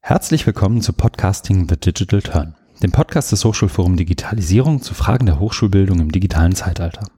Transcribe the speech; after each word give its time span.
Herzlich 0.00 0.46
willkommen 0.46 0.80
zu 0.82 0.92
Podcasting 0.92 1.68
The 1.68 1.76
Digital 1.76 2.22
Turn, 2.22 2.54
dem 2.82 2.92
Podcast 2.92 3.32
des 3.32 3.44
Hochschulforum 3.44 3.96
Digitalisierung 3.96 4.80
zu 4.82 4.94
Fragen 4.94 5.26
der 5.26 5.40
Hochschulbildung 5.40 5.98
im 5.98 6.12
digitalen 6.12 6.54
Zeitalter. 6.54 7.08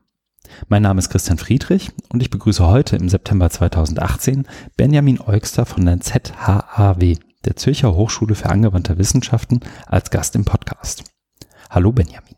Mein 0.68 0.82
Name 0.82 0.98
ist 0.98 1.10
Christian 1.10 1.38
Friedrich 1.38 1.90
und 2.08 2.22
ich 2.22 2.30
begrüße 2.30 2.66
heute 2.66 2.96
im 2.96 3.08
September 3.08 3.50
2018 3.50 4.46
Benjamin 4.76 5.20
Eugster 5.20 5.66
von 5.66 5.84
der 5.84 6.00
ZHAW, 6.00 7.18
der 7.44 7.56
Zürcher 7.56 7.94
Hochschule 7.94 8.34
für 8.34 8.48
angewandte 8.48 8.96
Wissenschaften, 8.96 9.60
als 9.86 10.10
Gast 10.10 10.34
im 10.34 10.44
Podcast. 10.44 11.04
Hallo 11.68 11.92
Benjamin. 11.92 12.36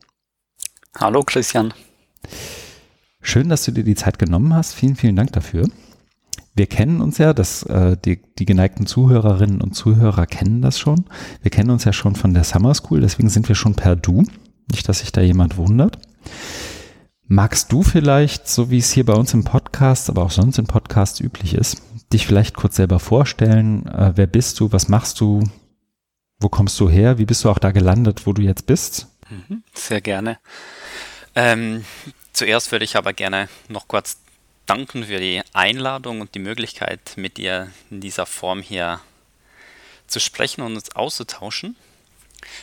Hallo 0.96 1.22
Christian. 1.22 1.72
Schön, 3.22 3.48
dass 3.48 3.64
du 3.64 3.70
dir 3.70 3.84
die 3.84 3.94
Zeit 3.94 4.18
genommen 4.18 4.52
hast. 4.54 4.74
Vielen, 4.74 4.96
vielen 4.96 5.14
Dank 5.14 5.32
dafür. 5.32 5.68
Wir 6.60 6.66
kennen 6.66 7.00
uns 7.00 7.16
ja, 7.16 7.32
das, 7.32 7.62
äh, 7.62 7.96
die, 8.04 8.20
die 8.38 8.44
geneigten 8.44 8.84
Zuhörerinnen 8.84 9.62
und 9.62 9.72
Zuhörer 9.72 10.26
kennen 10.26 10.60
das 10.60 10.78
schon. 10.78 11.06
Wir 11.40 11.50
kennen 11.50 11.70
uns 11.70 11.84
ja 11.84 11.94
schon 11.94 12.16
von 12.16 12.34
der 12.34 12.44
Summer 12.44 12.74
School, 12.74 13.00
deswegen 13.00 13.30
sind 13.30 13.48
wir 13.48 13.54
schon 13.54 13.76
per 13.76 13.96
Du. 13.96 14.26
Nicht, 14.70 14.86
dass 14.86 14.98
sich 14.98 15.10
da 15.10 15.22
jemand 15.22 15.56
wundert. 15.56 15.96
Magst 17.26 17.72
du 17.72 17.82
vielleicht, 17.82 18.46
so 18.46 18.70
wie 18.70 18.76
es 18.76 18.92
hier 18.92 19.06
bei 19.06 19.14
uns 19.14 19.32
im 19.32 19.42
Podcast, 19.42 20.10
aber 20.10 20.22
auch 20.22 20.30
sonst 20.30 20.58
im 20.58 20.66
Podcast 20.66 21.22
üblich 21.22 21.54
ist, 21.54 21.80
dich 22.12 22.26
vielleicht 22.26 22.56
kurz 22.56 22.76
selber 22.76 22.98
vorstellen? 22.98 23.86
Äh, 23.86 24.12
wer 24.16 24.26
bist 24.26 24.60
du? 24.60 24.70
Was 24.70 24.90
machst 24.90 25.18
du? 25.22 25.42
Wo 26.40 26.50
kommst 26.50 26.78
du 26.78 26.90
her? 26.90 27.16
Wie 27.16 27.24
bist 27.24 27.42
du 27.42 27.48
auch 27.48 27.58
da 27.58 27.70
gelandet, 27.70 28.26
wo 28.26 28.34
du 28.34 28.42
jetzt 28.42 28.66
bist? 28.66 29.08
Mhm, 29.30 29.62
sehr 29.72 30.02
gerne. 30.02 30.36
Ähm, 31.34 31.86
zuerst 32.34 32.70
würde 32.70 32.84
ich 32.84 32.96
aber 32.96 33.14
gerne 33.14 33.48
noch 33.70 33.88
kurz 33.88 34.18
danken 34.66 35.04
für 35.04 35.18
die 35.18 35.42
Einladung 35.52 36.20
und 36.20 36.34
die 36.34 36.40
Möglichkeit, 36.40 37.14
mit 37.16 37.36
dir 37.36 37.72
in 37.90 38.00
dieser 38.00 38.26
Form 38.26 38.62
hier 38.62 39.00
zu 40.06 40.20
sprechen 40.20 40.62
und 40.62 40.74
uns 40.74 40.94
auszutauschen. 40.94 41.76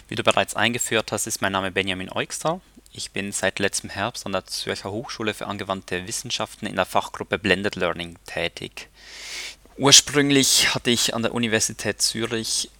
Wie 0.08 0.16
du 0.16 0.24
bereits 0.24 0.56
eingeführt 0.56 1.12
hast, 1.12 1.28
ist 1.28 1.42
mein 1.42 1.52
Name 1.52 1.72
Benjamin 1.72 2.12
Eugster. 2.12 2.62
Ich 2.92 3.12
bin 3.12 3.32
seit 3.32 3.60
letztem 3.60 3.90
Herbst 3.90 4.26
an 4.26 4.32
der 4.32 4.46
Zürcher 4.46 4.92
Hochschule 4.92 5.34
für 5.34 5.48
angewandte 5.48 6.08
Wissenschaften 6.08 6.66
in 6.66 6.76
der 6.76 6.86
Fachgruppe 6.86 7.38
Blended 7.38 7.76
Learning 7.76 8.18
tätig. 8.26 8.90
Ursprünglich 9.78 10.74
hatte 10.74 10.90
ich 10.90 11.14
an 11.14 11.22
der 11.22 11.34
Universität 11.34 12.02
Zürich 12.02 12.72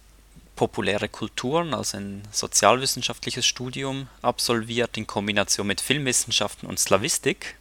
populäre 0.56 1.08
Kulturen, 1.08 1.72
also 1.72 1.98
ein 1.98 2.26
sozialwissenschaftliches 2.32 3.46
Studium 3.46 4.08
absolviert 4.22 4.96
in 4.96 5.06
Kombination 5.06 5.68
mit 5.68 5.80
Filmwissenschaften 5.80 6.68
und 6.68 6.80
Slavistik. 6.80 7.54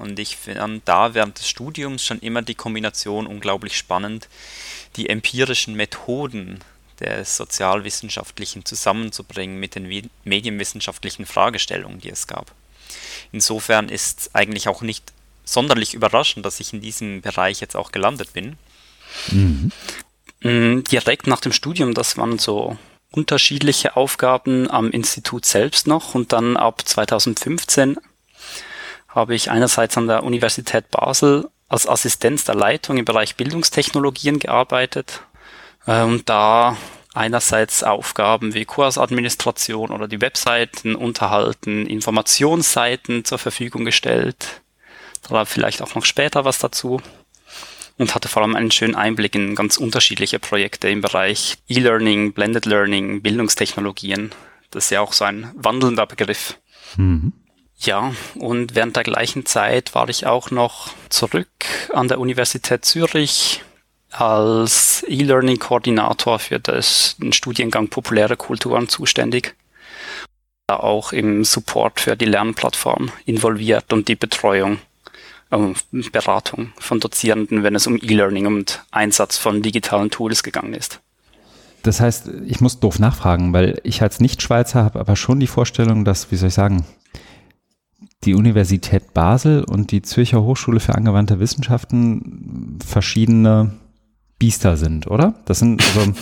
Und 0.00 0.18
ich 0.18 0.36
fand 0.36 0.82
da 0.86 1.14
während 1.14 1.38
des 1.38 1.48
Studiums 1.48 2.04
schon 2.04 2.20
immer 2.20 2.42
die 2.42 2.54
Kombination 2.54 3.26
unglaublich 3.26 3.76
spannend, 3.76 4.28
die 4.96 5.08
empirischen 5.08 5.74
Methoden 5.74 6.60
des 6.98 7.36
Sozialwissenschaftlichen 7.36 8.64
zusammenzubringen 8.64 9.60
mit 9.60 9.74
den 9.74 10.10
medienwissenschaftlichen 10.24 11.26
Fragestellungen, 11.26 12.00
die 12.00 12.10
es 12.10 12.26
gab. 12.26 12.52
Insofern 13.30 13.88
ist 13.88 14.30
eigentlich 14.32 14.68
auch 14.68 14.82
nicht 14.82 15.12
sonderlich 15.44 15.94
überraschend, 15.94 16.44
dass 16.46 16.60
ich 16.60 16.72
in 16.72 16.80
diesem 16.80 17.20
Bereich 17.20 17.60
jetzt 17.60 17.76
auch 17.76 17.92
gelandet 17.92 18.32
bin. 18.32 18.56
Mhm. 19.30 19.72
Mm, 20.42 20.84
direkt 20.84 21.26
nach 21.26 21.40
dem 21.40 21.52
Studium, 21.52 21.94
das 21.94 22.16
waren 22.16 22.38
so 22.38 22.78
unterschiedliche 23.10 23.96
Aufgaben 23.96 24.70
am 24.70 24.90
Institut 24.90 25.44
selbst 25.44 25.86
noch 25.86 26.14
und 26.14 26.32
dann 26.32 26.56
ab 26.56 26.82
2015 26.86 27.98
habe 29.10 29.34
ich 29.34 29.50
einerseits 29.50 29.98
an 29.98 30.06
der 30.06 30.22
Universität 30.22 30.90
Basel 30.90 31.48
als 31.68 31.88
Assistenz 31.88 32.44
der 32.44 32.54
Leitung 32.54 32.96
im 32.96 33.04
Bereich 33.04 33.36
Bildungstechnologien 33.36 34.38
gearbeitet 34.38 35.22
äh, 35.86 36.02
und 36.02 36.28
da 36.28 36.76
einerseits 37.12 37.82
Aufgaben 37.82 38.54
wie 38.54 38.64
Kursadministration 38.64 39.90
oder 39.90 40.06
die 40.06 40.20
Webseiten 40.20 40.94
unterhalten, 40.94 41.86
Informationsseiten 41.86 43.24
zur 43.24 43.38
Verfügung 43.38 43.84
gestellt. 43.84 44.62
Da 45.28 45.44
vielleicht 45.44 45.82
auch 45.82 45.94
noch 45.94 46.04
später 46.04 46.44
was 46.44 46.58
dazu. 46.58 47.00
Und 47.98 48.14
hatte 48.14 48.28
vor 48.28 48.42
allem 48.42 48.56
einen 48.56 48.70
schönen 48.70 48.94
Einblick 48.94 49.34
in 49.34 49.54
ganz 49.54 49.76
unterschiedliche 49.76 50.38
Projekte 50.38 50.88
im 50.88 51.02
Bereich 51.02 51.58
E-Learning, 51.68 52.32
Blended 52.32 52.64
Learning, 52.64 53.20
Bildungstechnologien. 53.20 54.30
Das 54.70 54.84
ist 54.84 54.90
ja 54.90 55.02
auch 55.02 55.12
so 55.12 55.24
ein 55.24 55.50
wandelnder 55.54 56.06
Begriff. 56.06 56.56
Mhm. 56.96 57.34
Ja, 57.82 58.12
und 58.34 58.74
während 58.74 58.96
der 58.96 59.04
gleichen 59.04 59.46
Zeit 59.46 59.94
war 59.94 60.08
ich 60.10 60.26
auch 60.26 60.50
noch 60.50 60.90
zurück 61.08 61.48
an 61.94 62.08
der 62.08 62.20
Universität 62.20 62.84
Zürich 62.84 63.62
als 64.10 65.04
E-Learning-Koordinator 65.08 66.38
für 66.38 66.60
das, 66.60 67.16
den 67.18 67.32
Studiengang 67.32 67.88
Populäre 67.88 68.36
Kulturen 68.36 68.88
zuständig. 68.88 69.54
Auch 70.66 71.12
im 71.12 71.44
Support 71.44 72.00
für 72.00 72.16
die 72.16 72.26
Lernplattform 72.26 73.10
involviert 73.24 73.92
und 73.92 74.08
die 74.08 74.14
Betreuung 74.14 74.78
und 75.48 76.12
Beratung 76.12 76.72
von 76.78 77.00
Dozierenden, 77.00 77.62
wenn 77.62 77.74
es 77.74 77.86
um 77.86 77.96
E-Learning 77.96 78.46
und 78.46 78.84
Einsatz 78.90 79.38
von 79.38 79.62
digitalen 79.62 80.10
Tools 80.10 80.42
gegangen 80.42 80.74
ist. 80.74 81.00
Das 81.82 82.00
heißt, 82.00 82.30
ich 82.46 82.60
muss 82.60 82.78
doof 82.78 82.98
nachfragen, 82.98 83.52
weil 83.54 83.80
ich 83.84 84.02
als 84.02 84.20
Nicht-Schweizer 84.20 84.84
habe 84.84 85.00
aber 85.00 85.16
schon 85.16 85.40
die 85.40 85.46
Vorstellung, 85.46 86.04
dass, 86.04 86.30
wie 86.30 86.36
soll 86.36 86.48
ich 86.48 86.54
sagen, 86.54 86.84
die 88.24 88.34
Universität 88.34 89.14
Basel 89.14 89.64
und 89.64 89.92
die 89.92 90.02
Zürcher 90.02 90.42
Hochschule 90.42 90.80
für 90.80 90.94
angewandte 90.94 91.40
Wissenschaften 91.40 92.78
verschiedene 92.84 93.72
Biester 94.38 94.76
sind, 94.76 95.06
oder? 95.06 95.34
Das 95.46 95.58
sind 95.58 95.82
also 95.82 96.12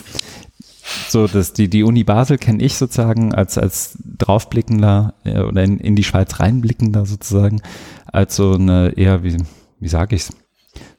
so, 1.09 1.27
dass 1.33 1.53
die, 1.53 1.69
die 1.69 1.83
Uni 1.83 2.05
Basel 2.05 2.39
kenne 2.39 2.63
ich 2.63 2.77
sozusagen 2.77 3.35
als, 3.35 3.59
als 3.59 3.99
draufblickender 4.05 5.15
äh, 5.25 5.41
oder 5.41 5.65
in, 5.65 5.79
in 5.79 5.97
die 5.97 6.05
Schweiz 6.05 6.39
reinblickender 6.39 7.05
sozusagen, 7.05 7.63
als 8.07 8.37
so 8.37 8.55
eine 8.55 8.91
eher, 8.97 9.25
wie, 9.25 9.37
wie 9.81 9.89
sage 9.89 10.17
ich's, 10.17 10.33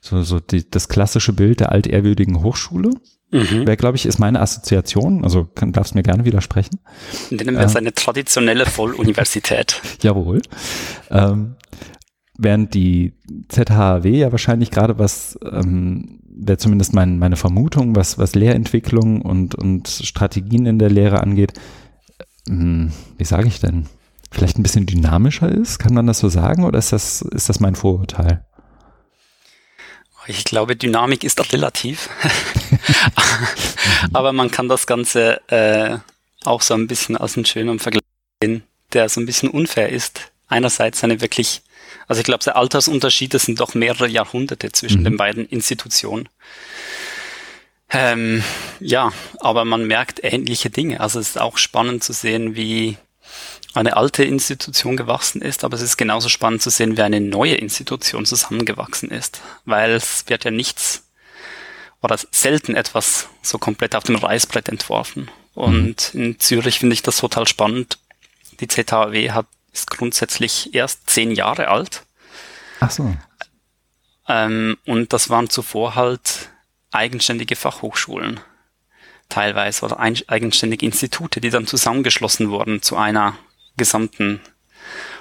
so, 0.00 0.22
so 0.22 0.40
die, 0.40 0.68
das 0.68 0.88
klassische 0.88 1.32
Bild 1.32 1.60
der 1.60 1.72
altehrwürdigen 1.72 2.42
Hochschule. 2.42 2.90
Mhm. 3.30 3.66
Wäre, 3.66 3.76
glaube 3.76 3.96
ich, 3.96 4.06
ist 4.06 4.18
meine 4.18 4.40
Assoziation, 4.40 5.24
also 5.24 5.44
kann, 5.44 5.72
darfst 5.72 5.94
mir 5.94 6.02
gerne 6.02 6.24
widersprechen. 6.24 6.80
Nennen 7.30 7.56
wir 7.56 7.64
es 7.64 7.74
äh, 7.74 7.78
eine 7.78 7.94
traditionelle 7.94 8.66
Volluniversität. 8.66 9.80
Jawohl. 10.02 10.42
Ähm, 11.10 11.54
während 12.36 12.74
die 12.74 13.14
ZHW 13.48 14.08
ja 14.10 14.32
wahrscheinlich 14.32 14.70
gerade 14.70 14.98
was 14.98 15.38
ähm, 15.44 16.20
wäre 16.42 16.58
zumindest 16.58 16.94
mein, 16.94 17.18
meine 17.18 17.36
Vermutung, 17.36 17.94
was, 17.94 18.18
was 18.18 18.34
Lehrentwicklung 18.34 19.22
und, 19.22 19.54
und 19.54 19.88
Strategien 19.88 20.66
in 20.66 20.78
der 20.78 20.90
Lehre 20.90 21.22
angeht, 21.22 21.52
hm, 22.48 22.92
wie 23.18 23.24
sage 23.24 23.48
ich 23.48 23.60
denn, 23.60 23.86
vielleicht 24.30 24.58
ein 24.58 24.62
bisschen 24.62 24.86
dynamischer 24.86 25.50
ist? 25.50 25.78
Kann 25.78 25.94
man 25.94 26.06
das 26.06 26.18
so 26.18 26.28
sagen 26.28 26.64
oder 26.64 26.78
ist 26.78 26.92
das, 26.92 27.22
ist 27.22 27.48
das 27.48 27.60
mein 27.60 27.74
Vorurteil? 27.74 28.44
Ich 30.30 30.44
glaube, 30.44 30.76
Dynamik 30.76 31.24
ist 31.24 31.52
relativ. 31.52 32.08
Aber 34.12 34.32
man 34.32 34.50
kann 34.50 34.68
das 34.68 34.86
Ganze 34.86 35.40
äh, 35.48 35.98
auch 36.44 36.62
so 36.62 36.74
ein 36.74 36.86
bisschen 36.86 37.16
als 37.16 37.36
einen 37.36 37.46
schönen 37.46 37.78
Vergleich 37.78 38.02
sehen, 38.42 38.62
der 38.92 39.08
so 39.08 39.20
ein 39.20 39.26
bisschen 39.26 39.48
unfair 39.50 39.88
ist. 39.88 40.30
Einerseits 40.48 41.04
eine 41.04 41.20
wirklich 41.20 41.62
also 42.10 42.20
ich 42.20 42.24
glaube, 42.24 42.42
der 42.42 42.56
Altersunterschied, 42.56 43.34
das 43.34 43.42
sind 43.42 43.60
doch 43.60 43.74
mehrere 43.74 44.08
Jahrhunderte 44.08 44.72
zwischen 44.72 45.00
mhm. 45.00 45.04
den 45.04 45.16
beiden 45.16 45.46
Institutionen. 45.46 46.28
Ähm, 47.88 48.42
ja, 48.80 49.12
aber 49.38 49.64
man 49.64 49.86
merkt 49.86 50.18
ähnliche 50.22 50.70
Dinge. 50.70 51.00
Also 51.00 51.20
es 51.20 51.30
ist 51.30 51.40
auch 51.40 51.56
spannend 51.56 52.02
zu 52.02 52.12
sehen, 52.12 52.56
wie 52.56 52.96
eine 53.74 53.96
alte 53.96 54.24
Institution 54.24 54.96
gewachsen 54.96 55.42
ist, 55.42 55.64
aber 55.64 55.76
es 55.76 55.82
ist 55.82 55.96
genauso 55.96 56.28
spannend 56.28 56.62
zu 56.62 56.70
sehen, 56.70 56.96
wie 56.96 57.02
eine 57.02 57.20
neue 57.20 57.54
Institution 57.54 58.26
zusammengewachsen 58.26 59.10
ist, 59.10 59.40
weil 59.64 59.92
es 59.92 60.24
wird 60.28 60.44
ja 60.44 60.50
nichts 60.50 61.04
oder 62.02 62.18
selten 62.30 62.74
etwas 62.74 63.28
so 63.42 63.58
komplett 63.58 63.94
auf 63.94 64.04
dem 64.04 64.16
Reißbrett 64.16 64.68
entworfen. 64.68 65.30
Und 65.54 66.14
mhm. 66.14 66.22
in 66.22 66.40
Zürich 66.40 66.78
finde 66.78 66.94
ich 66.94 67.02
das 67.02 67.18
total 67.18 67.46
spannend. 67.46 67.98
Die 68.60 68.68
ZHW 68.68 69.30
hat 69.30 69.46
ist 69.72 69.90
grundsätzlich 69.90 70.74
erst 70.74 71.08
zehn 71.08 71.32
Jahre 71.32 71.68
alt. 71.68 72.04
Ach 72.80 72.90
so. 72.90 73.14
Ähm, 74.28 74.76
und 74.86 75.12
das 75.12 75.30
waren 75.30 75.50
zuvor 75.50 75.94
halt 75.94 76.50
eigenständige 76.90 77.56
Fachhochschulen 77.56 78.40
teilweise 79.28 79.84
oder 79.84 80.00
eigenständige 80.00 80.84
Institute, 80.84 81.40
die 81.40 81.50
dann 81.50 81.66
zusammengeschlossen 81.66 82.50
wurden 82.50 82.82
zu 82.82 82.96
einer 82.96 83.36
gesamten 83.80 84.40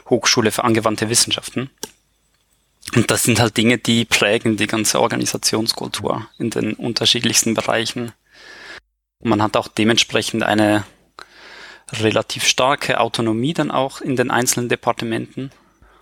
Hochschule 0.10 0.52
für 0.52 0.64
angewandte 0.64 1.10
Wissenschaften. 1.10 1.70
Und 2.96 3.10
das 3.10 3.24
sind 3.24 3.40
halt 3.40 3.58
Dinge, 3.58 3.78
die 3.78 4.06
prägen 4.06 4.58
die 4.58 4.68
ganze 4.68 5.00
Organisationskultur 5.00 6.28
in 6.38 6.50
den 6.50 6.74
unterschiedlichsten 6.74 7.54
Bereichen. 7.54 8.12
Und 9.20 9.30
man 9.30 9.42
hat 9.42 9.58
auch 9.58 9.68
dementsprechend 9.68 10.44
eine 10.44 10.84
relativ 11.92 12.46
starke 12.46 13.00
Autonomie 13.00 13.54
dann 13.54 13.72
auch 13.72 14.02
in 14.02 14.16
den 14.16 14.32
einzelnen 14.32 14.70
Departementen. 14.70 15.52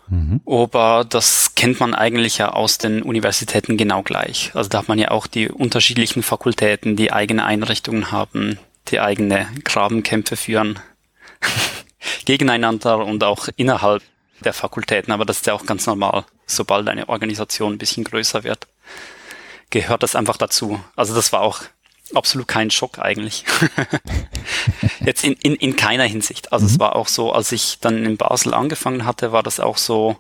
Mhm. 0.10 0.42
Aber 0.46 1.06
das 1.08 1.56
kennt 1.56 1.80
man 1.80 1.94
eigentlich 1.94 2.38
ja 2.38 2.54
aus 2.54 2.78
den 2.78 3.02
Universitäten 3.02 3.78
genau 3.78 4.02
gleich. 4.02 4.52
Also 4.54 4.70
da 4.70 4.80
hat 4.80 4.88
man 4.88 5.00
ja 5.00 5.12
auch 5.12 5.28
die 5.28 5.50
unterschiedlichen 5.50 6.24
Fakultäten, 6.24 6.96
die 6.96 7.12
eigene 7.12 7.46
Einrichtungen 7.46 8.12
haben, 8.12 8.60
die 8.88 9.00
eigene 9.00 9.48
Grabenkämpfe 9.64 10.38
führen 10.38 10.80
gegeneinander 12.26 13.00
und 13.06 13.24
auch 13.24 13.48
innerhalb 13.56 14.04
der 14.42 14.54
Fakultäten. 14.54 15.12
Aber 15.12 15.26
das 15.26 15.38
ist 15.38 15.48
ja 15.48 15.54
auch 15.54 15.66
ganz 15.66 15.86
normal, 15.86 16.26
sobald 16.46 16.88
eine 16.88 17.10
Organisation 17.10 17.74
ein 17.74 17.78
bisschen 17.78 18.04
größer 18.04 18.44
wird, 18.44 18.68
gehört 19.70 20.04
das 20.04 20.16
einfach 20.16 20.38
dazu. 20.38 20.80
Also 20.96 21.16
das 21.16 21.32
war 21.32 21.42
auch 21.42 21.62
absolut 22.14 22.48
kein 22.48 22.72
Schock 22.72 23.00
eigentlich. 23.00 23.46
Jetzt 25.06 25.24
in, 25.24 25.34
in, 25.34 25.56
in 25.56 25.76
keiner 25.76 26.06
Hinsicht. 26.06 26.54
Also 26.54 26.66
mhm. 26.66 26.72
es 26.72 26.80
war 26.80 26.96
auch 26.96 27.08
so, 27.08 27.32
als 27.32 27.52
ich 27.52 27.80
dann 27.80 28.06
in 28.06 28.18
Basel 28.18 28.54
angefangen 28.54 29.06
hatte, 29.06 29.32
war 29.32 29.44
das 29.44 29.60
auch 29.60 29.78
so 29.78 30.18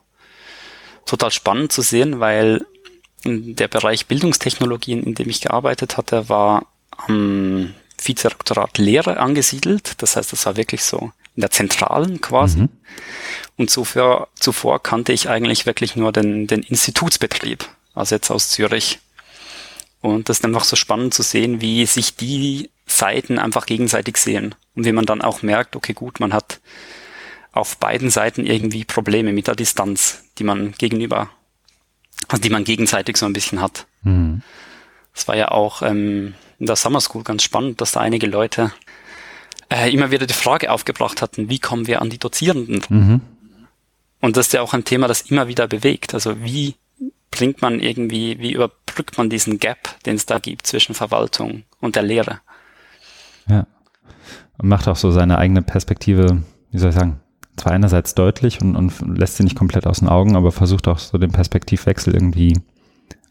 total 1.05 1.31
spannend 1.31 1.71
zu 1.71 1.81
sehen, 1.81 2.19
weil 2.19 2.65
der 3.23 3.67
Bereich 3.67 4.07
Bildungstechnologien, 4.07 5.03
in 5.03 5.15
dem 5.15 5.29
ich 5.29 5.41
gearbeitet 5.41 5.97
hatte, 5.97 6.29
war 6.29 6.65
am 6.91 7.73
Vizerektorat 8.01 8.77
Lehre 8.77 9.17
angesiedelt. 9.17 10.01
Das 10.01 10.15
heißt, 10.15 10.31
das 10.33 10.45
war 10.45 10.55
wirklich 10.55 10.83
so 10.83 11.11
in 11.37 11.41
der 11.41 11.51
Zentralen 11.51 12.19
quasi. 12.19 12.61
Mhm. 12.61 12.69
Und 13.55 13.69
zuvor, 13.69 14.27
zuvor 14.35 14.81
kannte 14.83 15.13
ich 15.13 15.29
eigentlich 15.29 15.65
wirklich 15.65 15.95
nur 15.95 16.11
den, 16.11 16.47
den 16.47 16.63
Institutsbetrieb, 16.63 17.65
also 17.93 18.15
jetzt 18.15 18.31
aus 18.31 18.49
Zürich. 18.49 18.99
Und 20.01 20.29
das 20.29 20.39
ist 20.39 20.45
einfach 20.45 20.63
so 20.63 20.75
spannend 20.75 21.13
zu 21.13 21.21
sehen, 21.21 21.61
wie 21.61 21.85
sich 21.85 22.15
die 22.15 22.69
Seiten 22.87 23.39
einfach 23.39 23.65
gegenseitig 23.65 24.17
sehen. 24.17 24.55
Und 24.75 24.85
wie 24.85 24.91
man 24.91 25.05
dann 25.05 25.21
auch 25.21 25.41
merkt, 25.43 25.75
okay, 25.75 25.93
gut, 25.93 26.19
man 26.19 26.33
hat 26.33 26.59
auf 27.51 27.77
beiden 27.77 28.09
Seiten 28.09 28.45
irgendwie 28.45 28.83
Probleme 28.83 29.31
mit 29.31 29.47
der 29.47 29.55
Distanz, 29.55 30.23
die 30.37 30.43
man 30.43 30.73
gegenüber, 30.73 31.29
also 32.27 32.41
die 32.41 32.49
man 32.49 32.63
gegenseitig 32.63 33.17
so 33.17 33.25
ein 33.25 33.33
bisschen 33.33 33.61
hat. 33.61 33.85
Mhm. 34.03 34.41
Das 35.13 35.27
war 35.27 35.35
ja 35.35 35.49
auch 35.49 35.81
ähm, 35.81 36.35
in 36.59 36.65
der 36.65 36.75
Summer 36.75 37.01
School 37.01 37.23
ganz 37.23 37.43
spannend, 37.43 37.81
dass 37.81 37.91
da 37.91 37.99
einige 37.99 38.27
Leute 38.27 38.71
äh, 39.69 39.91
immer 39.91 40.11
wieder 40.11 40.25
die 40.25 40.33
Frage 40.33 40.71
aufgebracht 40.71 41.21
hatten, 41.21 41.49
wie 41.49 41.59
kommen 41.59 41.87
wir 41.87 42.01
an 42.01 42.09
die 42.09 42.19
Dozierenden? 42.19 42.81
Mhm. 42.89 43.21
Und 44.21 44.37
das 44.37 44.47
ist 44.47 44.53
ja 44.53 44.61
auch 44.61 44.73
ein 44.73 44.83
Thema, 44.83 45.07
das 45.07 45.21
immer 45.21 45.47
wieder 45.47 45.67
bewegt. 45.67 46.13
Also 46.13 46.41
wie 46.43 46.75
bringt 47.31 47.61
man 47.61 47.79
irgendwie, 47.79 48.39
wie 48.39 48.53
überbrückt 48.53 49.17
man 49.17 49.29
diesen 49.29 49.59
Gap, 49.59 50.03
den 50.05 50.15
es 50.15 50.25
da 50.25 50.39
gibt 50.39 50.65
zwischen 50.65 50.95
Verwaltung 50.95 51.63
und 51.79 51.95
der 51.95 52.03
Lehre? 52.03 52.39
Ja. 53.47 53.67
Und 54.57 54.69
macht 54.69 54.87
auch 54.87 54.95
so 54.95 55.11
seine 55.11 55.37
eigene 55.37 55.61
Perspektive, 55.61 56.43
wie 56.71 56.77
soll 56.77 56.89
ich 56.89 56.95
sagen, 56.95 57.19
zwar 57.57 57.73
einerseits 57.73 58.15
deutlich 58.15 58.61
und, 58.61 58.75
und 58.75 59.17
lässt 59.17 59.37
sie 59.37 59.43
nicht 59.43 59.55
komplett 59.55 59.85
aus 59.85 59.99
den 59.99 60.07
Augen, 60.07 60.35
aber 60.35 60.51
versucht 60.51 60.87
auch 60.87 60.99
so 60.99 61.17
den 61.17 61.31
Perspektivwechsel 61.31 62.13
irgendwie 62.13 62.59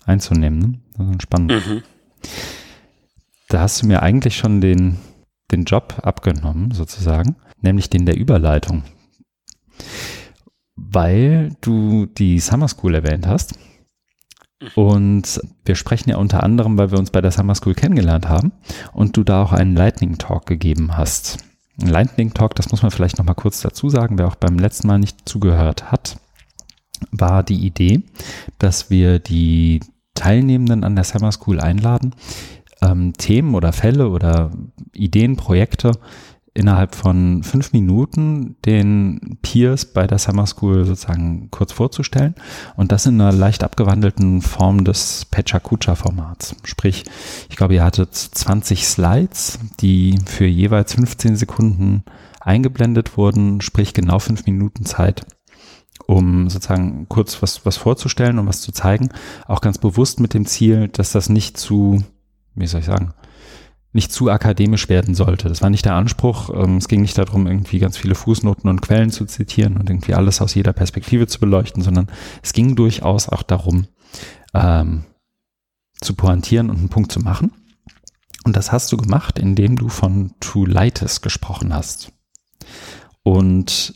einzunehmen. 0.04 0.58
Ne? 0.58 0.78
Das 0.96 1.08
ist 1.08 1.22
spannend. 1.22 1.52
Mhm. 1.52 1.82
Da 3.48 3.60
hast 3.60 3.82
du 3.82 3.86
mir 3.86 4.02
eigentlich 4.02 4.36
schon 4.36 4.60
den, 4.60 4.98
den 5.50 5.64
Job 5.64 6.00
abgenommen, 6.02 6.72
sozusagen, 6.72 7.36
nämlich 7.60 7.90
den 7.90 8.06
der 8.06 8.16
Überleitung. 8.16 8.82
Weil 10.74 11.56
du 11.60 12.06
die 12.06 12.38
Summer 12.38 12.68
School 12.68 12.94
erwähnt 12.94 13.26
hast. 13.26 13.58
Und 14.74 15.40
wir 15.64 15.74
sprechen 15.74 16.10
ja 16.10 16.16
unter 16.16 16.42
anderem, 16.42 16.78
weil 16.78 16.90
wir 16.90 16.98
uns 16.98 17.10
bei 17.10 17.20
der 17.20 17.30
Summer 17.30 17.54
School 17.54 17.74
kennengelernt 17.74 18.28
haben 18.28 18.52
und 18.92 19.16
du 19.16 19.22
da 19.22 19.42
auch 19.42 19.52
einen 19.52 19.76
Lightning 19.76 20.16
Talk 20.16 20.46
gegeben 20.46 20.96
hast. 20.96 21.38
Ein 21.80 21.88
Lightning 21.88 22.32
Talk, 22.32 22.54
das 22.54 22.70
muss 22.70 22.82
man 22.82 22.90
vielleicht 22.90 23.18
nochmal 23.18 23.34
kurz 23.34 23.60
dazu 23.60 23.90
sagen, 23.90 24.18
wer 24.18 24.26
auch 24.26 24.36
beim 24.36 24.58
letzten 24.58 24.86
Mal 24.86 24.98
nicht 24.98 25.28
zugehört 25.28 25.92
hat, 25.92 26.16
war 27.10 27.42
die 27.42 27.66
Idee, 27.66 28.02
dass 28.58 28.88
wir 28.88 29.18
die 29.18 29.80
Teilnehmenden 30.14 30.84
an 30.84 30.94
der 30.94 31.04
Summer 31.04 31.32
School 31.32 31.60
einladen, 31.60 32.14
ähm, 32.82 33.12
Themen 33.14 33.54
oder 33.54 33.72
Fälle 33.72 34.08
oder 34.08 34.50
Ideen, 34.92 35.36
Projekte 35.36 35.92
innerhalb 36.56 36.94
von 36.94 37.42
fünf 37.42 37.72
Minuten 37.72 38.56
den 38.64 39.38
Peers 39.42 39.84
bei 39.84 40.06
der 40.06 40.18
Summer 40.18 40.46
School 40.46 40.86
sozusagen 40.86 41.50
kurz 41.50 41.72
vorzustellen 41.72 42.34
und 42.76 42.92
das 42.92 43.04
in 43.04 43.20
einer 43.20 43.32
leicht 43.32 43.62
abgewandelten 43.62 44.40
Form 44.40 44.84
des 44.84 45.26
Pechakucha-Formats. 45.26 46.56
Sprich, 46.64 47.04
ich 47.50 47.56
glaube, 47.56 47.74
ihr 47.74 47.84
hattet 47.84 48.14
20 48.14 48.86
Slides, 48.86 49.58
die 49.80 50.18
für 50.24 50.46
jeweils 50.46 50.94
15 50.94 51.36
Sekunden 51.36 52.04
eingeblendet 52.40 53.18
wurden, 53.18 53.60
sprich 53.60 53.92
genau 53.92 54.18
fünf 54.18 54.46
Minuten 54.46 54.86
Zeit, 54.86 55.26
um 56.06 56.48
sozusagen 56.48 57.06
kurz 57.08 57.42
was, 57.42 57.66
was 57.66 57.76
vorzustellen 57.76 58.38
und 58.38 58.46
was 58.46 58.62
zu 58.62 58.72
zeigen. 58.72 59.10
Auch 59.46 59.60
ganz 59.60 59.76
bewusst 59.76 60.20
mit 60.20 60.32
dem 60.32 60.46
Ziel, 60.46 60.88
dass 60.88 61.12
das 61.12 61.28
nicht 61.28 61.58
zu, 61.58 62.02
wie 62.56 62.66
soll 62.66 62.80
ich 62.80 62.86
sagen, 62.86 63.12
nicht 63.92 64.12
zu 64.12 64.30
akademisch 64.30 64.88
werden 64.88 65.14
sollte. 65.14 65.48
Das 65.48 65.62
war 65.62 65.70
nicht 65.70 65.84
der 65.84 65.94
Anspruch. 65.94 66.50
Ähm, 66.54 66.76
es 66.76 66.88
ging 66.88 67.00
nicht 67.00 67.16
darum, 67.16 67.46
irgendwie 67.46 67.78
ganz 67.78 67.96
viele 67.96 68.14
Fußnoten 68.14 68.68
und 68.68 68.82
Quellen 68.82 69.10
zu 69.10 69.24
zitieren 69.24 69.76
und 69.76 69.88
irgendwie 69.88 70.14
alles 70.14 70.40
aus 70.40 70.54
jeder 70.54 70.72
Perspektive 70.72 71.26
zu 71.26 71.40
beleuchten, 71.40 71.82
sondern 71.82 72.08
es 72.42 72.52
ging 72.52 72.76
durchaus 72.76 73.28
auch 73.28 73.42
darum, 73.42 73.86
ähm, 74.54 75.04
zu 76.00 76.14
pointieren 76.14 76.70
und 76.70 76.78
einen 76.78 76.88
Punkt 76.90 77.10
zu 77.10 77.20
machen. 77.20 77.52
Und 78.44 78.56
das 78.56 78.70
hast 78.70 78.92
du 78.92 78.96
gemacht, 78.96 79.38
indem 79.38 79.76
du 79.76 79.88
von 79.88 80.34
Tulitis 80.40 81.22
gesprochen 81.22 81.74
hast. 81.74 82.12
Und 83.22 83.94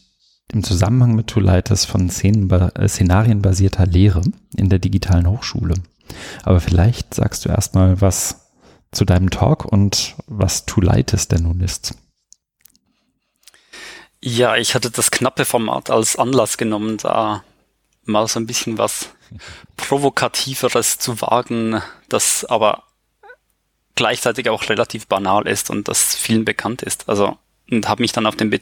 im 0.53 0.65
Zusammenhang 0.65 1.15
mit 1.15 1.29
Tulitis 1.29 1.85
von 1.85 2.09
äh, 2.09 2.89
szenarienbasierter 2.89 3.87
Lehre 3.87 4.23
in 4.57 4.69
der 4.69 4.81
digitalen 4.81 5.29
Hochschule. 5.29 5.75
Aber 6.43 6.61
vielleicht 6.61 7.15
sagst 7.15 7.45
du 7.45 7.51
erstmal 7.51 8.01
was 8.01 8.40
zu 8.93 9.05
deinem 9.05 9.31
Talk 9.31 9.65
und 9.65 10.17
was 10.27 10.67
Too 10.67 10.81
Light 10.81 11.13
es 11.13 11.29
denn 11.29 11.45
nun 11.45 11.61
ist. 11.61 11.95
Ja, 14.23 14.57
ich 14.57 14.75
hatte 14.75 14.91
das 14.91 15.11
knappe 15.11 15.45
Format 15.45 15.91
als 15.91 16.17
Anlass 16.17 16.59
genommen, 16.59 16.99
da 16.99 17.43
mal 18.05 18.29
so 18.29 18.39
ein 18.39 18.47
bisschen 18.47 18.77
was 18.77 19.11
Provokativeres 19.77 20.99
zu 20.99 21.21
wagen, 21.21 21.81
das 22.09 22.45
aber 22.45 22.85
gleichzeitig 23.95 24.49
auch 24.49 24.69
relativ 24.69 25.07
banal 25.07 25.47
ist 25.47 25.71
und 25.71 25.89
das 25.89 26.15
vielen 26.15 26.45
bekannt 26.45 26.83
ist. 26.83 27.09
Also, 27.09 27.39
und 27.71 27.89
habe 27.89 28.03
mich 28.03 28.13
dann 28.13 28.27
auf 28.27 28.37
den 28.37 28.51
Be 28.51 28.61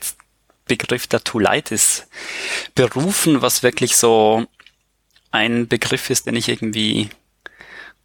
Begriff 0.67 1.07
der 1.07 1.25
Tulitis 1.25 2.07
berufen, 2.75 3.41
was 3.41 3.63
wirklich 3.63 3.97
so 3.97 4.45
ein 5.31 5.67
Begriff 5.67 6.11
ist, 6.11 6.27
den 6.27 6.37
ich 6.37 6.51
irgendwie 6.51 7.09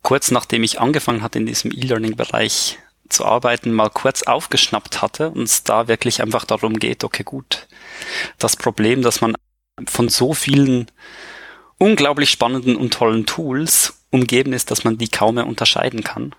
kurz 0.03 0.29
nachdem 0.29 0.63
ich 0.63 0.79
angefangen 0.79 1.23
hatte, 1.23 1.39
in 1.39 1.47
diesem 1.47 1.71
E-Learning-Bereich 1.71 2.77
zu 3.09 3.25
arbeiten, 3.25 3.71
mal 3.71 3.89
kurz 3.89 4.23
aufgeschnappt 4.23 5.01
hatte 5.01 5.29
und 5.29 5.43
es 5.43 5.63
da 5.63 5.87
wirklich 5.87 6.21
einfach 6.21 6.45
darum 6.45 6.77
geht, 6.77 7.03
okay, 7.03 7.23
gut, 7.23 7.67
das 8.37 8.55
Problem, 8.55 9.01
dass 9.01 9.21
man 9.21 9.35
von 9.87 10.09
so 10.09 10.33
vielen 10.33 10.91
unglaublich 11.77 12.29
spannenden 12.29 12.75
und 12.75 12.93
tollen 12.93 13.25
Tools 13.25 14.05
umgeben 14.11 14.53
ist, 14.53 14.71
dass 14.71 14.83
man 14.83 14.97
die 14.97 15.09
kaum 15.09 15.35
mehr 15.35 15.47
unterscheiden 15.47 16.03
kann. 16.03 16.35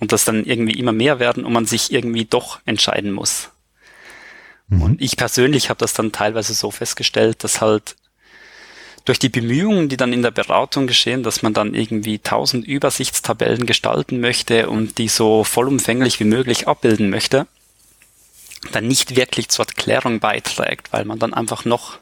Und 0.00 0.10
dass 0.10 0.24
dann 0.24 0.44
irgendwie 0.44 0.76
immer 0.78 0.90
mehr 0.90 1.20
werden 1.20 1.44
und 1.44 1.52
man 1.52 1.66
sich 1.66 1.92
irgendwie 1.92 2.24
doch 2.24 2.58
entscheiden 2.64 3.12
muss. 3.12 3.50
Mhm. 4.66 4.82
Und 4.82 5.00
ich 5.00 5.16
persönlich 5.16 5.70
habe 5.70 5.78
das 5.78 5.92
dann 5.92 6.10
teilweise 6.10 6.54
so 6.54 6.72
festgestellt, 6.72 7.44
dass 7.44 7.60
halt 7.60 7.94
durch 9.04 9.18
die 9.18 9.28
Bemühungen, 9.28 9.88
die 9.88 9.96
dann 9.96 10.12
in 10.12 10.22
der 10.22 10.30
Beratung 10.30 10.86
geschehen, 10.86 11.22
dass 11.22 11.42
man 11.42 11.54
dann 11.54 11.74
irgendwie 11.74 12.18
tausend 12.18 12.66
Übersichtstabellen 12.66 13.66
gestalten 13.66 14.20
möchte 14.20 14.68
und 14.70 14.98
die 14.98 15.08
so 15.08 15.44
vollumfänglich 15.44 16.20
wie 16.20 16.24
möglich 16.24 16.68
abbilden 16.68 17.10
möchte, 17.10 17.46
dann 18.70 18.86
nicht 18.86 19.16
wirklich 19.16 19.48
zur 19.48 19.66
Erklärung 19.66 20.20
beiträgt, 20.20 20.92
weil 20.92 21.04
man 21.04 21.18
dann 21.18 21.34
einfach 21.34 21.64
noch 21.64 21.98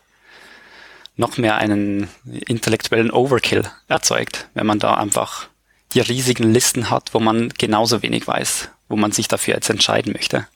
noch 1.17 1.37
mehr 1.37 1.57
einen 1.57 2.09
intellektuellen 2.25 3.11
Overkill 3.11 3.65
erzeugt, 3.89 4.49
wenn 4.55 4.67
man 4.67 4.79
da 4.79 4.95
einfach 4.95 5.49
die 5.93 6.01
riesigen 6.01 6.51
Listen 6.53 6.89
hat, 6.89 7.13
wo 7.13 7.21
man 7.21 7.51
genauso 7.51 8.03
wenig 8.03 8.27
weiß, 8.27 8.69
wo 8.89 8.97
man 8.97 9.13
sich 9.13 9.29
dafür 9.29 9.55
jetzt 9.55 9.69
entscheiden 9.69 10.13
möchte. 10.13 10.47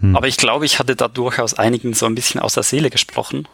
Hm. 0.00 0.14
Aber 0.14 0.28
ich 0.28 0.36
glaube, 0.36 0.66
ich 0.66 0.78
hatte 0.78 0.96
da 0.96 1.08
durchaus 1.08 1.54
einigen 1.54 1.94
so 1.94 2.04
ein 2.04 2.14
bisschen 2.14 2.40
aus 2.40 2.54
der 2.54 2.62
Seele 2.62 2.90
gesprochen 2.90 3.48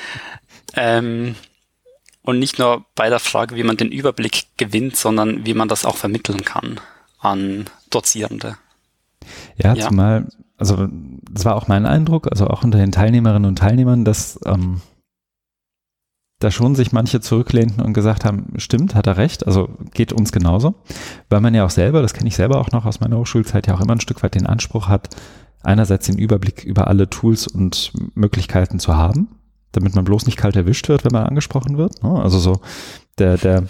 ähm, 0.74 1.34
und 2.22 2.38
nicht 2.38 2.58
nur 2.58 2.84
bei 2.94 3.08
der 3.08 3.18
Frage, 3.18 3.56
wie 3.56 3.64
man 3.64 3.76
den 3.76 3.90
Überblick 3.90 4.46
gewinnt, 4.56 4.96
sondern 4.96 5.44
wie 5.44 5.54
man 5.54 5.68
das 5.68 5.84
auch 5.84 5.96
vermitteln 5.96 6.44
kann 6.44 6.80
an 7.18 7.66
Dozierende. 7.90 8.56
Ja, 9.56 9.74
ja. 9.74 9.88
zumal, 9.88 10.28
also 10.56 10.88
das 11.30 11.44
war 11.44 11.56
auch 11.56 11.68
mein 11.68 11.86
Eindruck, 11.86 12.28
also 12.30 12.46
auch 12.46 12.64
unter 12.64 12.78
den 12.78 12.92
Teilnehmerinnen 12.92 13.48
und 13.48 13.58
Teilnehmern, 13.58 14.04
dass 14.04 14.38
ähm, 14.44 14.80
da 16.40 16.50
schon 16.50 16.74
sich 16.74 16.92
manche 16.92 17.20
zurücklehnten 17.20 17.82
und 17.82 17.92
gesagt 17.92 18.24
haben, 18.24 18.54
stimmt, 18.56 18.94
hat 18.94 19.06
er 19.06 19.16
recht, 19.16 19.46
also 19.46 19.68
geht 19.94 20.12
uns 20.12 20.32
genauso, 20.32 20.74
weil 21.28 21.40
man 21.40 21.54
ja 21.54 21.64
auch 21.64 21.70
selber, 21.70 22.02
das 22.02 22.14
kenne 22.14 22.28
ich 22.28 22.36
selber 22.36 22.60
auch 22.60 22.72
noch 22.72 22.84
aus 22.84 23.00
meiner 23.00 23.18
Hochschulzeit, 23.18 23.66
ja 23.66 23.74
auch 23.74 23.80
immer 23.80 23.94
ein 23.94 24.00
Stück 24.00 24.22
weit 24.22 24.34
den 24.34 24.46
Anspruch 24.46 24.88
hat, 24.88 25.14
einerseits 25.62 26.06
den 26.06 26.18
Überblick 26.18 26.64
über 26.64 26.88
alle 26.88 27.08
Tools 27.08 27.46
und 27.46 27.92
Möglichkeiten 28.14 28.80
zu 28.80 28.96
haben 28.96 29.28
damit 29.72 29.94
man 29.94 30.04
bloß 30.04 30.26
nicht 30.26 30.36
kalt 30.36 30.54
erwischt 30.54 30.88
wird, 30.88 31.04
wenn 31.04 31.12
man 31.12 31.26
angesprochen 31.26 31.78
wird. 31.78 32.02
Ne? 32.02 32.10
Also 32.22 32.38
so, 32.38 32.60
der, 33.18 33.36
der, 33.36 33.64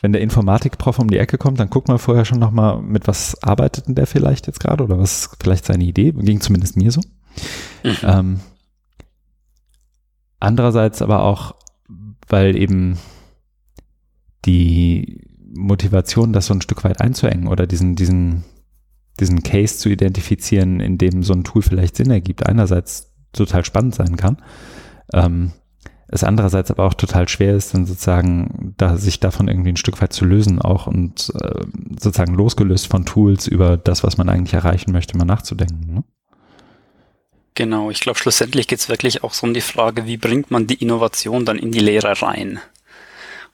wenn 0.00 0.12
der 0.12 0.20
Informatikprof 0.20 0.98
um 0.98 1.08
die 1.08 1.18
Ecke 1.18 1.38
kommt, 1.38 1.58
dann 1.58 1.70
guckt 1.70 1.88
man 1.88 1.98
vorher 1.98 2.24
schon 2.24 2.38
nochmal, 2.38 2.80
mit 2.80 3.08
was 3.08 3.42
arbeitet 3.42 3.88
denn 3.88 3.94
der 3.94 4.06
vielleicht 4.06 4.46
jetzt 4.46 4.60
gerade 4.60 4.84
oder 4.84 4.98
was 4.98 5.26
ist 5.26 5.36
vielleicht 5.40 5.64
seine 5.64 5.84
Idee, 5.84 6.12
ging 6.12 6.40
zumindest 6.40 6.76
mir 6.76 6.92
so. 6.92 7.00
Mhm. 7.82 7.96
Ähm, 8.02 8.40
andererseits 10.40 11.02
aber 11.02 11.22
auch, 11.22 11.54
weil 12.28 12.56
eben 12.56 12.98
die 14.44 15.22
Motivation, 15.54 16.32
das 16.32 16.46
so 16.46 16.54
ein 16.54 16.62
Stück 16.62 16.84
weit 16.84 17.00
einzuengen 17.00 17.48
oder 17.48 17.66
diesen, 17.66 17.96
diesen, 17.96 18.44
diesen 19.18 19.42
Case 19.42 19.78
zu 19.78 19.88
identifizieren, 19.88 20.80
in 20.80 20.98
dem 20.98 21.22
so 21.22 21.32
ein 21.32 21.44
Tool 21.44 21.62
vielleicht 21.62 21.96
Sinn 21.96 22.10
ergibt, 22.10 22.46
einerseits 22.46 23.12
total 23.32 23.64
spannend 23.64 23.94
sein 23.94 24.16
kann, 24.16 24.38
ähm, 25.12 25.52
es 26.08 26.22
andererseits 26.22 26.70
aber 26.70 26.84
auch 26.84 26.94
total 26.94 27.28
schwer 27.28 27.56
ist, 27.56 27.74
dann 27.74 27.84
sozusagen 27.84 28.74
da, 28.76 28.96
sich 28.96 29.18
davon 29.18 29.48
irgendwie 29.48 29.70
ein 29.70 29.76
Stück 29.76 30.00
weit 30.00 30.12
zu 30.12 30.24
lösen 30.24 30.60
auch 30.60 30.86
und 30.86 31.32
äh, 31.40 31.64
sozusagen 31.98 32.34
losgelöst 32.34 32.86
von 32.86 33.04
Tools 33.04 33.48
über 33.48 33.76
das, 33.76 34.04
was 34.04 34.16
man 34.16 34.28
eigentlich 34.28 34.54
erreichen 34.54 34.92
möchte, 34.92 35.16
mal 35.18 35.24
nachzudenken. 35.24 35.94
Ne? 35.94 36.04
Genau, 37.54 37.90
ich 37.90 38.00
glaube, 38.00 38.18
schlussendlich 38.18 38.68
geht 38.68 38.78
es 38.78 38.88
wirklich 38.88 39.24
auch 39.24 39.32
so 39.32 39.46
um 39.46 39.54
die 39.54 39.60
Frage, 39.60 40.06
wie 40.06 40.16
bringt 40.16 40.50
man 40.50 40.66
die 40.66 40.74
Innovation 40.74 41.44
dann 41.44 41.58
in 41.58 41.72
die 41.72 41.80
Lehre 41.80 42.20
rein? 42.22 42.60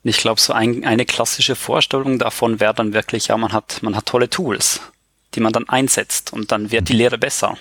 Und 0.05 0.11
ich 0.11 0.19
glaube, 0.19 0.41
so 0.41 0.53
ein, 0.53 0.85
eine 0.85 1.07
klassische 1.07 1.55
Vorstellung 1.55 2.19
davon 2.19 2.61
wäre 2.61 2.75
dann 2.75 2.93
wirklich, 2.93 3.29
ja, 3.29 3.37
man 3.37 3.53
hat, 3.53 3.83
man 3.83 3.97
hat 3.97 4.07
tolle 4.07 4.29
Tools, 4.29 4.81
die 5.35 5.41
man 5.41 5.53
dann 5.53 5.69
einsetzt 5.69 6.33
und 6.33 6.53
dann 6.53 6.71
wird 6.71 6.89
die 6.89 6.95
Lehre 6.95 7.17
besser. 7.17 7.57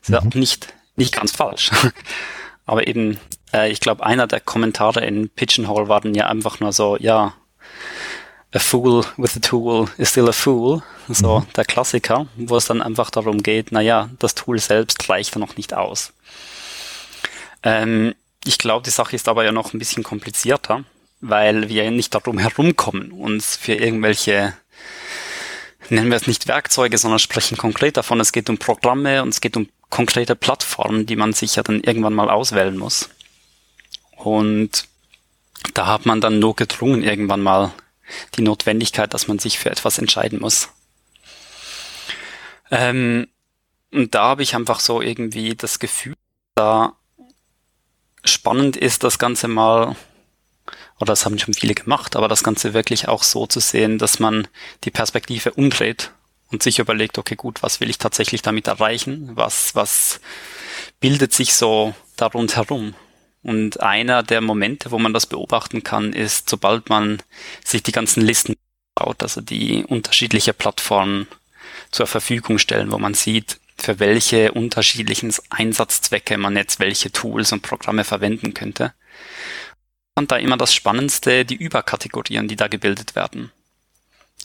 Das 0.00 0.10
wäre 0.10 0.22
mhm. 0.22 0.28
auch 0.28 0.34
nicht, 0.34 0.72
nicht 0.96 1.14
ganz 1.14 1.32
falsch. 1.32 1.70
Aber 2.66 2.86
eben, 2.86 3.18
äh, 3.52 3.70
ich 3.70 3.80
glaube, 3.80 4.04
einer 4.04 4.26
der 4.26 4.40
Kommentare 4.40 5.04
in 5.04 5.28
Pigeonhole 5.28 5.88
war 5.88 6.00
dann 6.00 6.14
ja 6.14 6.28
einfach 6.28 6.60
nur 6.60 6.72
so, 6.72 6.96
ja, 6.96 7.34
a 8.54 8.58
fool 8.58 9.04
with 9.16 9.36
a 9.36 9.40
tool 9.40 9.88
is 9.98 10.10
still 10.10 10.28
a 10.28 10.32
fool. 10.32 10.82
So 11.08 11.40
mhm. 11.40 11.46
der 11.56 11.64
Klassiker, 11.64 12.26
wo 12.36 12.56
es 12.56 12.66
dann 12.66 12.82
einfach 12.82 13.10
darum 13.10 13.42
geht, 13.42 13.72
naja, 13.72 14.10
das 14.18 14.34
Tool 14.34 14.58
selbst 14.58 15.08
reicht 15.08 15.34
noch 15.36 15.56
nicht 15.56 15.74
aus. 15.74 16.12
Ähm, 17.62 18.14
ich 18.44 18.58
glaube, 18.58 18.84
die 18.84 18.90
Sache 18.90 19.16
ist 19.16 19.28
aber 19.28 19.44
ja 19.44 19.52
noch 19.52 19.72
ein 19.72 19.78
bisschen 19.78 20.02
komplizierter, 20.02 20.84
weil 21.20 21.68
wir 21.68 21.90
nicht 21.90 22.14
darum 22.14 22.38
herumkommen, 22.38 23.12
uns 23.12 23.56
für 23.56 23.74
irgendwelche, 23.74 24.54
nennen 25.88 26.10
wir 26.10 26.16
es 26.16 26.26
nicht 26.26 26.48
Werkzeuge, 26.48 26.98
sondern 26.98 27.18
sprechen 27.18 27.56
konkret 27.56 27.96
davon. 27.96 28.20
Es 28.20 28.32
geht 28.32 28.50
um 28.50 28.58
Programme 28.58 29.22
und 29.22 29.30
es 29.30 29.40
geht 29.40 29.56
um 29.56 29.68
konkrete 29.92 30.34
Plattformen, 30.34 31.04
die 31.04 31.16
man 31.16 31.34
sich 31.34 31.56
ja 31.56 31.62
dann 31.62 31.82
irgendwann 31.82 32.14
mal 32.14 32.30
auswählen 32.30 32.76
muss. 32.76 33.10
Und 34.16 34.88
da 35.74 35.86
hat 35.86 36.06
man 36.06 36.22
dann 36.22 36.38
nur 36.38 36.56
gedrungen 36.56 37.04
irgendwann 37.04 37.42
mal 37.42 37.72
die 38.36 38.42
Notwendigkeit, 38.42 39.12
dass 39.12 39.28
man 39.28 39.38
sich 39.38 39.58
für 39.58 39.70
etwas 39.70 39.98
entscheiden 39.98 40.40
muss. 40.40 40.70
Ähm, 42.70 43.28
und 43.92 44.14
da 44.14 44.22
habe 44.24 44.42
ich 44.42 44.56
einfach 44.56 44.80
so 44.80 45.02
irgendwie 45.02 45.54
das 45.54 45.78
Gefühl, 45.78 46.16
da 46.54 46.94
spannend 48.24 48.78
ist, 48.78 49.04
das 49.04 49.18
Ganze 49.18 49.46
mal 49.46 49.94
oder 50.98 51.12
das 51.12 51.26
haben 51.26 51.38
schon 51.38 51.52
viele 51.52 51.74
gemacht, 51.74 52.16
aber 52.16 52.28
das 52.28 52.42
Ganze 52.42 52.72
wirklich 52.72 53.08
auch 53.08 53.24
so 53.24 53.46
zu 53.46 53.60
sehen, 53.60 53.98
dass 53.98 54.20
man 54.20 54.48
die 54.84 54.90
Perspektive 54.90 55.52
umdreht 55.52 56.12
und 56.52 56.62
sich 56.62 56.78
überlegt, 56.78 57.18
okay, 57.18 57.34
gut, 57.34 57.62
was 57.62 57.80
will 57.80 57.90
ich 57.90 57.98
tatsächlich 57.98 58.42
damit 58.42 58.68
erreichen? 58.68 59.30
Was, 59.34 59.74
was 59.74 60.20
bildet 61.00 61.32
sich 61.32 61.54
so 61.54 61.94
darunter 62.16 62.56
herum? 62.56 62.94
Und 63.42 63.80
einer 63.80 64.22
der 64.22 64.40
Momente, 64.40 64.92
wo 64.92 64.98
man 64.98 65.12
das 65.12 65.26
beobachten 65.26 65.82
kann, 65.82 66.12
ist, 66.12 66.48
sobald 66.48 66.88
man 66.88 67.20
sich 67.64 67.82
die 67.82 67.92
ganzen 67.92 68.22
Listen 68.22 68.54
baut, 68.94 69.22
also 69.22 69.40
die 69.40 69.84
unterschiedliche 69.84 70.52
Plattformen 70.52 71.26
zur 71.90 72.06
Verfügung 72.06 72.58
stellen, 72.58 72.92
wo 72.92 72.98
man 72.98 73.14
sieht, 73.14 73.58
für 73.76 73.98
welche 73.98 74.52
unterschiedlichen 74.52 75.34
Einsatzzwecke 75.50 76.38
man 76.38 76.56
jetzt 76.56 76.78
welche 76.78 77.10
Tools 77.10 77.50
und 77.50 77.62
Programme 77.62 78.04
verwenden 78.04 78.54
könnte 78.54 78.92
fand 80.14 80.30
da 80.30 80.36
immer 80.36 80.56
das 80.56 80.74
Spannendste, 80.74 81.44
die 81.44 81.56
Überkategorien, 81.56 82.48
die 82.48 82.56
da 82.56 82.68
gebildet 82.68 83.14
werden. 83.14 83.50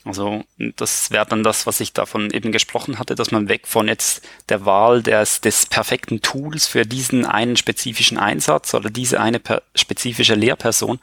Also 0.08 0.44
das 0.58 1.12
wäre 1.12 1.26
dann 1.26 1.44
das, 1.44 1.68
was 1.68 1.80
ich 1.80 1.94
davon 1.94 2.32
eben 2.32 2.52
gesprochen 2.52 3.00
hatte, 3.00 3.16
dass 3.16 3.32
man 3.32 3.50
weg 3.50 3.68
von 3.68 3.88
jetzt 3.88 4.28
der 4.50 4.66
Wahl 4.66 5.04
des, 5.04 5.42
des 5.42 5.66
perfekten 5.66 6.22
Tools 6.22 6.68
für 6.68 6.86
diesen 6.86 7.26
einen 7.26 7.58
spezifischen 7.58 8.18
Einsatz 8.18 8.74
oder 8.74 8.90
diese 8.90 9.20
eine 9.20 9.42
spezifische 9.76 10.36
Lehrperson 10.36 11.00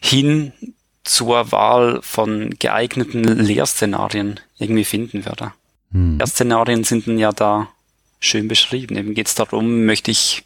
hin 0.00 0.52
zur 1.02 1.52
Wahl 1.52 2.00
von 2.02 2.50
geeigneten 2.58 3.24
Lehrszenarien 3.24 4.40
irgendwie 4.58 4.84
finden 4.84 5.26
würde. 5.26 5.52
Hm. 5.92 6.18
Lehrszenarien 6.18 6.84
sind 6.84 7.06
dann 7.06 7.18
ja 7.18 7.32
da 7.32 7.68
schön 8.20 8.48
beschrieben. 8.48 8.96
Eben 8.96 9.14
geht 9.14 9.26
es 9.26 9.34
darum, 9.34 9.84
möchte 9.84 10.10
ich 10.10 10.44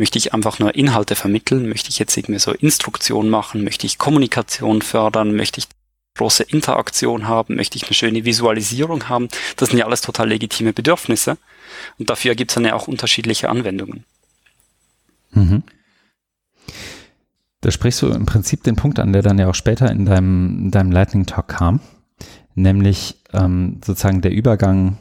Möchte 0.00 0.16
ich 0.16 0.32
einfach 0.32 0.58
nur 0.58 0.74
Inhalte 0.74 1.14
vermitteln? 1.14 1.68
Möchte 1.68 1.90
ich 1.90 1.98
jetzt 1.98 2.16
irgendwie 2.16 2.38
so 2.38 2.52
Instruktion 2.52 3.28
machen? 3.28 3.64
Möchte 3.64 3.84
ich 3.84 3.98
Kommunikation 3.98 4.80
fördern? 4.80 5.36
Möchte 5.36 5.58
ich 5.58 5.66
große 6.16 6.42
Interaktion 6.44 7.28
haben? 7.28 7.56
Möchte 7.56 7.76
ich 7.76 7.84
eine 7.84 7.94
schöne 7.94 8.24
Visualisierung 8.24 9.08
haben? 9.08 9.28
Das 9.56 9.70
sind 9.70 9.78
ja 9.78 9.86
alles 9.86 10.00
total 10.00 10.28
legitime 10.28 10.72
Bedürfnisse. 10.72 11.38
Und 11.98 12.10
dafür 12.10 12.34
gibt 12.34 12.50
es 12.50 12.54
dann 12.56 12.64
ja 12.64 12.74
auch 12.74 12.88
unterschiedliche 12.88 13.48
Anwendungen. 13.48 14.04
Mhm. 15.32 15.62
Da 17.60 17.70
sprichst 17.70 18.02
du 18.02 18.08
im 18.08 18.26
Prinzip 18.26 18.62
den 18.62 18.76
Punkt 18.76 18.98
an, 18.98 19.12
der 19.12 19.22
dann 19.22 19.38
ja 19.38 19.48
auch 19.48 19.54
später 19.54 19.90
in 19.90 20.06
deinem, 20.06 20.64
in 20.64 20.70
deinem 20.70 20.92
Lightning 20.92 21.26
Talk 21.26 21.48
kam, 21.48 21.80
nämlich 22.54 23.16
ähm, 23.32 23.80
sozusagen 23.84 24.22
der 24.22 24.32
Übergang, 24.32 24.96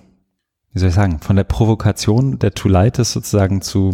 wie 0.74 0.80
soll 0.80 0.90
ich 0.90 0.96
sagen, 0.96 1.20
von 1.22 1.38
der 1.38 1.46
Provokation 1.46 2.38
der 2.38 2.54
Tulitis 2.54 3.14
sozusagen 3.14 3.62
zu 3.62 3.94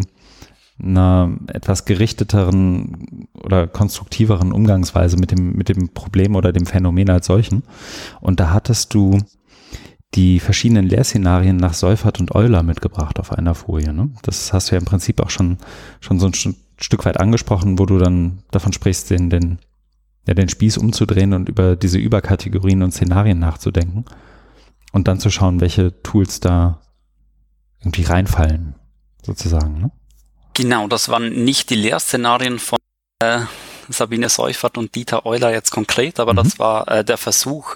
einer 0.77 1.37
etwas 1.47 1.85
gerichteteren 1.85 3.27
oder 3.33 3.67
konstruktiveren 3.67 4.51
Umgangsweise 4.51 5.17
mit 5.17 5.31
dem, 5.31 5.53
mit 5.53 5.69
dem 5.69 5.89
Problem 5.89 6.35
oder 6.35 6.51
dem 6.51 6.65
Phänomen 6.65 7.09
als 7.09 7.27
solchen. 7.27 7.63
Und 8.19 8.39
da 8.39 8.51
hattest 8.51 8.93
du 8.93 9.19
die 10.15 10.39
verschiedenen 10.39 10.85
Lehrszenarien 10.85 11.57
nach 11.57 11.73
Seufert 11.73 12.19
und 12.19 12.33
Euler 12.35 12.63
mitgebracht 12.63 13.19
auf 13.19 13.31
einer 13.31 13.55
Folie. 13.55 13.93
Ne? 13.93 14.11
Das 14.21 14.53
hast 14.53 14.69
du 14.69 14.75
ja 14.75 14.79
im 14.79 14.85
Prinzip 14.85 15.21
auch 15.21 15.29
schon, 15.29 15.57
schon 15.99 16.19
so 16.19 16.27
ein 16.27 16.33
Stück 16.33 17.05
weit 17.05 17.19
angesprochen, 17.19 17.79
wo 17.79 17.85
du 17.85 17.97
dann 17.97 18.43
davon 18.51 18.73
sprichst, 18.73 19.09
den, 19.09 19.29
den, 19.29 19.59
ja, 20.27 20.33
den 20.33 20.49
Spieß 20.49 20.77
umzudrehen 20.77 21.33
und 21.33 21.49
über 21.49 21.75
diese 21.75 21.97
Überkategorien 21.97 22.83
und 22.83 22.91
Szenarien 22.91 23.39
nachzudenken 23.39 24.05
und 24.91 25.07
dann 25.07 25.19
zu 25.19 25.29
schauen, 25.29 25.61
welche 25.61 26.01
Tools 26.01 26.39
da 26.39 26.81
irgendwie 27.79 28.03
reinfallen, 28.03 28.75
sozusagen. 29.21 29.79
Ne? 29.79 29.91
Genau, 30.55 30.87
das 30.87 31.09
waren 31.09 31.43
nicht 31.43 31.69
die 31.69 31.75
Lehrszenarien 31.75 32.59
von 32.59 32.79
äh, 33.19 33.41
Sabine 33.89 34.29
Seufert 34.29 34.77
und 34.77 34.95
Dieter 34.95 35.25
Euler 35.25 35.51
jetzt 35.51 35.69
konkret, 35.69 36.19
aber 36.19 36.31
mhm. 36.31 36.37
das 36.37 36.59
war 36.59 36.87
äh, 36.87 37.05
der 37.05 37.17
Versuch, 37.17 37.75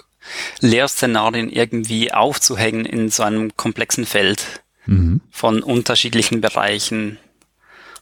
Lehrszenarien 0.60 1.50
irgendwie 1.50 2.12
aufzuhängen 2.12 2.84
in 2.84 3.10
so 3.10 3.22
einem 3.22 3.56
komplexen 3.56 4.06
Feld 4.06 4.62
mhm. 4.86 5.20
von 5.30 5.62
unterschiedlichen 5.62 6.40
Bereichen. 6.40 7.18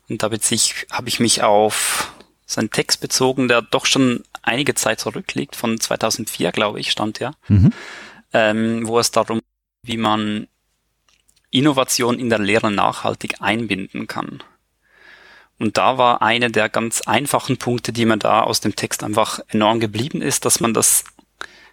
Und 0.08 0.23
da 0.23 0.30
habe 0.30 1.08
ich 1.08 1.20
mich 1.20 1.42
auf 1.42 2.12
seinen 2.47 2.70
Text 2.70 3.00
bezogen, 3.00 3.49
der 3.49 3.62
doch 3.62 3.85
schon 3.85 4.23
einige 4.42 4.75
Zeit 4.75 5.00
zurückliegt, 5.00 5.56
von 5.56 5.78
2004, 5.78 6.52
glaube 6.52 6.80
ich, 6.80 6.90
stand 6.90 7.18
ja, 7.18 7.32
mhm. 7.49 7.73
ähm, 8.32 8.87
wo 8.87 8.99
es 8.99 9.11
darum, 9.11 9.40
wie 9.82 9.97
man 9.97 10.47
Innovation 11.50 12.18
in 12.18 12.30
der 12.30 12.38
Lehre 12.38 12.70
nachhaltig 12.70 13.40
einbinden 13.40 14.06
kann. 14.06 14.42
Und 15.58 15.76
da 15.76 15.98
war 15.98 16.22
eine 16.22 16.50
der 16.50 16.68
ganz 16.68 17.02
einfachen 17.02 17.56
Punkte, 17.56 17.92
die 17.92 18.04
mir 18.04 18.16
da 18.16 18.42
aus 18.42 18.60
dem 18.60 18.76
Text 18.76 19.02
einfach 19.02 19.40
enorm 19.48 19.80
geblieben 19.80 20.22
ist, 20.22 20.44
dass 20.44 20.60
man 20.60 20.72
das 20.72 21.04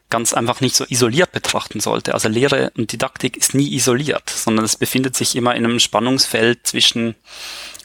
ganz 0.09 0.33
einfach 0.33 0.61
nicht 0.61 0.75
so 0.75 0.85
isoliert 0.87 1.31
betrachten 1.31 1.79
sollte. 1.79 2.13
Also 2.13 2.29
Lehre 2.29 2.71
und 2.77 2.91
Didaktik 2.91 3.37
ist 3.37 3.53
nie 3.53 3.73
isoliert, 3.73 4.29
sondern 4.29 4.65
es 4.65 4.75
befindet 4.75 5.15
sich 5.15 5.35
immer 5.35 5.55
in 5.55 5.65
einem 5.65 5.79
Spannungsfeld 5.79 6.65
zwischen 6.65 7.15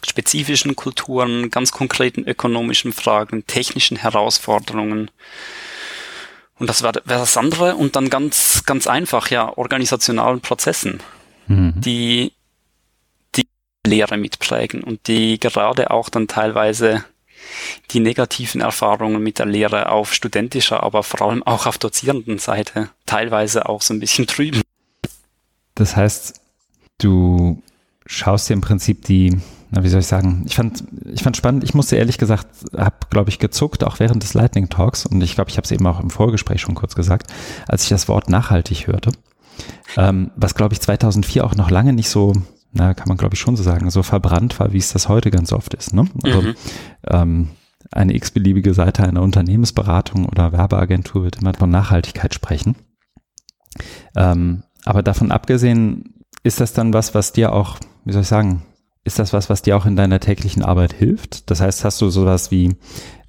spezifischen 0.07 0.77
Kulturen, 0.77 1.51
ganz 1.51 1.73
konkreten 1.73 2.25
ökonomischen 2.25 2.93
Fragen, 2.93 3.47
technischen 3.47 3.99
Herausforderungen. 3.99 5.11
Und 6.59 6.69
das 6.69 6.83
wäre 6.83 7.03
das 7.07 7.37
andere 7.37 7.75
und 7.77 7.97
dann 7.97 8.11
ganz, 8.11 8.65
ganz 8.65 8.87
einfach, 8.87 9.31
ja, 9.31 9.57
organisationalen 9.57 10.41
Prozessen, 10.41 11.01
mhm. 11.47 11.73
die 11.77 12.33
Lehre 13.87 14.17
mitprägen 14.17 14.83
und 14.83 15.07
die 15.07 15.41
gerade 15.41 15.91
auch 15.91 16.09
dann 16.09 16.29
teilweise 16.29 17.05
die 17.91 18.01
negativen 18.01 18.61
Erfahrungen 18.61 19.23
mit 19.23 19.39
der 19.39 19.47
Lehre 19.47 19.91
auf 19.91 20.13
studentischer, 20.15 20.83
aber 20.83 21.03
vor 21.03 21.23
allem 21.23 21.43
auch 21.43 21.67
auf 21.67 21.79
dozierenden 21.79 22.39
Seite 22.39 22.91
teilweise 23.07 23.69
auch 23.69 23.83
so 23.83 23.95
ein 23.95 24.01
bisschen 24.01 24.27
trüben. 24.27 24.63
Das 25.75 25.97
heißt, 25.97 26.41
du 26.99 27.63
schaust 28.07 28.49
dir 28.49 28.55
im 28.55 28.61
Prinzip 28.61 29.05
die, 29.05 29.39
na, 29.71 29.83
wie 29.83 29.89
soll 29.89 30.01
ich 30.01 30.07
sagen, 30.07 30.45
ich 30.47 30.57
fand, 30.57 30.85
ich 31.13 31.23
fand 31.23 31.37
spannend, 31.37 31.65
ich 31.65 31.75
musste 31.75 31.97
ehrlich 31.97 32.19
gesagt, 32.19 32.47
habe, 32.77 32.97
glaube 33.09 33.31
ich, 33.31 33.39
gezuckt, 33.39 33.85
auch 33.85 33.99
während 34.01 34.23
des 34.23 34.35
Lightning 34.35 34.69
Talks 34.69 35.07
und 35.07 35.21
ich 35.23 35.35
glaube, 35.35 35.51
ich 35.51 35.57
habe 35.57 35.65
es 35.65 35.71
eben 35.71 35.87
auch 35.87 36.01
im 36.01 36.11
Vorgespräch 36.11 36.61
schon 36.61 36.75
kurz 36.75 36.95
gesagt, 36.95 37.33
als 37.67 37.85
ich 37.85 37.89
das 37.89 38.09
Wort 38.09 38.29
nachhaltig 38.29 38.87
hörte, 38.89 39.13
ähm, 39.97 40.31
was, 40.37 40.55
glaube 40.55 40.75
ich, 40.75 40.81
2004 40.81 41.45
auch 41.45 41.55
noch 41.55 41.71
lange 41.71 41.93
nicht 41.93 42.11
so, 42.11 42.35
na, 42.73 42.95
kann 42.95 43.09
man, 43.09 43.17
glaube 43.17 43.35
ich, 43.35 43.41
schon 43.41 43.57
so 43.57 43.63
sagen, 43.63 43.91
so 43.91 44.03
verbrannt 44.03 44.59
war, 44.61 44.73
wie 44.73 44.79
es 44.79 44.93
das 44.93 45.09
heute 45.09 45.31
ganz 45.31 45.53
oft 45.53 45.75
ist. 45.75 45.93
Ne? 45.93 46.07
Also, 46.23 46.43
mhm. 46.43 46.55
ähm, 47.09 47.49
eine 47.93 48.15
x-beliebige 48.15 48.75
Seite 48.75 49.03
einer 49.03 49.23
Unternehmensberatung 49.23 50.27
oder 50.27 50.53
Werbeagentur 50.53 51.25
wird 51.25 51.41
immer 51.41 51.55
von 51.55 51.71
Nachhaltigkeit 51.71 52.35
sprechen. 52.35 52.77
Ähm, 54.17 54.63
aber 54.85 55.03
davon 55.03 55.33
abgesehen, 55.33 56.15
ist 56.43 56.61
das 56.61 56.73
dann 56.73 56.95
was, 56.95 57.15
was 57.15 57.33
dir 57.33 57.53
auch, 57.53 57.79
wie 58.05 58.13
soll 58.13 58.23
ich 58.23 58.29
sagen, 58.29 58.63
ist 59.03 59.19
das 59.19 59.33
was, 59.33 59.49
was 59.49 59.63
dir 59.63 59.77
auch 59.77 59.87
in 59.87 59.97
deiner 59.97 60.21
täglichen 60.21 60.63
Arbeit 60.63 60.93
hilft? 60.93 61.51
Das 61.51 61.61
heißt, 61.61 61.85
hast 61.85 62.01
du 62.01 62.11
sowas 62.11 62.51
wie, 62.51 62.77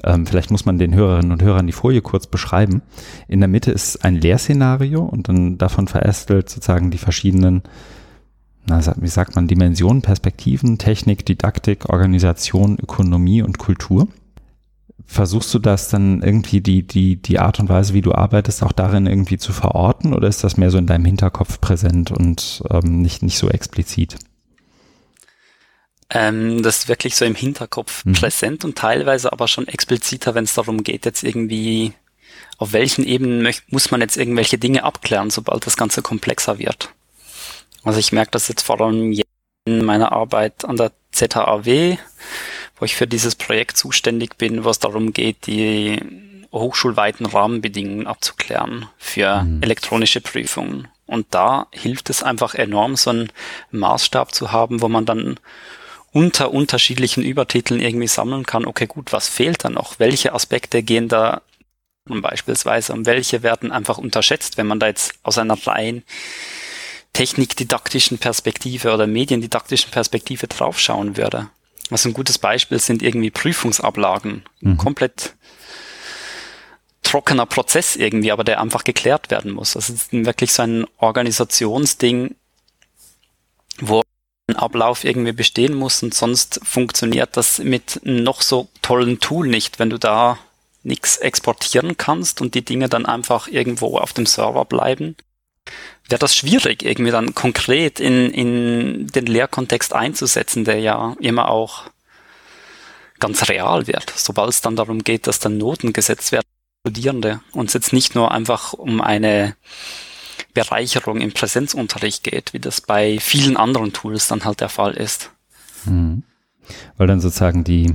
ähm, 0.03 0.25
vielleicht 0.25 0.51
muss 0.51 0.65
man 0.65 0.77
den 0.77 0.93
Hörerinnen 0.93 1.31
und 1.31 1.41
Hörern 1.41 1.65
die 1.65 1.73
Folie 1.73 2.01
kurz 2.01 2.27
beschreiben. 2.27 2.81
In 3.27 3.39
der 3.39 3.47
Mitte 3.47 3.71
ist 3.71 4.03
ein 4.03 4.15
Lehrszenario 4.15 5.01
und 5.01 5.29
dann 5.29 5.57
davon 5.57 5.87
verästelt 5.87 6.49
sozusagen 6.49 6.91
die 6.91 6.97
verschiedenen, 6.97 7.63
na, 8.65 8.81
wie 8.97 9.07
sagt 9.07 9.35
man, 9.35 9.47
Dimensionen, 9.47 10.01
Perspektiven, 10.01 10.77
Technik, 10.77 11.25
Didaktik, 11.25 11.89
Organisation, 11.89 12.77
Ökonomie 12.79 13.41
und 13.41 13.57
Kultur. 13.57 14.07
Versuchst 15.05 15.53
du 15.53 15.59
das 15.59 15.89
dann 15.89 16.21
irgendwie 16.21 16.61
die, 16.61 16.83
die, 16.83 17.21
die 17.21 17.39
Art 17.39 17.59
und 17.59 17.69
Weise, 17.69 17.93
wie 17.93 18.01
du 18.01 18.13
arbeitest, 18.13 18.63
auch 18.63 18.71
darin 18.71 19.07
irgendwie 19.07 19.37
zu 19.37 19.51
verorten 19.51 20.13
oder 20.13 20.27
ist 20.27 20.43
das 20.43 20.57
mehr 20.57 20.71
so 20.71 20.77
in 20.77 20.87
deinem 20.87 21.05
Hinterkopf 21.05 21.59
präsent 21.59 22.11
und 22.11 22.63
ähm, 22.69 23.01
nicht, 23.01 23.23
nicht 23.23 23.37
so 23.37 23.49
explizit? 23.49 24.15
Ähm, 26.09 26.61
das 26.61 26.79
ist 26.79 26.87
wirklich 26.87 27.15
so 27.15 27.25
im 27.25 27.35
Hinterkopf 27.35 28.05
mhm. 28.05 28.13
präsent 28.13 28.63
und 28.63 28.77
teilweise 28.77 29.31
aber 29.31 29.47
schon 29.47 29.67
expliziter, 29.67 30.35
wenn 30.35 30.43
es 30.43 30.53
darum 30.53 30.83
geht, 30.83 31.05
jetzt 31.05 31.23
irgendwie, 31.23 31.93
auf 32.57 32.73
welchen 32.73 33.05
Ebenen 33.05 33.53
muss 33.69 33.91
man 33.91 34.01
jetzt 34.01 34.17
irgendwelche 34.17 34.57
Dinge 34.57 34.83
abklären, 34.83 35.29
sobald 35.29 35.65
das 35.65 35.77
Ganze 35.77 36.01
komplexer 36.01 36.59
wird. 36.59 36.93
Also 37.83 37.99
ich 37.99 38.11
merke 38.11 38.31
das 38.31 38.47
jetzt 38.47 38.63
vor 38.63 38.79
allem 38.79 39.13
in 39.65 39.85
meiner 39.85 40.11
Arbeit 40.11 40.65
an 40.65 40.77
der 40.77 40.91
ZHAW, 41.11 41.97
wo 42.77 42.85
ich 42.85 42.95
für 42.95 43.07
dieses 43.07 43.35
Projekt 43.35 43.77
zuständig 43.77 44.37
bin, 44.37 44.63
wo 44.63 44.69
es 44.69 44.79
darum 44.79 45.13
geht, 45.13 45.47
die 45.47 45.99
hochschulweiten 46.51 47.25
Rahmenbedingungen 47.25 48.07
abzuklären 48.07 48.87
für 48.97 49.43
mhm. 49.43 49.63
elektronische 49.63 50.21
Prüfungen. 50.21 50.87
Und 51.05 51.27
da 51.31 51.67
hilft 51.71 52.09
es 52.09 52.23
einfach 52.23 52.55
enorm, 52.55 52.95
so 52.95 53.09
einen 53.09 53.31
Maßstab 53.71 54.33
zu 54.33 54.51
haben, 54.51 54.81
wo 54.81 54.87
man 54.87 55.05
dann 55.05 55.39
unter 56.11 56.51
unterschiedlichen 56.51 57.23
Übertiteln 57.23 57.79
irgendwie 57.79 58.07
sammeln 58.07 58.45
kann, 58.45 58.65
okay, 58.65 58.85
gut, 58.85 59.13
was 59.13 59.29
fehlt 59.29 59.63
da 59.63 59.69
noch? 59.69 59.99
Welche 59.99 60.33
Aspekte 60.33 60.83
gehen 60.83 61.07
da 61.07 61.41
beispielsweise 62.05 62.93
um 62.93 63.05
welche 63.05 63.43
werden 63.43 63.71
einfach 63.71 63.97
unterschätzt, 63.97 64.57
wenn 64.57 64.67
man 64.67 64.79
da 64.79 64.87
jetzt 64.87 65.13
aus 65.23 65.37
einer 65.37 65.55
rein 65.67 66.03
technikdidaktischen 67.13 68.17
Perspektive 68.17 68.93
oder 68.93 69.07
mediendidaktischen 69.07 69.91
Perspektive 69.91 70.47
draufschauen 70.47 71.17
würde. 71.17 71.49
Also 71.89 72.09
ein 72.09 72.13
gutes 72.13 72.37
Beispiel 72.37 72.79
sind 72.79 73.03
irgendwie 73.03 73.31
Prüfungsablagen. 73.31 74.43
Mhm. 74.61 74.77
Komplett 74.77 75.35
trockener 77.03 77.45
Prozess 77.45 77.95
irgendwie, 77.97 78.31
aber 78.31 78.43
der 78.43 78.61
einfach 78.61 78.83
geklärt 78.83 79.29
werden 79.29 79.51
muss. 79.51 79.73
Das 79.73 79.89
ist 79.89 80.13
wirklich 80.13 80.53
so 80.53 80.63
ein 80.63 80.85
Organisationsding, 80.97 82.35
wo 83.79 84.01
Ablauf 84.55 85.03
irgendwie 85.03 85.31
bestehen 85.31 85.73
muss 85.73 86.03
und 86.03 86.13
sonst 86.13 86.59
funktioniert 86.63 87.37
das 87.37 87.59
mit 87.59 87.99
noch 88.03 88.41
so 88.41 88.67
tollen 88.81 89.19
Tool 89.19 89.47
nicht, 89.47 89.79
wenn 89.79 89.89
du 89.89 89.97
da 89.97 90.37
nichts 90.83 91.17
exportieren 91.17 91.97
kannst 91.97 92.41
und 92.41 92.55
die 92.55 92.65
Dinge 92.65 92.89
dann 92.89 93.05
einfach 93.05 93.47
irgendwo 93.47 93.97
auf 93.97 94.13
dem 94.13 94.25
Server 94.25 94.65
bleiben, 94.65 95.15
wäre 96.09 96.19
das 96.19 96.35
schwierig, 96.35 96.83
irgendwie 96.83 97.11
dann 97.11 97.33
konkret 97.35 97.99
in, 97.99 98.31
in 98.31 99.07
den 99.07 99.25
Lehrkontext 99.25 99.93
einzusetzen, 99.93 100.65
der 100.65 100.79
ja 100.79 101.15
immer 101.19 101.49
auch 101.49 101.83
ganz 103.19 103.47
real 103.49 103.87
wird, 103.87 104.11
sobald 104.15 104.49
es 104.49 104.61
dann 104.61 104.75
darum 104.75 105.03
geht, 105.03 105.27
dass 105.27 105.39
dann 105.39 105.57
Noten 105.57 105.93
gesetzt 105.93 106.31
werden, 106.31 106.45
Studierende 106.85 107.41
und 107.51 107.67
es 107.67 107.73
jetzt 107.73 107.93
nicht 107.93 108.15
nur 108.15 108.31
einfach 108.31 108.73
um 108.73 109.01
eine 109.01 109.55
Bereicherung 110.53 111.21
im 111.21 111.31
Präsenzunterricht 111.31 112.23
geht, 112.23 112.53
wie 112.53 112.59
das 112.59 112.81
bei 112.81 113.19
vielen 113.19 113.55
anderen 113.55 113.93
Tools 113.93 114.27
dann 114.27 114.43
halt 114.43 114.59
der 114.59 114.69
Fall 114.69 114.93
ist. 114.93 115.31
Mhm. 115.85 116.23
Weil 116.97 117.07
dann 117.07 117.21
sozusagen 117.21 117.63
die 117.63 117.93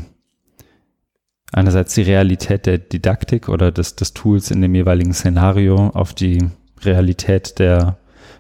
einerseits 1.53 1.95
die 1.95 2.03
Realität 2.03 2.67
der 2.67 2.79
Didaktik 2.79 3.49
oder 3.49 3.73
des, 3.73 3.97
des 3.97 4.15
Tools 4.15 4.51
in 4.51 4.61
dem 4.61 4.75
jeweiligen 4.75 5.15
Szenario 5.15 5.89
auf 5.89 6.15
die 6.15 6.51
Realität 6.83 7.59
der 7.59 7.99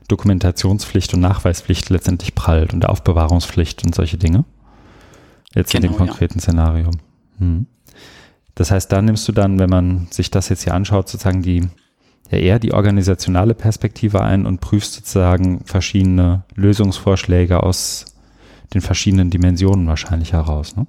Dokumentationspflicht 0.08 1.14
und 1.14 1.20
Nachweispflicht 1.20 1.90
letztendlich 1.90 2.34
prallt 2.34 2.72
und 2.72 2.80
der 2.80 2.90
Aufbewahrungspflicht 2.90 3.84
und 3.84 3.94
solche 3.94 4.18
Dinge. 4.18 4.44
Jetzt 5.54 5.72
genau, 5.72 5.86
in 5.86 5.90
dem 5.90 5.96
genau, 5.96 6.06
konkreten 6.06 6.38
ja. 6.38 6.42
Szenario. 6.42 6.90
Hm. 7.38 7.66
Das 8.54 8.70
heißt, 8.70 8.90
da 8.90 9.02
nimmst 9.02 9.26
du 9.28 9.32
dann, 9.32 9.58
wenn 9.58 9.70
man 9.70 10.06
sich 10.10 10.30
das 10.30 10.48
jetzt 10.48 10.64
hier 10.64 10.74
anschaut, 10.74 11.08
sozusagen 11.08 11.42
die 11.42 11.68
ja 12.30 12.38
eher 12.38 12.58
die 12.58 12.72
organisationale 12.72 13.54
Perspektive 13.54 14.22
ein 14.22 14.46
und 14.46 14.60
prüfst 14.60 14.94
sozusagen 14.94 15.60
verschiedene 15.64 16.44
Lösungsvorschläge 16.54 17.62
aus 17.62 18.06
den 18.74 18.80
verschiedenen 18.80 19.30
Dimensionen 19.30 19.86
wahrscheinlich 19.86 20.32
heraus. 20.32 20.76
Ne? 20.76 20.86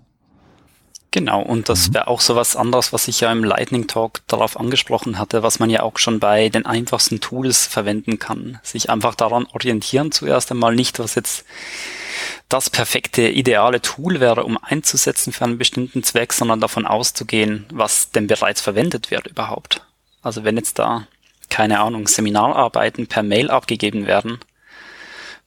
Genau, 1.18 1.42
und 1.42 1.68
das 1.68 1.90
mhm. 1.90 1.94
wäre 1.96 2.08
auch 2.10 2.22
so 2.22 2.36
was 2.36 2.56
anderes, 2.56 2.94
was 2.94 3.08
ich 3.08 3.22
ja 3.22 3.32
im 3.32 3.44
Lightning 3.44 3.88
Talk 3.88 4.22
darauf 4.28 4.56
angesprochen 4.56 5.18
hatte, 5.18 5.42
was 5.42 5.58
man 5.58 5.72
ja 5.72 5.82
auch 5.82 5.98
schon 5.98 6.20
bei 6.20 6.50
den 6.50 6.68
einfachsten 6.68 7.22
Tools 7.22 7.66
verwenden 7.66 8.20
kann. 8.20 8.60
Sich 8.62 8.92
einfach 8.92 9.16
daran 9.16 9.48
orientieren 9.52 10.12
zuerst 10.12 10.52
einmal 10.52 10.76
nicht, 10.76 11.00
was 11.00 11.16
jetzt 11.16 11.44
das 12.50 12.70
perfekte, 12.70 13.28
ideale 13.30 13.82
Tool 13.82 14.20
wäre, 14.20 14.44
um 14.44 14.60
einzusetzen 14.62 15.34
für 15.34 15.46
einen 15.46 15.58
bestimmten 15.58 16.04
Zweck, 16.04 16.34
sondern 16.34 16.62
davon 16.62 16.86
auszugehen, 16.86 17.66
was 17.72 18.12
denn 18.12 18.28
bereits 18.28 18.62
verwendet 18.62 19.10
wird 19.10 19.26
überhaupt. 19.26 19.82
Also 20.22 20.44
wenn 20.44 20.56
jetzt 20.56 20.78
da 20.78 21.08
keine 21.50 21.80
Ahnung, 21.80 22.08
Seminararbeiten 22.08 23.08
per 23.08 23.24
Mail 23.24 23.50
abgegeben 23.50 24.06
werden, 24.06 24.38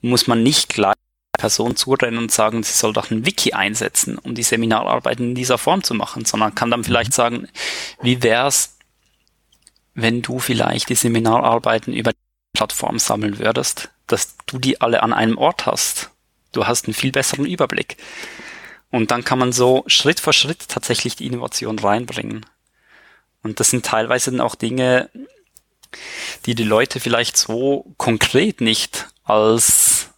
muss 0.00 0.26
man 0.26 0.42
nicht 0.42 0.68
gleich 0.70 0.96
Person 1.40 1.74
zurennen 1.74 2.18
und 2.18 2.31
sagen, 2.31 2.62
sie 2.62 2.74
soll 2.74 2.92
doch 2.92 3.11
ein 3.11 3.24
Wiki 3.24 3.55
einsetzen, 3.55 4.18
um 4.18 4.35
die 4.35 4.42
Seminararbeiten 4.42 5.31
in 5.31 5.35
dieser 5.35 5.57
Form 5.57 5.83
zu 5.83 5.94
machen, 5.94 6.26
sondern 6.26 6.55
kann 6.55 6.70
dann 6.70 6.85
vielleicht 6.85 7.12
mhm. 7.12 7.14
sagen, 7.14 7.48
wie 8.03 8.22
wär's, 8.22 8.76
wenn 9.94 10.20
du 10.20 10.38
vielleicht 10.38 10.90
die 10.90 10.94
Seminararbeiten 10.94 11.94
über 11.94 12.12
die 12.12 12.18
Plattform 12.53 12.98
sammeln 12.98 13.38
würdest, 13.38 13.90
dass 14.07 14.37
du 14.44 14.59
die 14.59 14.83
alle 14.83 15.03
an 15.03 15.14
einem 15.14 15.38
Ort 15.38 15.64
hast. 15.64 16.11
Du 16.53 16.66
hast 16.66 16.87
einen 16.87 16.94
viel 16.94 17.11
besseren 17.11 17.46
Überblick. 17.46 17.96
Und 18.90 19.11
dann 19.11 19.24
kann 19.24 19.38
man 19.38 19.53
so 19.53 19.85
Schritt 19.87 20.20
für 20.20 20.35
Schritt 20.35 20.68
tatsächlich 20.68 21.16
die 21.16 21.26
Innovation 21.26 21.79
reinbringen. 21.79 22.44
Und 23.42 23.61
das 23.61 23.70
sind 23.70 23.87
teilweise 23.87 24.31
dann 24.31 24.40
auch 24.40 24.57
Dinge, 24.57 25.09
die 26.44 26.55
die 26.55 26.64
Leute 26.64 27.00
vielleicht 27.00 27.38
so 27.38 27.94
konkret 27.96 28.61
nicht 28.61 29.09
als 29.24 30.10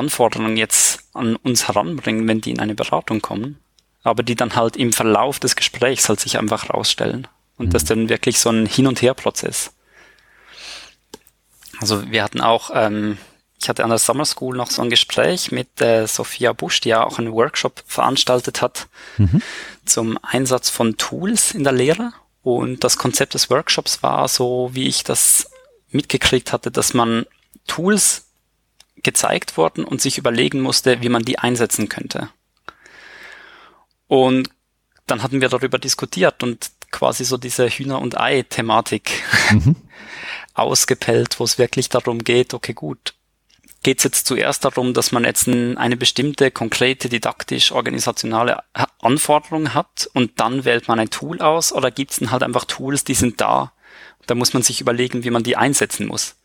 Anforderungen 0.00 0.56
jetzt 0.56 1.04
an 1.12 1.36
uns 1.36 1.68
heranbringen, 1.68 2.26
wenn 2.26 2.40
die 2.40 2.50
in 2.50 2.60
eine 2.60 2.74
Beratung 2.74 3.20
kommen, 3.20 3.58
aber 4.02 4.22
die 4.22 4.34
dann 4.34 4.56
halt 4.56 4.76
im 4.76 4.92
Verlauf 4.92 5.38
des 5.38 5.54
Gesprächs 5.54 6.08
halt 6.08 6.18
sich 6.18 6.38
einfach 6.38 6.70
rausstellen. 6.70 7.28
Und 7.56 7.66
mhm. 7.66 7.70
das 7.70 7.82
ist 7.82 7.90
dann 7.90 8.08
wirklich 8.08 8.40
so 8.40 8.50
ein 8.50 8.66
Hin- 8.66 8.86
und 8.86 9.02
Her-Prozess. 9.02 9.72
Also 11.80 12.10
wir 12.10 12.22
hatten 12.22 12.40
auch, 12.40 12.70
ähm, 12.74 13.18
ich 13.60 13.68
hatte 13.68 13.84
an 13.84 13.90
der 13.90 13.98
Summer 13.98 14.24
School 14.24 14.56
noch 14.56 14.70
so 14.70 14.82
ein 14.82 14.90
Gespräch 14.90 15.52
mit 15.52 15.80
äh, 15.80 16.06
Sophia 16.06 16.52
Busch, 16.52 16.80
die 16.80 16.90
ja 16.90 17.04
auch 17.04 17.18
einen 17.18 17.32
Workshop 17.32 17.82
veranstaltet 17.86 18.62
hat 18.62 18.88
mhm. 19.18 19.42
zum 19.84 20.18
Einsatz 20.22 20.70
von 20.70 20.96
Tools 20.96 21.52
in 21.52 21.64
der 21.64 21.72
Lehre. 21.72 22.12
Und 22.42 22.84
das 22.84 22.96
Konzept 22.96 23.34
des 23.34 23.50
Workshops 23.50 24.02
war 24.02 24.26
so, 24.28 24.70
wie 24.72 24.88
ich 24.88 25.04
das 25.04 25.50
mitgekriegt 25.90 26.52
hatte, 26.52 26.70
dass 26.70 26.94
man 26.94 27.26
Tools 27.66 28.29
gezeigt 29.02 29.56
wurden 29.56 29.84
und 29.84 30.00
sich 30.00 30.18
überlegen 30.18 30.60
musste, 30.60 31.02
wie 31.02 31.08
man 31.08 31.22
die 31.22 31.38
einsetzen 31.38 31.88
könnte. 31.88 32.30
Und 34.06 34.50
dann 35.06 35.22
hatten 35.22 35.40
wir 35.40 35.48
darüber 35.48 35.78
diskutiert 35.78 36.42
und 36.42 36.70
quasi 36.90 37.24
so 37.24 37.36
diese 37.36 37.68
Hühner- 37.68 38.00
und 38.00 38.18
Ei-Thematik 38.18 39.22
mhm. 39.50 39.76
ausgepellt, 40.54 41.38
wo 41.38 41.44
es 41.44 41.58
wirklich 41.58 41.88
darum 41.88 42.24
geht, 42.24 42.54
okay, 42.54 42.72
gut, 42.72 43.14
geht 43.82 43.98
es 43.98 44.04
jetzt 44.04 44.26
zuerst 44.26 44.64
darum, 44.64 44.92
dass 44.92 45.12
man 45.12 45.24
jetzt 45.24 45.48
eine 45.48 45.96
bestimmte 45.96 46.50
konkrete 46.50 47.08
didaktisch-organisationale 47.08 48.62
Anforderung 49.00 49.74
hat 49.74 50.10
und 50.12 50.38
dann 50.38 50.64
wählt 50.64 50.88
man 50.88 51.00
ein 51.00 51.10
Tool 51.10 51.40
aus 51.40 51.72
oder 51.72 51.90
gibt 51.90 52.10
es 52.12 52.18
dann 52.18 52.30
halt 52.30 52.42
einfach 52.42 52.64
Tools, 52.64 53.04
die 53.04 53.14
sind 53.14 53.40
da. 53.40 53.72
Da 54.26 54.34
muss 54.34 54.52
man 54.52 54.62
sich 54.62 54.80
überlegen, 54.80 55.24
wie 55.24 55.30
man 55.30 55.42
die 55.42 55.56
einsetzen 55.56 56.06
muss. 56.06 56.36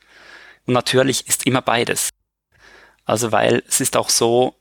Und 0.65 0.73
natürlich 0.73 1.27
ist 1.27 1.45
immer 1.45 1.61
beides. 1.61 2.09
Also 3.05 3.31
weil 3.31 3.63
es 3.67 3.81
ist 3.81 3.95
auch 3.95 4.09
so, 4.09 4.55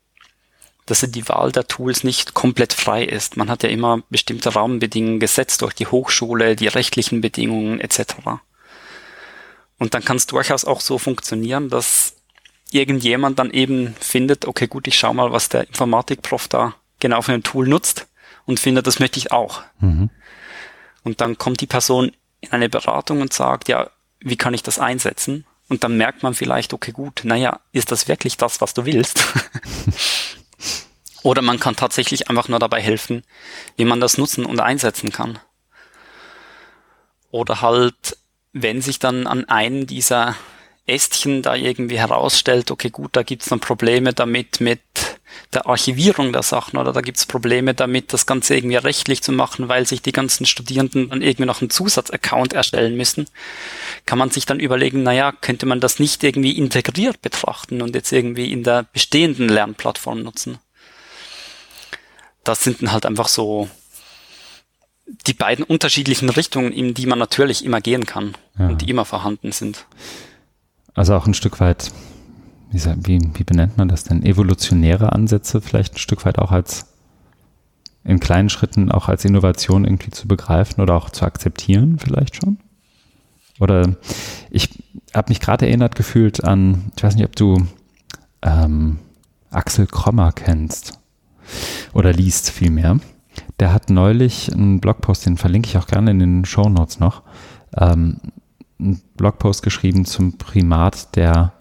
dass 0.87 1.01
die 1.01 1.29
Wahl 1.29 1.51
der 1.51 1.67
Tools 1.67 2.05
nicht 2.05 2.35
komplett 2.35 2.75
frei 2.75 3.05
ist. 3.05 3.37
Man 3.37 3.51
hat 3.51 3.63
ja 3.63 3.71
immer 3.71 4.03
bestimmte 4.11 4.55
Rahmenbedingungen 4.55 5.19
gesetzt 5.19 5.63
durch 5.63 5.73
die 5.73 5.87
Hochschule, 5.87 6.57
die 6.57 6.69
rechtlichen 6.69 7.23
Bedingungen 7.23 7.81
etc. 7.81 8.17
Und 9.79 9.95
dann 9.95 10.05
kann 10.05 10.19
es 10.19 10.27
durchaus 10.27 10.65
auch 10.65 10.81
so 10.81 10.99
funktionieren, 10.99 11.71
dass 11.71 12.17
irgendjemand 12.71 13.39
dann 13.39 13.51
eben 13.51 13.95
findet, 13.99 14.47
okay 14.47 14.67
gut, 14.67 14.87
ich 14.87 14.99
schau 14.99 15.15
mal, 15.15 15.33
was 15.33 15.49
der 15.49 15.67
Informatikprof 15.69 16.49
da 16.49 16.75
genau 17.01 17.23
für 17.23 17.33
ein 17.33 17.43
Tool 17.43 17.67
nutzt 17.67 18.07
und 18.45 18.61
findet, 18.61 18.87
das 18.87 18.99
möchte 18.99 19.19
ich 19.19 19.33
auch. 19.33 19.63
Mhm. 19.81 20.11
Und 21.03 21.21
dann 21.21 21.39
kommt 21.39 21.61
die 21.61 21.67
Person 21.67 22.13
in 22.41 22.53
eine 22.53 22.69
Beratung 22.69 23.21
und 23.21 23.33
sagt, 23.33 23.69
ja, 23.69 23.91
wie 24.21 24.37
kann 24.37 24.55
ich 24.55 24.63
das 24.63 24.79
einsetzen? 24.79 25.47
Und 25.69 25.83
dann 25.83 25.97
merkt 25.97 26.23
man 26.23 26.35
vielleicht, 26.35 26.73
okay, 26.75 26.93
gut, 26.93 27.23
naja, 27.25 27.61
ist 27.73 27.91
das 27.91 28.07
wirklich 28.09 28.37
das, 28.37 28.61
was 28.61 28.75
du 28.75 28.85
willst? 28.85 29.25
Oder 31.23 31.41
man 31.41 31.59
kann 31.59 31.75
tatsächlich 31.75 32.29
einfach 32.29 32.49
nur 32.49 32.59
dabei 32.59 32.83
helfen, 32.83 33.23
wie 33.77 33.87
man 33.87 33.99
das 33.99 34.19
nutzen 34.19 34.45
und 34.45 34.61
einsetzen 34.61 35.11
kann. 35.11 35.39
Oder 37.31 37.63
halt, 37.63 38.19
wenn 38.53 38.83
sich 38.83 38.99
dann 38.99 39.27
an 39.27 39.49
einem 39.49 39.87
dieser 39.87 40.37
Ästchen 40.87 41.41
da 41.41 41.55
irgendwie 41.55 41.99
herausstellt, 41.99 42.71
okay 42.71 42.91
gut, 42.91 43.17
da 43.17 43.23
gibt's 43.23 43.47
dann 43.47 43.61
Probleme 43.61 44.13
damit 44.13 44.61
mit 44.61 44.83
der 45.53 45.67
Archivierung 45.67 46.33
der 46.33 46.43
Sachen 46.43 46.79
oder 46.79 46.93
da 46.93 47.01
gibt's 47.01 47.27
Probleme 47.27 47.75
damit, 47.75 48.13
das 48.13 48.27
Ganze 48.27 48.57
irgendwie 48.57 48.77
rechtlich 48.77 49.23
zu 49.23 49.33
machen, 49.33 49.69
weil 49.69 49.87
sich 49.87 50.03
die 50.03 50.13
ganzen 50.13 50.47
Studierenden 50.47 51.11
dann 51.11 51.23
irgendwie 51.23 51.47
noch 51.47 51.61
einen 51.61 51.71
Zusatzaccount 51.71 52.53
erstellen 52.53 52.97
müssen, 52.97 53.27
kann 54.07 54.19
man 54.19 54.31
sich 54.31 54.47
dann 54.47 54.61
überlegen, 54.61 55.03
naja, 55.03 55.33
könnte 55.33 55.67
man 55.67 55.81
das 55.81 55.99
nicht 55.99 56.25
irgendwie 56.25 56.57
integriert 56.57 57.23
betrachten 57.23 57.83
und 57.83 57.95
jetzt 57.95 58.13
irgendwie 58.13 58.53
in 58.53 58.63
der 58.63 58.85
bestehenden 58.93 59.49
Lernplattform 59.49 60.23
nutzen 60.23 60.59
das 62.45 62.63
sind 62.63 62.83
dann 62.83 62.93
halt 62.93 63.07
einfach 63.07 63.29
so 63.29 63.69
die 65.27 65.35
beiden 65.35 65.65
unterschiedlichen 65.65 66.31
Richtungen, 66.31 66.73
in 66.73 66.95
die 66.95 67.07
man 67.07 67.19
natürlich 67.19 67.65
immer 67.65 67.81
gehen 67.81 68.07
kann 68.07 68.37
ja. 68.59 68.69
und 68.69 68.83
die 68.83 68.89
immer 68.89 69.05
vorhanden 69.05 69.53
sind. 69.53 69.87
Also 70.95 71.15
auch 71.15 71.27
ein 71.27 71.35
Stück 71.35 71.61
weit, 71.61 71.91
wie, 72.75 73.21
wie, 73.35 73.45
benennt 73.45 73.79
man 73.79 73.89
das 73.89 74.05
denn? 74.05 74.25
Evolutionäre 74.25 75.13
Ansätze 75.13 75.61
vielleicht 75.61 75.95
ein 75.95 75.99
Stück 75.99 76.25
weit 76.25 76.39
auch 76.39 76.51
als 76.51 76.87
in 78.05 78.21
kleinen 78.21 78.51
Schritten 78.51 78.91
auch 78.91 79.09
als 79.09 79.25
Innovation 79.25 79.85
irgendwie 79.85 80.11
zu 80.11 80.29
begreifen 80.29 80.83
oder 80.83 80.95
auch 80.95 81.11
zu 81.11 81.25
akzeptieren, 81.25 81.99
vielleicht 81.99 82.37
schon? 82.37 82.59
Oder 83.61 83.97
ich 84.51 84.69
habe 85.15 85.31
mich 85.31 85.41
gerade 85.41 85.67
erinnert 85.67 85.95
gefühlt 85.95 86.45
an, 86.45 86.91
ich 86.97 87.03
weiß 87.03 87.15
nicht, 87.15 87.25
ob 87.25 87.37
du 87.37 87.67
ähm, 88.43 88.99
Axel 89.51 89.87
Krommer 89.87 90.33
kennst 90.33 90.99
oder 91.95 92.13
liest 92.13 92.51
vielmehr. 92.51 92.99
Der 93.59 93.73
hat 93.73 93.91
neulich 93.91 94.53
einen 94.53 94.81
Blogpost, 94.81 95.25
den 95.25 95.37
verlinke 95.37 95.69
ich 95.69 95.79
auch 95.79 95.87
gerne 95.87 96.11
in 96.11 96.19
den 96.19 96.45
Show 96.45 96.69
Notes 96.69 97.01
noch, 97.01 97.23
ähm, 97.77 98.19
einen 98.79 99.01
Blogpost 99.17 99.63
geschrieben 99.63 100.05
zum 100.05 100.37
Primat 100.37 101.17
der 101.17 101.54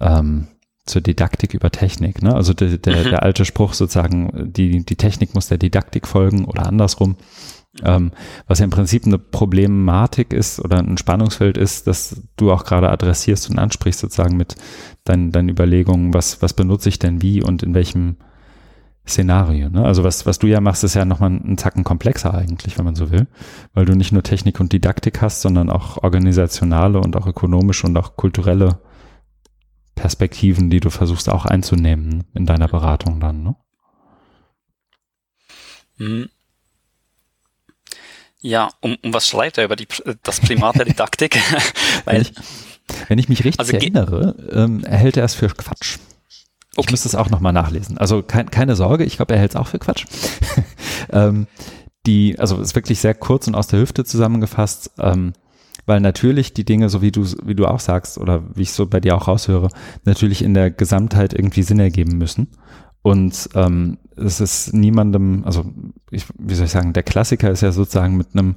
ähm, 0.00 0.48
zur 0.86 1.02
Didaktik 1.02 1.54
über 1.54 1.70
Technik. 1.70 2.22
Ne? 2.22 2.34
Also 2.34 2.52
der, 2.52 2.78
der, 2.78 2.96
mhm. 2.96 3.10
der 3.10 3.22
alte 3.22 3.44
Spruch 3.44 3.74
sozusagen, 3.74 4.52
die, 4.52 4.84
die 4.84 4.96
Technik 4.96 5.34
muss 5.34 5.48
der 5.48 5.58
Didaktik 5.58 6.06
folgen 6.06 6.44
oder 6.44 6.66
andersrum. 6.66 7.16
Ähm, 7.84 8.10
was 8.48 8.58
ja 8.58 8.64
im 8.64 8.70
Prinzip 8.70 9.06
eine 9.06 9.18
Problematik 9.18 10.32
ist 10.32 10.58
oder 10.58 10.78
ein 10.78 10.98
Spannungsfeld 10.98 11.56
ist, 11.56 11.86
das 11.86 12.20
du 12.36 12.50
auch 12.50 12.64
gerade 12.64 12.90
adressierst 12.90 13.48
und 13.48 13.60
ansprichst 13.60 14.00
sozusagen 14.00 14.36
mit 14.36 14.56
deinen, 15.04 15.30
deinen 15.30 15.48
Überlegungen, 15.48 16.12
was, 16.12 16.42
was 16.42 16.52
benutze 16.52 16.88
ich 16.88 16.98
denn 16.98 17.22
wie 17.22 17.42
und 17.42 17.62
in 17.62 17.74
welchem 17.74 18.16
Szenario. 19.06 19.68
Ne? 19.68 19.84
Also 19.84 20.02
was, 20.02 20.26
was 20.26 20.40
du 20.40 20.48
ja 20.48 20.60
machst, 20.60 20.82
ist 20.82 20.94
ja 20.94 21.04
nochmal 21.04 21.30
einen 21.30 21.58
Zacken 21.58 21.84
komplexer 21.84 22.34
eigentlich, 22.34 22.76
wenn 22.76 22.84
man 22.84 22.96
so 22.96 23.10
will, 23.12 23.28
weil 23.72 23.84
du 23.84 23.94
nicht 23.94 24.12
nur 24.12 24.24
Technik 24.24 24.58
und 24.58 24.72
Didaktik 24.72 25.22
hast, 25.22 25.40
sondern 25.40 25.70
auch 25.70 26.02
organisationale 26.02 27.00
und 27.00 27.16
auch 27.16 27.26
ökonomische 27.26 27.86
und 27.86 27.96
auch 27.96 28.16
kulturelle 28.16 28.80
Perspektiven, 30.00 30.70
die 30.70 30.80
du 30.80 30.88
versuchst 30.88 31.28
auch 31.28 31.44
einzunehmen 31.44 32.24
in 32.32 32.46
deiner 32.46 32.68
Beratung 32.68 33.20
dann. 33.20 33.42
Ne? 33.42 33.56
Mhm. 35.98 36.28
Ja, 38.40 38.70
um, 38.80 38.96
um 39.02 39.12
was 39.12 39.28
schreibt 39.28 39.58
er 39.58 39.66
über 39.66 39.76
die, 39.76 39.86
das 40.22 40.40
Primat 40.40 40.76
der 40.76 40.86
Didaktik? 40.86 41.38
wenn, 42.06 42.22
ich, 42.22 42.32
wenn 43.08 43.18
ich 43.18 43.28
mich 43.28 43.44
richtig 43.44 43.60
also 43.60 43.72
erinnere, 43.74 44.34
ähm, 44.50 44.82
erhält 44.84 45.18
er 45.18 45.24
es 45.24 45.34
für 45.34 45.48
Quatsch. 45.48 45.98
Okay. 46.76 46.86
Ich 46.86 46.90
müsste 46.92 47.08
es 47.08 47.14
auch 47.14 47.28
nochmal 47.28 47.52
nachlesen. 47.52 47.98
Also 47.98 48.22
kein, 48.22 48.50
keine 48.50 48.76
Sorge, 48.76 49.04
ich 49.04 49.16
glaube, 49.16 49.34
er 49.34 49.40
hält 49.40 49.50
es 49.50 49.56
auch 49.56 49.66
für 49.66 49.78
Quatsch. 49.78 50.06
ähm, 51.12 51.46
die, 52.06 52.38
also 52.38 52.58
ist 52.58 52.74
wirklich 52.74 53.00
sehr 53.00 53.12
kurz 53.12 53.46
und 53.46 53.54
aus 53.54 53.66
der 53.66 53.80
Hüfte 53.80 54.06
zusammengefasst, 54.06 54.92
ähm, 54.98 55.34
weil 55.90 56.00
natürlich 56.00 56.54
die 56.54 56.64
Dinge, 56.64 56.88
so 56.88 57.02
wie 57.02 57.10
du, 57.10 57.26
wie 57.44 57.56
du 57.56 57.66
auch 57.66 57.80
sagst, 57.80 58.16
oder 58.16 58.44
wie 58.54 58.62
ich 58.62 58.72
so 58.72 58.86
bei 58.86 59.00
dir 59.00 59.16
auch 59.16 59.26
raushöre, 59.26 59.70
natürlich 60.04 60.40
in 60.44 60.54
der 60.54 60.70
Gesamtheit 60.70 61.34
irgendwie 61.34 61.64
Sinn 61.64 61.80
ergeben 61.80 62.16
müssen. 62.16 62.46
Und 63.02 63.48
ähm, 63.56 63.98
es 64.14 64.40
ist 64.40 64.72
niemandem, 64.72 65.42
also 65.44 65.64
ich, 66.12 66.26
wie 66.38 66.54
soll 66.54 66.66
ich 66.66 66.70
sagen, 66.70 66.92
der 66.92 67.02
Klassiker 67.02 67.50
ist 67.50 67.62
ja 67.62 67.72
sozusagen 67.72 68.16
mit 68.16 68.28
einem 68.34 68.54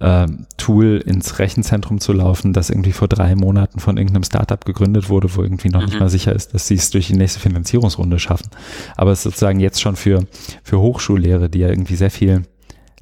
äh, 0.00 0.26
Tool 0.56 1.00
ins 1.06 1.38
Rechenzentrum 1.38 2.00
zu 2.00 2.12
laufen, 2.12 2.52
das 2.52 2.68
irgendwie 2.68 2.90
vor 2.90 3.06
drei 3.06 3.36
Monaten 3.36 3.78
von 3.78 3.96
irgendeinem 3.96 4.24
Startup 4.24 4.64
gegründet 4.64 5.08
wurde, 5.08 5.36
wo 5.36 5.44
irgendwie 5.44 5.68
noch 5.68 5.82
mhm. 5.82 5.86
nicht 5.86 6.00
mal 6.00 6.08
sicher 6.08 6.34
ist, 6.34 6.52
dass 6.52 6.66
sie 6.66 6.74
es 6.74 6.90
durch 6.90 7.06
die 7.06 7.16
nächste 7.16 7.38
Finanzierungsrunde 7.38 8.18
schaffen. 8.18 8.50
Aber 8.96 9.12
es 9.12 9.20
ist 9.20 9.22
sozusagen 9.22 9.60
jetzt 9.60 9.80
schon 9.80 9.94
für, 9.94 10.26
für 10.64 10.80
Hochschullehre, 10.80 11.48
die 11.48 11.60
ja 11.60 11.68
irgendwie 11.68 11.94
sehr 11.94 12.10
viel 12.10 12.42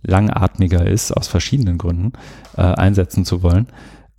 langatmiger 0.04 0.86
ist, 0.86 1.12
aus 1.12 1.28
verschiedenen 1.28 1.78
Gründen, 1.78 2.12
äh, 2.56 2.62
einsetzen 2.62 3.24
zu 3.24 3.42
wollen, 3.42 3.66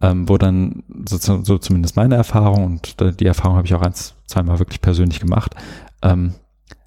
ähm, 0.02 0.28
wo 0.28 0.38
dann 0.38 0.84
so, 1.08 1.18
so 1.18 1.58
zumindest 1.58 1.96
meine 1.96 2.16
Erfahrung 2.16 2.66
und 2.66 3.20
die 3.20 3.26
Erfahrung 3.26 3.58
habe 3.58 3.68
ich 3.68 3.74
auch 3.74 3.82
ein, 3.82 3.94
zweimal 4.26 4.60
wirklich 4.60 4.82
persönlich 4.82 5.20
gemacht, 5.20 5.56
ähm, 6.02 6.34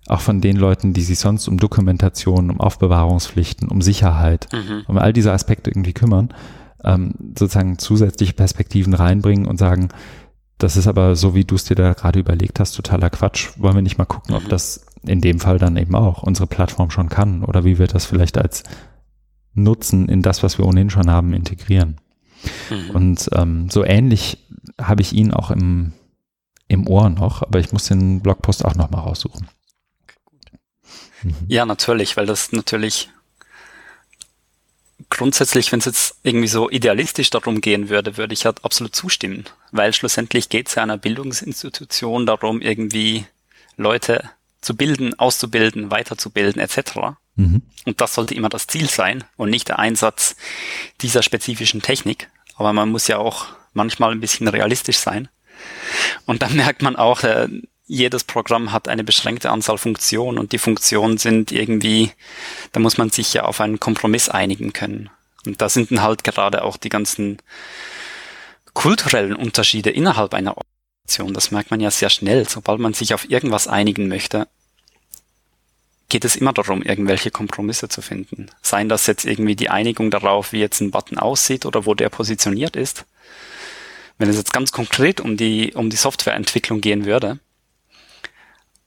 auch 0.09 0.21
von 0.21 0.41
den 0.41 0.57
Leuten, 0.57 0.93
die 0.95 1.03
sich 1.03 1.19
sonst 1.19 1.49
um 1.49 1.59
Dokumentation, 1.59 2.51
um 2.51 2.61
Aufbewahrungspflichten, 2.61 3.69
um 3.69 3.83
Sicherheit, 3.83 4.49
mhm. 4.53 4.85
um 4.87 4.99
all 4.99 5.13
diese 5.13 5.33
Aspekte 5.33 5.71
irgendwie 5.71 5.93
kümmern, 5.93 6.31
ähm, 6.83 7.15
sozusagen 7.39 7.79
zusätzliche 7.79 8.33
Perspektiven 8.33 8.95
reinbringen 8.95 9.47
und 9.47 9.59
sagen, 9.59 9.91
das 10.57 10.77
ist 10.77 10.89
aber 10.89 11.15
so, 11.15 11.35
wie 11.35 11.45
du 11.45 11.55
es 11.55 11.65
dir 11.65 11.77
da 11.77 11.93
gerade 11.93 12.19
überlegt 12.19 12.59
hast, 12.59 12.73
totaler 12.73 13.11
Quatsch. 13.11 13.51
Wollen 13.59 13.77
wir 13.77 13.83
nicht 13.83 13.99
mal 13.99 14.07
gucken, 14.07 14.35
mhm. 14.35 14.43
ob 14.43 14.49
das 14.49 14.87
in 15.03 15.21
dem 15.21 15.41
Fall 15.41 15.59
dann 15.59 15.77
eben 15.77 15.95
auch 15.95 16.23
unsere 16.23 16.47
Plattform 16.47 16.91
schon 16.91 17.09
kann 17.09 17.45
oder 17.45 17.65
wie 17.65 17.79
wir 17.79 17.87
das 17.87 18.07
vielleicht 18.07 18.39
als 18.39 18.65
Nutzen 19.55 20.09
in 20.09 20.23
das, 20.23 20.43
was 20.43 20.59
wir 20.59 20.67
ohnehin 20.67 20.91
schon 20.91 21.11
haben, 21.11 21.33
integrieren. 21.33 22.01
Mhm. 22.71 22.91
Und 22.91 23.29
ähm, 23.33 23.71
so 23.71 23.85
ähnlich 23.85 24.39
habe 24.81 25.03
ich 25.03 25.13
ihn 25.13 25.33
auch 25.33 25.51
im, 25.51 25.93
im 26.69 26.87
Ohr 26.87 27.11
noch, 27.11 27.43
aber 27.43 27.59
ich 27.59 27.73
muss 27.73 27.87
den 27.87 28.21
Blogpost 28.21 28.65
auch 28.65 28.75
nochmal 28.75 29.03
raussuchen. 29.03 29.49
Mhm. 31.23 31.35
Ja, 31.49 31.67
natürlich, 31.67 32.17
weil 32.17 32.27
das 32.27 32.53
natürlich 32.53 33.11
grundsätzlich, 35.11 35.73
wenn 35.73 35.81
es 35.81 35.87
jetzt 35.87 36.17
irgendwie 36.23 36.49
so 36.49 36.71
idealistisch 36.71 37.31
darum 37.31 37.61
gehen 37.61 37.89
würde, 37.89 38.17
würde 38.17 38.35
ich 38.35 38.45
halt 38.45 38.65
absolut 38.65 38.95
zustimmen. 38.95 39.45
Weil 39.73 39.93
schlussendlich 39.93 40.49
geht 40.49 40.69
es 40.69 40.75
ja 40.75 40.83
einer 40.83 40.99
Bildungsinstitution 40.99 42.27
darum, 42.27 42.61
irgendwie 42.61 43.27
Leute 43.77 44.31
zu 44.61 44.77
bilden, 44.77 45.19
auszubilden, 45.19 45.91
weiterzubilden, 45.91 46.61
etc. 46.61 47.17
Mhm. 47.37 47.63
Und 47.85 48.01
das 48.01 48.15
sollte 48.15 48.35
immer 48.35 48.49
das 48.49 48.67
Ziel 48.67 48.89
sein 48.89 49.25
und 49.37 49.51
nicht 49.51 49.69
der 49.69 49.79
Einsatz 49.79 50.37
dieser 51.01 51.23
spezifischen 51.23 51.83
Technik. 51.83 52.29
Aber 52.57 52.73
man 52.73 52.91
muss 52.91 53.07
ja 53.07 53.19
auch 53.19 53.47
manchmal 53.73 54.13
ein 54.13 54.21
bisschen 54.21 54.49
realistisch 54.49 54.99
sein. 54.99 55.29
Und 56.27 56.43
dann 56.43 56.57
merkt 56.57 56.83
man 56.83 56.97
auch, 56.97 57.23
äh, 57.23 57.49
jedes 57.87 58.25
Programm 58.25 58.71
hat 58.73 58.87
eine 58.87 59.03
beschränkte 59.03 59.51
Anzahl 59.51 59.79
Funktionen 59.79 60.39
und 60.39 60.53
die 60.53 60.59
Funktionen 60.59 61.17
sind 61.17 61.53
irgendwie, 61.53 62.13
da 62.73 62.81
muss 62.81 62.99
man 62.99 63.09
sich 63.09 63.33
ja 63.33 63.45
auf 63.45 63.63
einen 63.63 63.81
Kompromiss 63.81 64.29
einigen 64.29 64.75
können. 64.75 65.09
Und 65.47 65.63
da 65.63 65.71
sind 65.71 65.91
dann 65.91 66.03
halt 66.03 66.23
gerade 66.23 66.65
auch 66.65 66.77
die 66.77 66.91
ganzen 66.91 67.39
kulturellen 68.75 69.35
Unterschiede 69.35 69.91
innerhalb 69.91 70.35
einer 70.35 70.59
Organisation. 71.09 71.35
Das 71.35 71.51
merkt 71.51 71.71
man 71.71 71.81
ja 71.81 71.91
sehr 71.91 72.11
schnell. 72.11 72.49
Sobald 72.49 72.81
man 72.81 72.95
sich 72.95 73.15
auf 73.15 73.31
irgendwas 73.31 73.67
einigen 73.67 74.09
möchte, 74.09 74.47
geht 76.09 76.25
es 76.25 76.37
immer 76.37 76.53
darum, 76.53 76.83
irgendwelche 76.83 77.31
Kompromisse 77.31 77.89
zu 77.89 78.03
finden. 78.03 78.51
Seien 78.63 78.89
das 78.89 79.07
jetzt 79.07 79.25
irgendwie 79.25 79.57
die 79.57 79.71
Einigung 79.71 80.11
darauf, 80.11 80.53
wie 80.53 80.61
jetzt 80.61 80.81
ein 80.81 80.91
Button 80.91 81.19
aussieht 81.19 81.67
oder 81.67 81.87
wo 81.87 81.95
der 81.95 82.09
positioniert 82.09 82.77
ist. 82.77 83.05
Wenn 84.19 84.29
es 84.29 84.37
jetzt 84.37 84.53
ganz 84.53 84.73
konkret 84.73 85.21
um 85.21 85.37
die, 85.37 85.73
um 85.75 85.91
die 85.91 85.97
Softwareentwicklung 85.97 86.81
gehen 86.81 87.05
würde, 87.05 87.39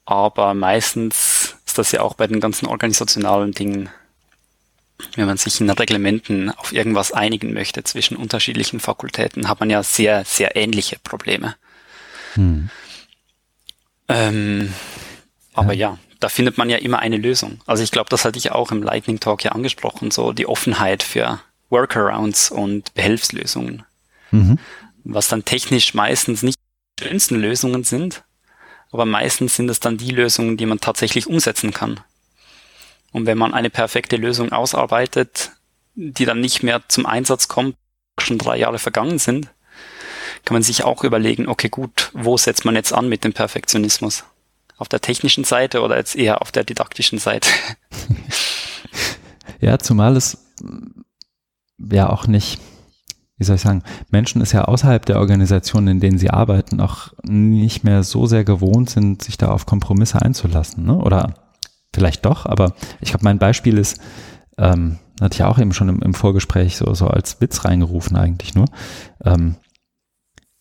aber 0.06 0.54
meistens 0.54 1.56
ist 1.66 1.78
das 1.78 1.92
ja 1.92 2.02
auch 2.02 2.16
bei 2.16 2.28
den 2.28 2.40
ganzen 2.42 2.66
organisationalen 2.66 3.54
Dingen, 3.54 3.90
wenn 5.16 5.26
man 5.26 5.38
sich 5.38 5.62
in 5.62 5.70
Reglementen 5.70 6.52
auf 6.52 6.74
irgendwas 6.74 7.12
einigen 7.12 7.54
möchte 7.54 7.84
zwischen 7.84 8.18
unterschiedlichen 8.18 8.80
Fakultäten, 8.80 9.48
hat 9.48 9.60
man 9.60 9.70
ja 9.70 9.84
sehr, 9.84 10.26
sehr 10.26 10.56
ähnliche 10.56 10.98
Probleme. 11.00 11.56
Hm. 12.36 12.70
Ähm, 14.08 14.74
aber 15.54 15.74
ja. 15.74 15.91
ja, 15.91 15.98
da 16.20 16.30
findet 16.30 16.58
man 16.58 16.70
ja 16.70 16.78
immer 16.78 17.00
eine 17.00 17.17
Lösung. 17.17 17.60
Also 17.65 17.84
ich 17.84 17.91
glaube, 17.91 18.10
das 18.10 18.26
hatte 18.26 18.38
ich 18.38 18.52
auch 18.52 18.72
im 18.72 18.84
Lightning 18.84 19.20
Talk 19.20 19.44
ja 19.44 19.52
angesprochen, 19.52 20.12
so 20.12 20.34
die 20.34 20.48
Offenheit 20.48 21.04
für 21.04 21.39
Workarounds 21.70 22.52
und 22.52 22.94
Behelfslösungen. 22.94 23.84
Mhm. 24.32 24.60
Was 25.04 25.28
dann 25.28 25.46
technisch 25.46 25.94
meistens 25.94 26.44
nicht 26.44 26.60
die 27.00 27.06
schönsten 27.06 27.36
Lösungen 27.36 27.84
sind, 27.84 28.24
aber 28.91 29.06
meistens 29.06 29.56
sind 29.56 29.70
es 29.70 29.80
dann 29.80 29.98
die 29.98 30.12
Lösungen, 30.12 30.58
die 30.58 30.65
man 30.65 30.80
tatsächlich 30.80 31.28
umsetzen 31.28 31.74
kann. 31.74 32.00
Und 33.12 33.26
wenn 33.26 33.38
man 33.38 33.54
eine 33.54 33.70
perfekte 33.70 34.17
Lösung 34.17 34.52
ausarbeitet, 34.52 35.52
die 35.96 36.26
dann 36.26 36.39
nicht 36.39 36.63
mehr 36.63 36.82
zum 36.88 37.06
Einsatz 37.06 37.48
kommt, 37.48 37.76
schon 38.20 38.38
drei 38.38 38.58
Jahre 38.58 38.80
vergangen 38.80 39.20
sind, 39.20 39.50
kann 40.46 40.56
man 40.56 40.64
sich 40.64 40.84
auch 40.84 41.04
überlegen, 41.04 41.48
okay 41.48 41.70
gut, 41.70 42.12
wo 42.14 42.38
setzt 42.38 42.66
man 42.66 42.76
jetzt 42.76 42.94
an 42.94 43.10
mit 43.10 43.24
dem 43.24 43.34
Perfektionismus? 43.34 44.24
Auf 44.78 44.90
der 44.90 45.02
technischen 45.02 45.44
Seite 45.44 45.82
oder 45.82 45.98
jetzt 45.98 46.16
eher 46.16 46.42
auf 46.42 46.52
der 46.52 46.64
didaktischen 46.64 47.20
Seite? 47.20 47.50
ja, 49.60 49.78
zumal 49.78 50.16
es 50.16 50.40
ja 51.78 52.10
auch 52.10 52.26
nicht, 52.26 52.60
wie 53.38 53.44
soll 53.44 53.56
ich 53.56 53.62
sagen, 53.62 53.84
Menschen 54.10 54.42
ist 54.42 54.52
ja 54.52 54.66
außerhalb 54.66 55.06
der 55.06 55.20
Organisationen, 55.20 55.88
in 55.88 56.00
denen 56.00 56.18
sie 56.18 56.32
arbeiten, 56.32 56.80
auch 56.80 57.14
nicht 57.24 57.84
mehr 57.84 58.04
so 58.04 58.26
sehr 58.26 58.44
gewohnt 58.44 58.90
sind, 58.90 59.24
sich 59.24 59.38
da 59.38 59.50
auf 59.50 59.66
Kompromisse 59.66 60.22
einzulassen. 60.22 60.86
Ne? 60.86 60.98
Oder 60.98 61.36
vielleicht 61.94 62.26
doch, 62.26 62.46
aber 62.46 62.74
ich 63.02 63.10
glaube, 63.10 63.24
mein 63.24 63.40
Beispiel 63.40 63.78
ist, 63.78 64.00
ähm, 64.58 64.98
hatte 65.22 65.36
ich 65.36 65.44
auch 65.44 65.60
eben 65.60 65.74
schon 65.74 65.90
im, 65.90 66.02
im 66.02 66.14
Vorgespräch 66.14 66.78
so, 66.78 66.94
so 66.94 67.08
als 67.08 67.40
Witz 67.42 67.66
reingerufen 67.66 68.18
eigentlich 68.18 68.56
nur. 68.56 68.66
Ähm, 69.24 69.56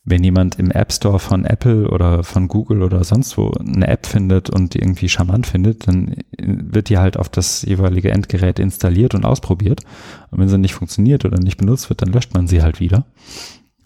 wenn 0.03 0.25
jemand 0.25 0.59
im 0.59 0.71
App 0.71 0.93
Store 0.93 1.19
von 1.19 1.45
Apple 1.45 1.91
oder 1.91 2.25
von 2.25 2.49
Google 2.49 2.83
oder 2.83 3.05
sonst 3.05 3.37
wo 3.37 3.51
eine 3.51 3.87
App 3.87 4.07
findet 4.07 4.49
und 4.49 4.73
die 4.73 4.79
irgendwie 4.79 5.09
charmant 5.09 5.47
findet, 5.47 5.87
dann 5.87 6.17
wird 6.39 6.89
die 6.89 6.99
halt 6.99 7.19
auf 7.19 7.29
das 7.29 7.63
jeweilige 7.63 8.11
Endgerät 8.11 8.59
installiert 8.59 9.15
und 9.15 9.27
ausprobiert. 9.27 9.83
Und 10.31 10.39
wenn 10.39 10.49
sie 10.49 10.59
nicht 10.59 10.75
funktioniert 10.75 11.25
oder 11.25 11.39
nicht 11.39 11.59
benutzt 11.59 11.91
wird, 11.91 12.01
dann 12.01 12.13
löscht 12.13 12.33
man 12.33 12.47
sie 12.47 12.63
halt 12.63 12.81
wieder. 12.81 13.05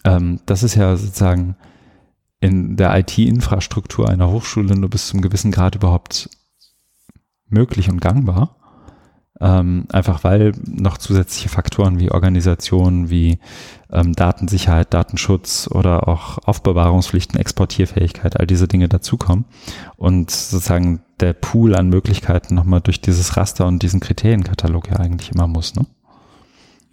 Ähm, 0.05 0.39
das 0.45 0.63
ist 0.63 0.75
ja 0.75 0.95
sozusagen 0.95 1.55
in 2.39 2.77
der 2.77 2.97
IT-Infrastruktur 2.97 4.09
einer 4.09 4.29
Hochschule 4.29 4.75
nur 4.75 4.89
bis 4.89 5.07
zum 5.07 5.21
gewissen 5.21 5.51
Grad 5.51 5.75
überhaupt 5.75 6.29
möglich 7.49 7.89
und 7.89 7.99
gangbar. 8.01 8.55
Ähm, 9.41 9.85
einfach 9.91 10.23
weil 10.23 10.53
noch 10.65 10.97
zusätzliche 10.97 11.49
Faktoren 11.49 11.99
wie 11.99 12.09
Organisation, 12.09 13.09
wie 13.09 13.39
ähm, 13.91 14.13
Datensicherheit, 14.13 14.93
Datenschutz 14.93 15.67
oder 15.69 16.07
auch 16.07 16.37
Aufbewahrungspflichten, 16.45 17.39
Exportierfähigkeit, 17.39 18.39
all 18.39 18.47
diese 18.47 18.69
Dinge 18.69 18.87
dazukommen 18.87 19.43
und 19.97 20.31
sozusagen 20.31 21.01
der 21.19 21.33
Pool 21.33 21.75
an 21.75 21.89
Möglichkeiten 21.89 22.55
nochmal 22.55 22.79
durch 22.79 23.01
dieses 23.01 23.35
Raster 23.35 23.67
und 23.67 23.83
diesen 23.83 23.99
Kriterienkatalog 23.99 24.89
ja 24.89 24.97
eigentlich 24.97 25.31
immer 25.31 25.47
muss, 25.47 25.75
ne? 25.75 25.85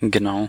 Genau. 0.01 0.49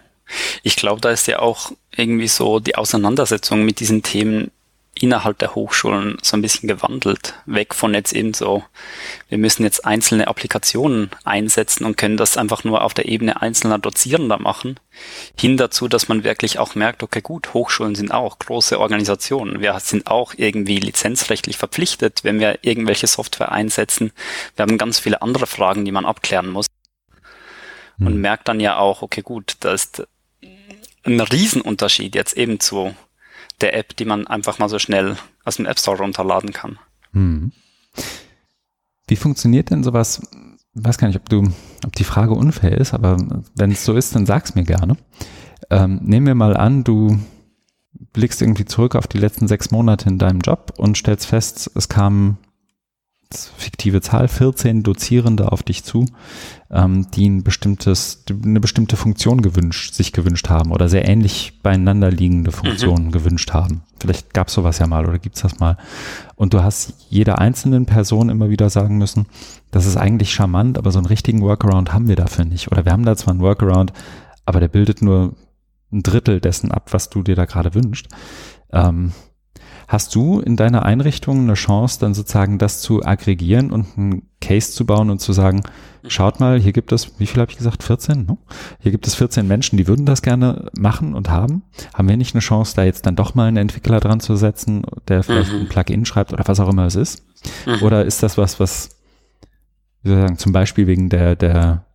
Ich 0.63 0.75
glaube, 0.75 0.99
da 1.01 1.11
ist 1.11 1.27
ja 1.27 1.39
auch 1.39 1.71
irgendwie 1.95 2.27
so 2.27 2.59
die 2.59 2.75
Auseinandersetzung 2.75 3.65
mit 3.65 3.79
diesen 3.79 4.01
Themen 4.01 4.49
innerhalb 4.95 5.39
der 5.39 5.55
Hochschulen 5.55 6.17
so 6.21 6.37
ein 6.37 6.41
bisschen 6.41 6.67
gewandelt. 6.67 7.33
Weg 7.45 7.73
von 7.73 7.93
jetzt 7.93 8.13
eben 8.13 8.33
so, 8.33 8.63
wir 9.27 9.37
müssen 9.37 9.63
jetzt 9.63 9.85
einzelne 9.85 10.27
Applikationen 10.27 11.09
einsetzen 11.23 11.85
und 11.85 11.97
können 11.97 12.17
das 12.17 12.37
einfach 12.37 12.63
nur 12.63 12.83
auf 12.83 12.93
der 12.93 13.07
Ebene 13.07 13.41
einzelner 13.41 13.79
Dozierender 13.79 14.37
machen, 14.37 14.79
hin 15.39 15.57
dazu, 15.57 15.87
dass 15.87 16.07
man 16.07 16.23
wirklich 16.23 16.59
auch 16.59 16.75
merkt, 16.75 17.01
okay 17.01 17.21
gut, 17.21 17.53
Hochschulen 17.53 17.95
sind 17.95 18.11
auch 18.11 18.37
große 18.37 18.79
Organisationen. 18.79 19.61
Wir 19.61 19.79
sind 19.79 20.07
auch 20.07 20.35
irgendwie 20.37 20.77
lizenzrechtlich 20.77 21.57
verpflichtet, 21.57 22.23
wenn 22.23 22.39
wir 22.39 22.59
irgendwelche 22.61 23.07
Software 23.07 23.51
einsetzen. 23.51 24.11
Wir 24.55 24.63
haben 24.63 24.77
ganz 24.77 24.99
viele 24.99 25.21
andere 25.21 25.47
Fragen, 25.47 25.85
die 25.85 25.91
man 25.91 26.05
abklären 26.05 26.49
muss. 26.49 26.67
Und 27.99 28.07
hm. 28.07 28.21
merkt 28.21 28.47
dann 28.47 28.59
ja 28.59 28.77
auch, 28.77 29.01
okay 29.01 29.21
gut, 29.21 29.57
da 29.59 29.73
ist 29.73 30.03
ein 31.03 31.19
Riesenunterschied 31.19 32.15
jetzt 32.15 32.37
eben 32.37 32.59
zu 32.59 32.95
der 33.63 33.75
App, 33.75 33.95
die 33.95 34.05
man 34.05 34.27
einfach 34.27 34.59
mal 34.59 34.69
so 34.69 34.77
schnell 34.77 35.17
aus 35.45 35.55
dem 35.55 35.65
App 35.65 35.79
Store 35.79 35.97
runterladen 35.97 36.51
kann. 36.53 36.77
Hm. 37.13 37.51
Wie 39.07 39.15
funktioniert 39.15 39.71
denn 39.71 39.83
sowas? 39.83 40.21
Ich 40.75 40.83
weiß 40.83 40.97
gar 40.97 41.07
nicht, 41.07 41.17
ob 41.17 41.29
du, 41.29 41.51
ob 41.85 41.95
die 41.95 42.03
Frage 42.03 42.33
unfair 42.33 42.77
ist, 42.77 42.93
aber 42.93 43.17
wenn 43.55 43.71
es 43.71 43.85
so 43.85 43.93
ist, 43.93 44.15
dann 44.15 44.25
sag's 44.25 44.55
mir 44.55 44.63
gerne. 44.63 44.97
Ähm, 45.69 45.99
nehmen 46.03 46.27
wir 46.27 46.35
mal 46.35 46.57
an, 46.57 46.83
du 46.83 47.19
blickst 48.11 48.41
irgendwie 48.41 48.65
zurück 48.65 48.95
auf 48.95 49.07
die 49.07 49.19
letzten 49.19 49.47
sechs 49.47 49.71
Monate 49.71 50.09
in 50.09 50.17
deinem 50.17 50.41
Job 50.41 50.73
und 50.77 50.97
stellst 50.97 51.27
fest, 51.27 51.71
es 51.75 51.89
kamen 51.89 52.37
fiktive 53.57 54.01
Zahl, 54.01 54.27
14 54.27 54.83
Dozierende 54.83 55.51
auf 55.51 55.63
dich 55.63 55.83
zu, 55.83 56.05
ähm, 56.71 57.07
die 57.11 57.29
ein 57.29 57.43
bestimmtes, 57.43 58.23
eine 58.29 58.59
bestimmte 58.59 58.95
Funktion 58.95 59.41
gewünscht, 59.41 59.93
sich 59.93 60.11
gewünscht 60.11 60.49
haben 60.49 60.71
oder 60.71 60.89
sehr 60.89 61.07
ähnlich 61.07 61.59
beieinander 61.61 62.11
liegende 62.11 62.51
mhm. 62.51 62.55
Funktionen 62.55 63.05
mhm. 63.05 63.11
gewünscht 63.11 63.53
haben. 63.53 63.81
Vielleicht 63.99 64.33
gab 64.33 64.47
es 64.47 64.53
sowas 64.53 64.79
ja 64.79 64.87
mal 64.87 65.05
oder 65.05 65.19
gibt's 65.19 65.41
das 65.41 65.59
mal. 65.59 65.77
Und 66.35 66.53
du 66.53 66.63
hast 66.63 66.93
jeder 67.09 67.39
einzelnen 67.39 67.85
Person 67.85 68.29
immer 68.29 68.49
wieder 68.49 68.69
sagen 68.69 68.97
müssen, 68.97 69.27
das 69.71 69.85
ist 69.85 69.97
eigentlich 69.97 70.33
charmant, 70.33 70.77
aber 70.77 70.91
so 70.91 70.99
einen 70.99 71.07
richtigen 71.07 71.41
Workaround 71.41 71.93
haben 71.93 72.07
wir 72.07 72.15
dafür 72.15 72.45
nicht. 72.45 72.71
Oder 72.71 72.85
wir 72.85 72.91
haben 72.91 73.05
da 73.05 73.15
zwar 73.15 73.33
einen 73.33 73.41
Workaround, 73.41 73.93
aber 74.45 74.59
der 74.59 74.67
bildet 74.67 75.01
nur 75.01 75.35
ein 75.91 76.03
Drittel 76.03 76.39
dessen 76.39 76.71
ab, 76.71 76.89
was 76.91 77.09
du 77.09 77.23
dir 77.23 77.35
da 77.35 77.45
gerade 77.45 77.73
wünschst. 77.73 78.07
Ähm, 78.71 79.13
Hast 79.93 80.15
du 80.15 80.39
in 80.39 80.55
deiner 80.55 80.85
Einrichtung 80.85 81.41
eine 81.41 81.53
Chance, 81.53 81.99
dann 81.99 82.15
sozusagen 82.15 82.57
das 82.57 82.81
zu 82.81 83.05
aggregieren 83.05 83.69
und 83.69 83.95
einen 83.95 84.23
Case 84.41 84.71
zu 84.71 84.87
bauen 84.87 85.11
und 85.11 85.19
zu 85.19 85.33
sagen, 85.33 85.61
schaut 86.07 86.39
mal, 86.39 86.59
hier 86.59 86.73
gibt 86.73 86.91
es, 86.91 87.19
wie 87.19 87.27
viel 87.27 87.39
habe 87.39 87.51
ich 87.51 87.59
gesagt, 87.59 87.83
14? 87.83 88.25
No? 88.25 88.39
Hier 88.79 88.91
gibt 88.91 89.05
es 89.05 89.13
14 89.13 89.47
Menschen, 89.47 89.77
die 89.77 89.87
würden 89.87 90.07
das 90.07 90.23
gerne 90.23 90.71
machen 90.75 91.13
und 91.13 91.29
haben. 91.29 91.61
Haben 91.93 92.09
wir 92.09 92.17
nicht 92.17 92.33
eine 92.33 92.41
Chance, 92.41 92.73
da 92.75 92.83
jetzt 92.83 93.05
dann 93.05 93.15
doch 93.15 93.35
mal 93.35 93.47
einen 93.47 93.57
Entwickler 93.57 93.99
dran 93.99 94.19
zu 94.19 94.35
setzen, 94.35 94.81
der 95.09 95.21
vielleicht 95.21 95.53
mhm. 95.53 95.59
ein 95.59 95.69
Plugin 95.69 96.05
schreibt 96.05 96.33
oder 96.33 96.47
was 96.47 96.59
auch 96.59 96.69
immer 96.69 96.87
es 96.87 96.95
ist? 96.95 97.23
Mhm. 97.67 97.83
Oder 97.83 98.03
ist 98.03 98.23
das 98.23 98.35
was, 98.35 98.59
was, 98.59 98.97
wie 100.01 100.09
soll 100.09 100.17
ich 100.17 100.23
sagen, 100.23 100.39
zum 100.39 100.53
Beispiel 100.53 100.87
wegen 100.87 101.09
der, 101.09 101.35
der, 101.35 101.85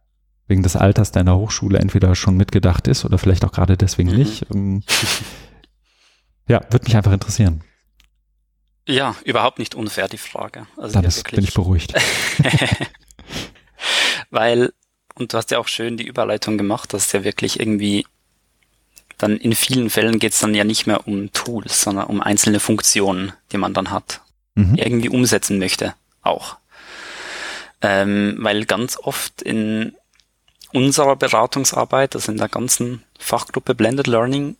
wegen 0.47 0.63
des 0.63 0.77
Alters 0.77 1.11
deiner 1.11 1.35
Hochschule 1.37 1.81
entweder 1.81 2.15
schon 2.15 2.37
mitgedacht 2.37 2.87
ist 2.87 3.05
oder 3.05 3.19
vielleicht 3.19 3.45
auch 3.45 3.51
gerade 3.51 3.77
deswegen 3.77 4.13
mhm. 4.13 4.19
nicht? 4.19 4.47
Ähm, 4.55 4.85
ja, 6.47 6.61
würde 6.71 6.85
mich 6.85 6.97
einfach 6.97 7.13
interessieren. 7.13 7.63
Ja, 8.89 9.15
überhaupt 9.25 9.59
nicht 9.59 9.75
unfair 9.75 10.09
die 10.09 10.19
Frage. 10.19 10.67
Also 10.77 10.95
Dann 10.95 11.05
ist, 11.05 11.31
bin 11.31 11.45
ich 11.45 11.53
beruhigt. 11.53 11.93
Weil, 14.31 14.73
und 15.15 15.33
du 15.33 15.37
hast 15.37 15.51
ja 15.51 15.59
auch 15.59 15.69
schön 15.69 15.99
die 15.99 16.07
Überleitung 16.07 16.57
gemacht, 16.57 16.95
dass 16.95 17.07
es 17.07 17.13
ja 17.13 17.23
wirklich 17.23 17.61
irgendwie 17.61 18.07
dann 19.19 19.37
in 19.37 19.55
vielen 19.55 19.91
Fällen 19.91 20.21
geht 20.21 20.33
es 20.33 20.39
dann 20.39 20.55
ja 20.55 20.65
nicht 20.65 20.87
mehr 20.87 21.07
um 21.07 21.33
Tools, 21.33 21.83
sondern 21.83 22.07
um 22.07 22.23
einzelne 22.23 22.61
Funktionen, 22.61 23.33
die 23.51 23.59
man 23.59 23.75
dann 23.75 23.91
hat. 23.91 24.21
Mhm. 24.55 24.77
Irgendwie 24.77 25.09
umsetzen 25.09 25.59
möchte 25.59 25.95
auch. 26.23 26.57
Ähm, 27.83 28.37
weil 28.39 28.65
ganz 28.65 28.97
oft 28.97 29.43
in 29.43 29.95
unserer 30.73 31.17
Beratungsarbeit, 31.17 32.15
also 32.15 32.31
in 32.31 32.39
der 32.39 32.49
ganzen 32.49 33.03
Fachgruppe 33.19 33.75
Blended 33.75 34.07
Learning, 34.07 34.57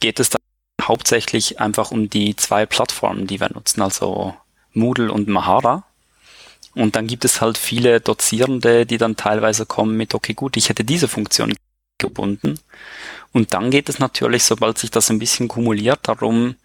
geht 0.00 0.20
es 0.20 0.28
dann 0.30 0.42
hauptsächlich 0.88 1.60
einfach 1.60 1.90
um 1.90 2.10
die 2.10 2.36
zwei 2.36 2.66
Plattformen, 2.66 3.26
die 3.26 3.40
wir 3.40 3.50
nutzen, 3.52 3.82
also 3.82 4.34
Moodle 4.72 5.12
und 5.12 5.28
Mahara. 5.28 5.84
Und 6.74 6.96
dann 6.96 7.06
gibt 7.06 7.24
es 7.24 7.40
halt 7.40 7.56
viele 7.56 8.00
Dozierende, 8.00 8.84
die 8.84 8.98
dann 8.98 9.16
teilweise 9.16 9.64
kommen 9.66 9.96
mit, 9.96 10.14
okay, 10.14 10.34
gut, 10.34 10.56
ich 10.56 10.68
hätte 10.68 10.84
diese 10.84 11.08
Funktion 11.08 11.54
gebunden. 11.98 12.58
Und 13.32 13.54
dann 13.54 13.70
geht 13.70 13.88
es 13.88 13.98
natürlich, 13.98 14.44
sobald 14.44 14.78
sich 14.78 14.90
das 14.90 15.10
ein 15.10 15.18
bisschen 15.18 15.48
kumuliert, 15.48 16.00
darum, 16.02 16.56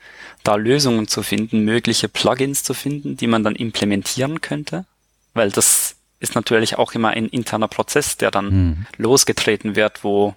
da 0.44 0.56
Lösungen 0.56 1.08
zu 1.08 1.24
finden, 1.24 1.64
mögliche 1.64 2.10
Plugins 2.10 2.64
zu 2.64 2.74
finden, 2.74 3.18
die 3.18 3.28
man 3.28 3.44
dann 3.44 3.56
implementieren 3.56 4.42
könnte. 4.42 4.86
Weil 5.34 5.52
das 5.52 5.96
ist 6.20 6.36
natürlich 6.36 6.78
auch 6.78 6.94
immer 6.94 7.10
ein 7.10 7.28
interner 7.28 7.68
Prozess, 7.68 8.18
der 8.18 8.32
dann 8.32 8.52
hm. 8.52 8.86
losgetreten 8.98 9.76
wird, 9.76 10.04
wo 10.04 10.36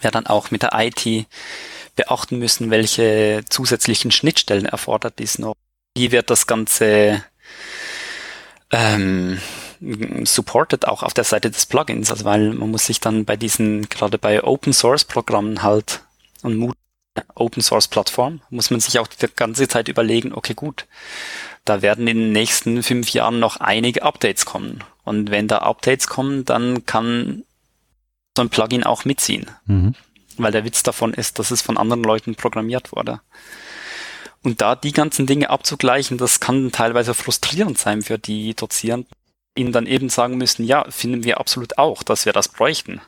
wir 0.00 0.10
dann 0.10 0.26
auch 0.26 0.50
mit 0.50 0.62
der 0.62 0.72
IT 0.74 1.26
beachten 1.96 2.38
müssen, 2.38 2.70
welche 2.70 3.42
zusätzlichen 3.48 4.10
Schnittstellen 4.10 4.66
erfordert 4.66 5.20
ist 5.20 5.38
noch. 5.38 5.54
Wie 5.94 6.12
wird 6.12 6.30
das 6.30 6.46
Ganze 6.46 7.24
ähm, 8.70 9.38
supported 10.24 10.86
auch 10.86 11.02
auf 11.02 11.14
der 11.14 11.24
Seite 11.24 11.50
des 11.50 11.66
Plugins, 11.66 12.10
also 12.10 12.24
weil 12.24 12.52
man 12.52 12.70
muss 12.70 12.86
sich 12.86 13.00
dann 13.00 13.24
bei 13.24 13.36
diesen, 13.36 13.88
gerade 13.88 14.18
bei 14.18 14.42
Open 14.44 14.72
Source 14.72 15.04
Programmen 15.04 15.62
halt 15.62 16.02
und 16.42 16.56
Mood 16.56 16.76
Open 17.34 17.62
Source 17.62 17.88
Plattform, 17.88 18.40
muss 18.50 18.70
man 18.70 18.80
sich 18.80 18.98
auch 18.98 19.06
die 19.08 19.26
ganze 19.34 19.66
Zeit 19.66 19.88
überlegen, 19.88 20.32
okay 20.32 20.54
gut, 20.54 20.86
da 21.64 21.82
werden 21.82 22.06
in 22.06 22.18
den 22.18 22.32
nächsten 22.32 22.82
fünf 22.82 23.10
Jahren 23.10 23.40
noch 23.40 23.56
einige 23.56 24.02
Updates 24.04 24.46
kommen. 24.46 24.84
Und 25.02 25.30
wenn 25.30 25.48
da 25.48 25.58
Updates 25.58 26.06
kommen, 26.06 26.44
dann 26.44 26.86
kann 26.86 27.44
so 28.36 28.44
ein 28.44 28.48
Plugin 28.48 28.84
auch 28.84 29.04
mitziehen. 29.04 29.50
Mhm 29.66 29.94
weil 30.42 30.52
der 30.52 30.64
Witz 30.64 30.82
davon 30.82 31.14
ist, 31.14 31.38
dass 31.38 31.50
es 31.50 31.62
von 31.62 31.76
anderen 31.76 32.02
Leuten 32.02 32.34
programmiert 32.34 32.92
wurde. 32.92 33.20
Und 34.42 34.60
da 34.60 34.74
die 34.74 34.92
ganzen 34.92 35.26
Dinge 35.26 35.50
abzugleichen, 35.50 36.18
das 36.18 36.40
kann 36.40 36.72
teilweise 36.72 37.14
frustrierend 37.14 37.78
sein 37.78 38.02
für 38.02 38.18
die 38.18 38.54
Dozierenden, 38.54 39.10
ihnen 39.54 39.72
dann 39.72 39.86
eben 39.86 40.08
sagen 40.08 40.38
müssen, 40.38 40.64
ja, 40.64 40.84
finden 40.90 41.24
wir 41.24 41.38
absolut 41.38 41.78
auch, 41.78 42.02
dass 42.02 42.24
wir 42.24 42.32
das 42.32 42.48
bräuchten. 42.48 43.00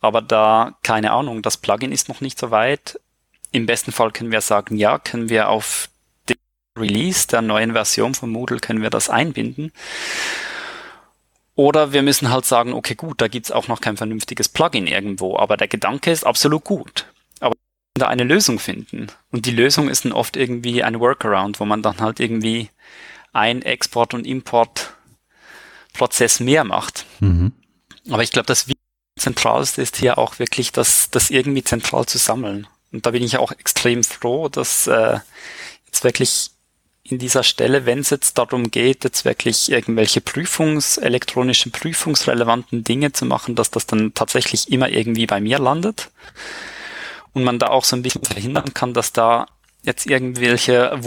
Aber 0.00 0.22
da, 0.22 0.78
keine 0.82 1.12
Ahnung, 1.12 1.42
das 1.42 1.58
Plugin 1.58 1.92
ist 1.92 2.08
noch 2.08 2.20
nicht 2.20 2.38
so 2.38 2.50
weit. 2.50 2.98
Im 3.52 3.66
besten 3.66 3.92
Fall 3.92 4.12
können 4.12 4.32
wir 4.32 4.40
sagen, 4.40 4.76
ja, 4.76 4.98
können 4.98 5.28
wir 5.28 5.48
auf 5.50 5.90
den 6.28 6.38
Release 6.78 7.26
der 7.26 7.42
neuen 7.42 7.72
Version 7.72 8.14
von 8.14 8.30
Moodle 8.30 8.60
können 8.60 8.80
wir 8.80 8.90
das 8.90 9.10
einbinden. 9.10 9.72
Oder 11.54 11.92
wir 11.92 12.02
müssen 12.02 12.30
halt 12.30 12.46
sagen, 12.46 12.72
okay, 12.72 12.94
gut, 12.94 13.20
da 13.20 13.28
gibt's 13.28 13.50
auch 13.50 13.68
noch 13.68 13.80
kein 13.80 13.96
vernünftiges 13.96 14.48
Plugin 14.48 14.86
irgendwo, 14.86 15.36
aber 15.36 15.56
der 15.56 15.68
Gedanke 15.68 16.10
ist 16.10 16.24
absolut 16.24 16.64
gut. 16.64 17.06
Aber 17.40 17.54
da 17.94 18.08
eine 18.08 18.24
Lösung 18.24 18.58
finden. 18.58 19.08
Und 19.30 19.46
die 19.46 19.50
Lösung 19.50 19.88
ist 19.88 20.04
dann 20.04 20.12
oft 20.12 20.36
irgendwie 20.36 20.82
ein 20.82 21.00
Workaround, 21.00 21.60
wo 21.60 21.64
man 21.64 21.82
dann 21.82 22.00
halt 22.00 22.20
irgendwie 22.20 22.70
ein 23.32 23.62
Export- 23.62 24.14
und 24.14 24.26
Import-Prozess 24.26 26.40
mehr 26.40 26.64
macht. 26.64 27.04
Mhm. 27.20 27.52
Aber 28.10 28.22
ich 28.22 28.32
glaube, 28.32 28.46
das 28.46 28.66
Zentralste 29.18 29.82
ist 29.82 29.96
hier 29.96 30.18
auch 30.18 30.38
wirklich, 30.38 30.72
das, 30.72 31.10
das 31.10 31.30
irgendwie 31.30 31.62
zentral 31.62 32.06
zu 32.06 32.18
sammeln. 32.18 32.66
Und 32.92 33.06
da 33.06 33.10
bin 33.10 33.22
ich 33.22 33.38
auch 33.38 33.52
extrem 33.52 34.02
froh, 34.02 34.48
dass 34.48 34.86
äh, 34.86 35.20
jetzt 35.86 36.04
wirklich 36.04 36.50
in 37.10 37.18
dieser 37.18 37.42
Stelle, 37.42 37.86
wenn 37.86 38.00
es 38.00 38.10
jetzt 38.10 38.38
darum 38.38 38.70
geht, 38.70 39.04
jetzt 39.04 39.24
wirklich 39.24 39.70
irgendwelche 39.70 40.20
Prüfungs, 40.20 40.96
elektronischen 40.96 41.72
prüfungsrelevanten 41.72 42.84
Dinge 42.84 43.12
zu 43.12 43.24
machen, 43.24 43.54
dass 43.54 43.70
das 43.70 43.86
dann 43.86 44.14
tatsächlich 44.14 44.70
immer 44.70 44.88
irgendwie 44.88 45.26
bei 45.26 45.40
mir 45.40 45.58
landet. 45.58 46.10
Und 47.32 47.44
man 47.44 47.58
da 47.58 47.68
auch 47.68 47.84
so 47.84 47.96
ein 47.96 48.02
bisschen 48.02 48.24
verhindern 48.24 48.74
kann, 48.74 48.92
dass 48.92 49.12
da 49.12 49.46
jetzt 49.82 50.06
irgendwelche 50.06 51.00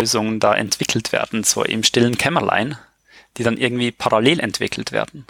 Lösungen 0.00 0.40
da 0.40 0.54
entwickelt 0.54 1.12
werden, 1.12 1.44
so 1.44 1.62
im 1.62 1.82
stillen 1.82 2.16
Kämmerlein, 2.16 2.78
die 3.36 3.42
dann 3.42 3.56
irgendwie 3.56 3.90
parallel 3.90 4.40
entwickelt 4.40 4.92
werden. 4.92 5.26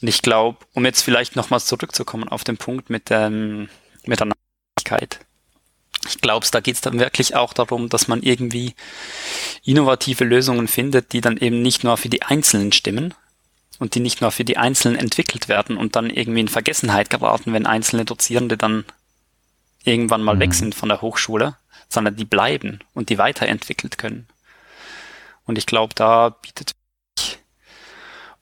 Und 0.00 0.08
ich 0.08 0.22
glaube, 0.22 0.58
um 0.72 0.84
jetzt 0.84 1.02
vielleicht 1.02 1.36
nochmals 1.36 1.66
zurückzukommen 1.66 2.28
auf 2.28 2.42
den 2.42 2.56
Punkt 2.56 2.90
mit, 2.90 3.10
dem, 3.10 3.68
mit 4.04 4.20
der 4.20 4.28
Nachhaltigkeit, 4.28 5.20
ich 6.10 6.20
glaube, 6.20 6.46
da 6.50 6.60
geht 6.60 6.74
es 6.74 6.80
dann 6.80 6.98
wirklich 6.98 7.34
auch 7.36 7.52
darum, 7.52 7.88
dass 7.88 8.08
man 8.08 8.22
irgendwie 8.22 8.74
innovative 9.64 10.24
Lösungen 10.24 10.68
findet, 10.68 11.12
die 11.12 11.20
dann 11.20 11.36
eben 11.36 11.62
nicht 11.62 11.84
nur 11.84 11.96
für 11.96 12.08
die 12.08 12.22
Einzelnen 12.22 12.72
stimmen 12.72 13.14
und 13.78 13.94
die 13.94 14.00
nicht 14.00 14.20
nur 14.20 14.30
für 14.30 14.44
die 14.44 14.56
Einzelnen 14.56 14.98
entwickelt 14.98 15.48
werden 15.48 15.76
und 15.76 15.96
dann 15.96 16.10
irgendwie 16.10 16.40
in 16.40 16.48
Vergessenheit 16.48 17.10
geraten, 17.10 17.52
wenn 17.52 17.66
einzelne 17.66 18.04
Dozierende 18.04 18.56
dann 18.56 18.84
irgendwann 19.84 20.22
mal 20.22 20.34
mhm. 20.34 20.40
weg 20.40 20.54
sind 20.54 20.74
von 20.74 20.88
der 20.88 21.00
Hochschule, 21.00 21.56
sondern 21.88 22.16
die 22.16 22.24
bleiben 22.24 22.80
und 22.92 23.08
die 23.08 23.18
weiterentwickelt 23.18 23.98
können. 23.98 24.26
Und 25.46 25.58
ich 25.58 25.66
glaube, 25.66 25.94
da 25.94 26.30
bietet 26.30 26.72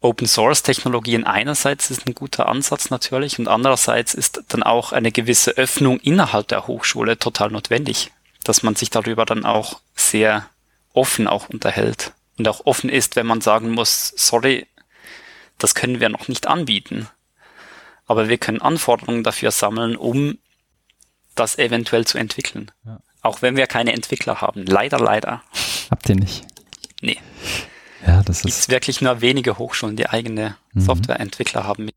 Open 0.00 0.28
Source 0.28 0.62
Technologien 0.62 1.24
einerseits 1.24 1.90
ist 1.90 2.06
ein 2.06 2.14
guter 2.14 2.48
Ansatz 2.48 2.90
natürlich 2.90 3.38
und 3.38 3.48
andererseits 3.48 4.14
ist 4.14 4.42
dann 4.48 4.62
auch 4.62 4.92
eine 4.92 5.11
gewisse 5.11 5.52
Öffnung 5.52 5.98
innerhalb 6.00 6.48
der 6.48 6.66
Hochschule 6.68 7.18
total 7.18 7.50
notwendig, 7.50 8.12
dass 8.44 8.62
man 8.62 8.76
sich 8.76 8.90
darüber 8.90 9.24
dann 9.24 9.44
auch 9.44 9.80
sehr 9.96 10.48
offen 10.92 11.26
auch 11.26 11.48
unterhält 11.48 12.12
und 12.38 12.46
auch 12.46 12.64
offen 12.64 12.90
ist, 12.90 13.16
wenn 13.16 13.26
man 13.26 13.40
sagen 13.40 13.70
muss, 13.70 14.12
sorry, 14.16 14.66
das 15.58 15.74
können 15.74 15.98
wir 15.98 16.08
noch 16.08 16.28
nicht 16.28 16.46
anbieten, 16.46 17.08
aber 18.06 18.28
wir 18.28 18.38
können 18.38 18.62
Anforderungen 18.62 19.24
dafür 19.24 19.50
sammeln, 19.50 19.96
um 19.96 20.38
das 21.34 21.58
eventuell 21.58 22.06
zu 22.06 22.18
entwickeln. 22.18 22.70
Ja. 22.84 23.00
Auch 23.20 23.42
wenn 23.42 23.56
wir 23.56 23.66
keine 23.66 23.92
Entwickler 23.92 24.40
haben. 24.40 24.64
Leider, 24.64 24.98
leider. 24.98 25.42
Habt 25.90 26.08
ihr 26.08 26.14
nicht? 26.14 26.46
Nee. 27.00 27.18
Ja, 28.06 28.22
das 28.22 28.44
ist. 28.44 28.70
Wirklich 28.70 29.00
nur 29.00 29.20
wenige 29.20 29.58
Hochschulen, 29.58 29.96
die 29.96 30.08
eigene 30.08 30.56
mhm. 30.72 30.80
Softwareentwickler 30.80 31.64
haben. 31.64 31.90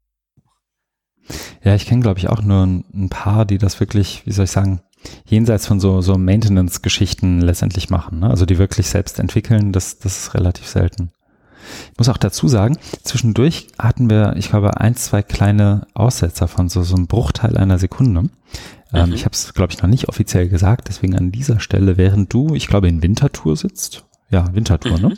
Ja, 1.63 1.75
ich 1.75 1.85
kenne, 1.85 2.01
glaube 2.01 2.19
ich, 2.19 2.29
auch 2.29 2.41
nur 2.41 2.63
ein 2.63 3.09
paar, 3.09 3.45
die 3.45 3.57
das 3.57 3.79
wirklich, 3.79 4.23
wie 4.25 4.31
soll 4.31 4.45
ich 4.45 4.51
sagen, 4.51 4.81
jenseits 5.25 5.67
von 5.67 5.79
so, 5.79 6.01
so 6.01 6.17
Maintenance-Geschichten 6.17 7.41
letztendlich 7.41 7.89
machen. 7.89 8.19
Ne? 8.19 8.29
Also 8.29 8.45
die 8.45 8.57
wirklich 8.57 8.87
selbst 8.87 9.19
entwickeln, 9.19 9.71
das, 9.71 9.99
das 9.99 10.17
ist 10.17 10.33
relativ 10.33 10.67
selten. 10.67 11.11
Ich 11.91 11.97
muss 11.99 12.09
auch 12.09 12.17
dazu 12.17 12.47
sagen, 12.47 12.77
zwischendurch 13.03 13.67
hatten 13.77 14.09
wir, 14.09 14.35
ich 14.35 14.49
glaube, 14.49 14.77
ein, 14.77 14.95
zwei 14.95 15.21
kleine 15.21 15.87
Aussetzer 15.93 16.47
von 16.47 16.69
so, 16.69 16.81
so 16.83 16.95
einem 16.95 17.07
Bruchteil 17.07 17.55
einer 17.55 17.77
Sekunde. 17.77 18.29
Ähm, 18.93 19.09
mhm. 19.09 19.15
ich 19.15 19.25
habe 19.25 19.33
es, 19.33 19.53
glaube 19.53 19.71
ich, 19.71 19.81
noch 19.81 19.89
nicht 19.89 20.09
offiziell 20.09 20.49
gesagt, 20.49 20.87
deswegen 20.87 21.15
an 21.15 21.31
dieser 21.31 21.59
Stelle, 21.59 21.97
während 21.97 22.33
du, 22.33 22.55
ich 22.55 22.67
glaube, 22.67 22.89
in 22.89 23.03
Wintertour 23.03 23.55
sitzt 23.55 24.05
ja, 24.31 24.53
Wintertour, 24.53 24.97
ne? 24.97 25.09
mhm. 25.09 25.13
ne? 25.13 25.17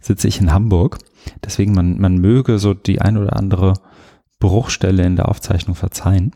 Sitze 0.00 0.28
ich 0.28 0.40
in 0.40 0.52
Hamburg. 0.52 0.98
Deswegen, 1.44 1.74
man, 1.74 2.00
man 2.00 2.18
möge 2.18 2.58
so 2.58 2.74
die 2.74 3.00
ein 3.00 3.16
oder 3.16 3.36
andere 3.36 3.74
Bruchstelle 4.38 5.04
in 5.04 5.16
der 5.16 5.28
Aufzeichnung 5.28 5.76
verzeihen. 5.76 6.32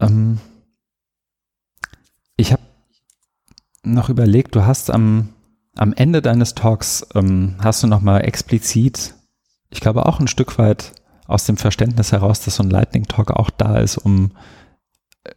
Ähm, 0.00 0.38
ich 2.36 2.52
habe 2.52 2.62
noch 3.82 4.08
überlegt, 4.08 4.54
du 4.54 4.64
hast 4.64 4.90
am, 4.90 5.30
am 5.76 5.92
Ende 5.92 6.22
deines 6.22 6.54
Talks, 6.54 7.06
ähm, 7.14 7.56
hast 7.60 7.82
du 7.82 7.86
nochmal 7.86 8.24
explizit, 8.24 9.14
ich 9.70 9.80
glaube 9.80 10.06
auch 10.06 10.20
ein 10.20 10.28
Stück 10.28 10.58
weit 10.58 10.92
aus 11.26 11.44
dem 11.44 11.56
Verständnis 11.56 12.12
heraus, 12.12 12.40
dass 12.40 12.56
so 12.56 12.62
ein 12.62 12.70
Lightning 12.70 13.06
Talk 13.06 13.30
auch 13.30 13.50
da 13.50 13.78
ist, 13.78 13.98
um 13.98 14.32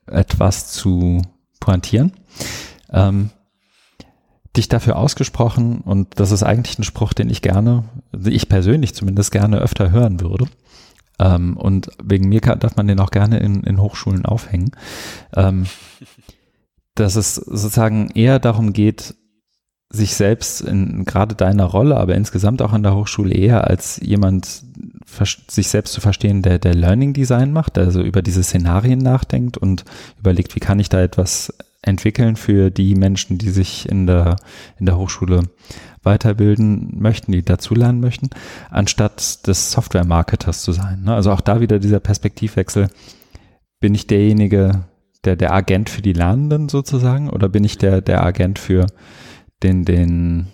etwas 0.07 0.71
zu 0.71 1.21
pointieren. 1.59 2.13
Ähm, 2.89 3.29
dich 4.55 4.69
dafür 4.69 4.97
ausgesprochen 4.97 5.81
und 5.81 6.19
das 6.19 6.31
ist 6.31 6.43
eigentlich 6.43 6.77
ein 6.77 6.83
Spruch, 6.83 7.13
den 7.13 7.29
ich 7.29 7.41
gerne, 7.41 7.85
ich 8.25 8.49
persönlich 8.49 8.93
zumindest 8.93 9.31
gerne 9.31 9.57
öfter 9.59 9.91
hören 9.91 10.21
würde. 10.21 10.45
Ähm, 11.19 11.57
und 11.57 11.89
wegen 12.03 12.29
mir 12.29 12.41
kann, 12.41 12.59
darf 12.59 12.75
man 12.75 12.87
den 12.87 12.99
auch 12.99 13.11
gerne 13.11 13.39
in, 13.39 13.63
in 13.63 13.81
Hochschulen 13.81 14.25
aufhängen. 14.25 14.71
Ähm, 15.35 15.65
dass 16.95 17.15
es 17.15 17.35
sozusagen 17.35 18.11
eher 18.11 18.39
darum 18.39 18.73
geht, 18.73 19.15
sich 19.89 20.15
selbst 20.15 20.61
in 20.61 21.05
gerade 21.05 21.35
deiner 21.35 21.65
Rolle, 21.65 21.97
aber 21.97 22.15
insgesamt 22.15 22.63
auch 22.63 22.73
an 22.73 22.81
der 22.81 22.95
Hochschule 22.95 23.33
eher 23.33 23.67
als 23.67 23.99
jemand 24.01 24.63
sich 25.47 25.67
selbst 25.67 25.93
zu 25.93 26.01
verstehen, 26.01 26.41
der 26.41 26.57
der 26.57 26.73
Learning 26.73 27.13
Design 27.13 27.51
macht, 27.51 27.77
also 27.77 28.01
über 28.01 28.23
diese 28.23 28.41
Szenarien 28.41 28.99
nachdenkt 28.99 29.57
und 29.57 29.85
überlegt, 30.19 30.55
wie 30.55 30.59
kann 30.59 30.79
ich 30.79 30.89
da 30.89 30.99
etwas 30.99 31.53
entwickeln 31.83 32.35
für 32.35 32.71
die 32.71 32.95
Menschen, 32.95 33.37
die 33.37 33.49
sich 33.49 33.87
in 33.87 34.07
der, 34.07 34.37
in 34.79 34.85
der 34.85 34.97
Hochschule 34.97 35.43
weiterbilden 36.01 36.99
möchten, 36.99 37.31
die 37.31 37.43
dazulernen 37.43 37.99
möchten, 37.99 38.29
anstatt 38.69 39.45
des 39.47 39.71
Software-Marketers 39.71 40.63
zu 40.63 40.71
sein. 40.71 41.03
Ne? 41.03 41.13
Also 41.13 41.31
auch 41.31 41.41
da 41.41 41.61
wieder 41.61 41.79
dieser 41.79 41.99
Perspektivwechsel. 41.99 42.89
Bin 43.79 43.95
ich 43.95 44.07
derjenige, 44.07 44.85
der, 45.25 45.35
der 45.35 45.53
Agent 45.53 45.89
für 45.89 46.01
die 46.01 46.13
Lernenden 46.13 46.69
sozusagen, 46.69 47.29
oder 47.29 47.49
bin 47.49 47.63
ich 47.63 47.77
der, 47.77 48.01
der 48.01 48.23
Agent 48.23 48.59
für 48.59 48.87
den, 49.61 49.85
den 49.85 50.47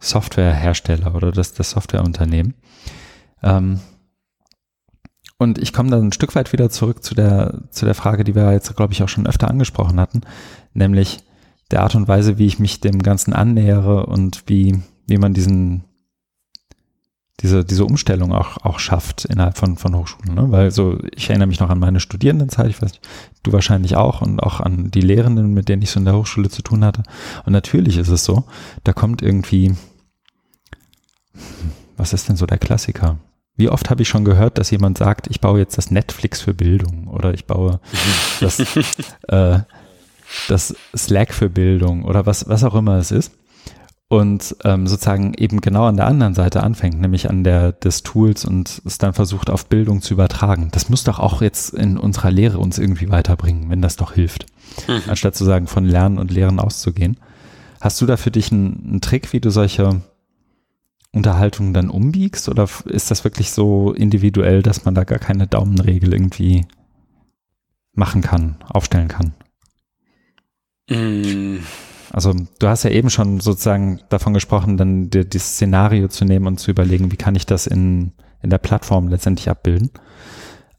Softwarehersteller 0.00 1.14
oder 1.14 1.32
das, 1.32 1.54
das 1.54 1.70
Softwareunternehmen? 1.70 2.54
Ähm, 3.42 3.80
und 5.38 5.58
ich 5.58 5.72
komme 5.72 5.90
dann 5.90 6.08
ein 6.08 6.12
Stück 6.12 6.34
weit 6.34 6.52
wieder 6.52 6.70
zurück 6.70 7.02
zu 7.02 7.14
der, 7.14 7.62
zu 7.70 7.84
der 7.84 7.94
Frage, 7.94 8.24
die 8.24 8.34
wir 8.34 8.52
jetzt, 8.52 8.74
glaube 8.76 8.92
ich, 8.92 9.02
auch 9.02 9.08
schon 9.08 9.26
öfter 9.26 9.48
angesprochen 9.50 9.98
hatten, 9.98 10.22
nämlich 10.72 11.18
der 11.70 11.82
Art 11.82 11.94
und 11.94 12.08
Weise, 12.08 12.38
wie 12.38 12.46
ich 12.46 12.58
mich 12.58 12.80
dem 12.80 13.02
Ganzen 13.02 13.32
annähere 13.32 14.06
und 14.06 14.44
wie, 14.46 14.82
wie 15.06 15.18
man 15.18 15.34
diesen, 15.34 15.84
diese, 17.40 17.64
diese 17.64 17.84
Umstellung 17.84 18.32
auch, 18.32 18.58
auch 18.58 18.78
schafft 18.78 19.24
innerhalb 19.24 19.58
von, 19.58 19.76
von 19.76 19.96
Hochschulen. 19.96 20.34
Ne? 20.34 20.50
Weil 20.52 20.70
so, 20.70 20.98
ich 21.14 21.28
erinnere 21.30 21.48
mich 21.48 21.60
noch 21.60 21.70
an 21.70 21.80
meine 21.80 22.00
Studierendenzeit, 22.00 22.70
ich 22.70 22.80
weiß 22.80 22.92
nicht, 22.92 23.08
du 23.42 23.52
wahrscheinlich 23.52 23.96
auch 23.96 24.22
und 24.22 24.40
auch 24.40 24.60
an 24.60 24.90
die 24.92 25.00
Lehrenden, 25.00 25.52
mit 25.52 25.68
denen 25.68 25.82
ich 25.82 25.90
so 25.90 25.98
in 25.98 26.04
der 26.04 26.16
Hochschule 26.16 26.48
zu 26.48 26.62
tun 26.62 26.84
hatte. 26.84 27.02
Und 27.44 27.52
natürlich 27.52 27.98
ist 27.98 28.08
es 28.08 28.24
so, 28.24 28.44
da 28.84 28.92
kommt 28.92 29.20
irgendwie, 29.20 29.74
was 31.96 32.12
ist 32.12 32.28
denn 32.28 32.36
so 32.36 32.46
der 32.46 32.58
Klassiker? 32.58 33.18
Wie 33.56 33.68
oft 33.68 33.88
habe 33.88 34.02
ich 34.02 34.08
schon 34.08 34.24
gehört, 34.24 34.58
dass 34.58 34.70
jemand 34.70 34.98
sagt, 34.98 35.28
ich 35.28 35.40
baue 35.40 35.60
jetzt 35.60 35.78
das 35.78 35.90
Netflix 35.90 36.40
für 36.40 36.54
Bildung 36.54 37.06
oder 37.06 37.34
ich 37.34 37.46
baue 37.46 37.80
das, 38.40 38.58
äh, 39.28 39.60
das 40.48 40.74
Slack 40.96 41.32
für 41.32 41.48
Bildung 41.48 42.04
oder 42.04 42.26
was, 42.26 42.48
was 42.48 42.64
auch 42.64 42.74
immer 42.74 42.96
es 42.96 43.12
ist. 43.12 43.32
Und 44.08 44.54
ähm, 44.64 44.86
sozusagen 44.86 45.34
eben 45.34 45.60
genau 45.60 45.86
an 45.86 45.96
der 45.96 46.06
anderen 46.06 46.34
Seite 46.34 46.62
anfängt, 46.62 47.00
nämlich 47.00 47.30
an 47.30 47.42
der 47.42 47.72
des 47.72 48.02
Tools 48.02 48.44
und 48.44 48.82
es 48.84 48.98
dann 48.98 49.14
versucht 49.14 49.50
auf 49.50 49.66
Bildung 49.66 50.02
zu 50.02 50.14
übertragen. 50.14 50.68
Das 50.72 50.88
muss 50.88 51.04
doch 51.04 51.18
auch 51.18 51.40
jetzt 51.40 51.74
in 51.74 51.96
unserer 51.96 52.30
Lehre 52.30 52.58
uns 52.58 52.78
irgendwie 52.78 53.10
weiterbringen, 53.10 53.70
wenn 53.70 53.80
das 53.82 53.96
doch 53.96 54.12
hilft. 54.12 54.46
Mhm. 54.88 55.02
Anstatt 55.08 55.34
zu 55.36 55.44
sagen, 55.44 55.66
von 55.66 55.84
Lernen 55.84 56.18
und 56.18 56.30
Lehren 56.30 56.60
auszugehen. 56.60 57.18
Hast 57.80 58.00
du 58.00 58.06
da 58.06 58.16
für 58.16 58.30
dich 58.30 58.52
einen, 58.52 58.84
einen 58.88 59.00
Trick, 59.00 59.32
wie 59.32 59.40
du 59.40 59.50
solche 59.50 60.02
Unterhaltung 61.14 61.72
dann 61.72 61.90
umbiegst 61.90 62.48
oder 62.48 62.68
ist 62.86 63.10
das 63.10 63.24
wirklich 63.24 63.52
so 63.52 63.92
individuell, 63.92 64.62
dass 64.62 64.84
man 64.84 64.94
da 64.94 65.04
gar 65.04 65.18
keine 65.18 65.46
Daumenregel 65.46 66.12
irgendwie 66.12 66.66
machen 67.92 68.20
kann, 68.20 68.56
aufstellen 68.68 69.08
kann? 69.08 69.32
Mm. 70.90 71.58
Also 72.10 72.34
du 72.58 72.68
hast 72.68 72.84
ja 72.84 72.90
eben 72.90 73.10
schon 73.10 73.40
sozusagen 73.40 74.00
davon 74.08 74.34
gesprochen, 74.34 74.76
dann 74.76 75.10
dir 75.10 75.24
das 75.24 75.54
Szenario 75.54 76.08
zu 76.08 76.24
nehmen 76.24 76.46
und 76.46 76.60
zu 76.60 76.70
überlegen, 76.70 77.10
wie 77.10 77.16
kann 77.16 77.34
ich 77.34 77.46
das 77.46 77.66
in, 77.66 78.12
in 78.42 78.50
der 78.50 78.58
Plattform 78.58 79.08
letztendlich 79.08 79.48
abbilden. 79.48 79.90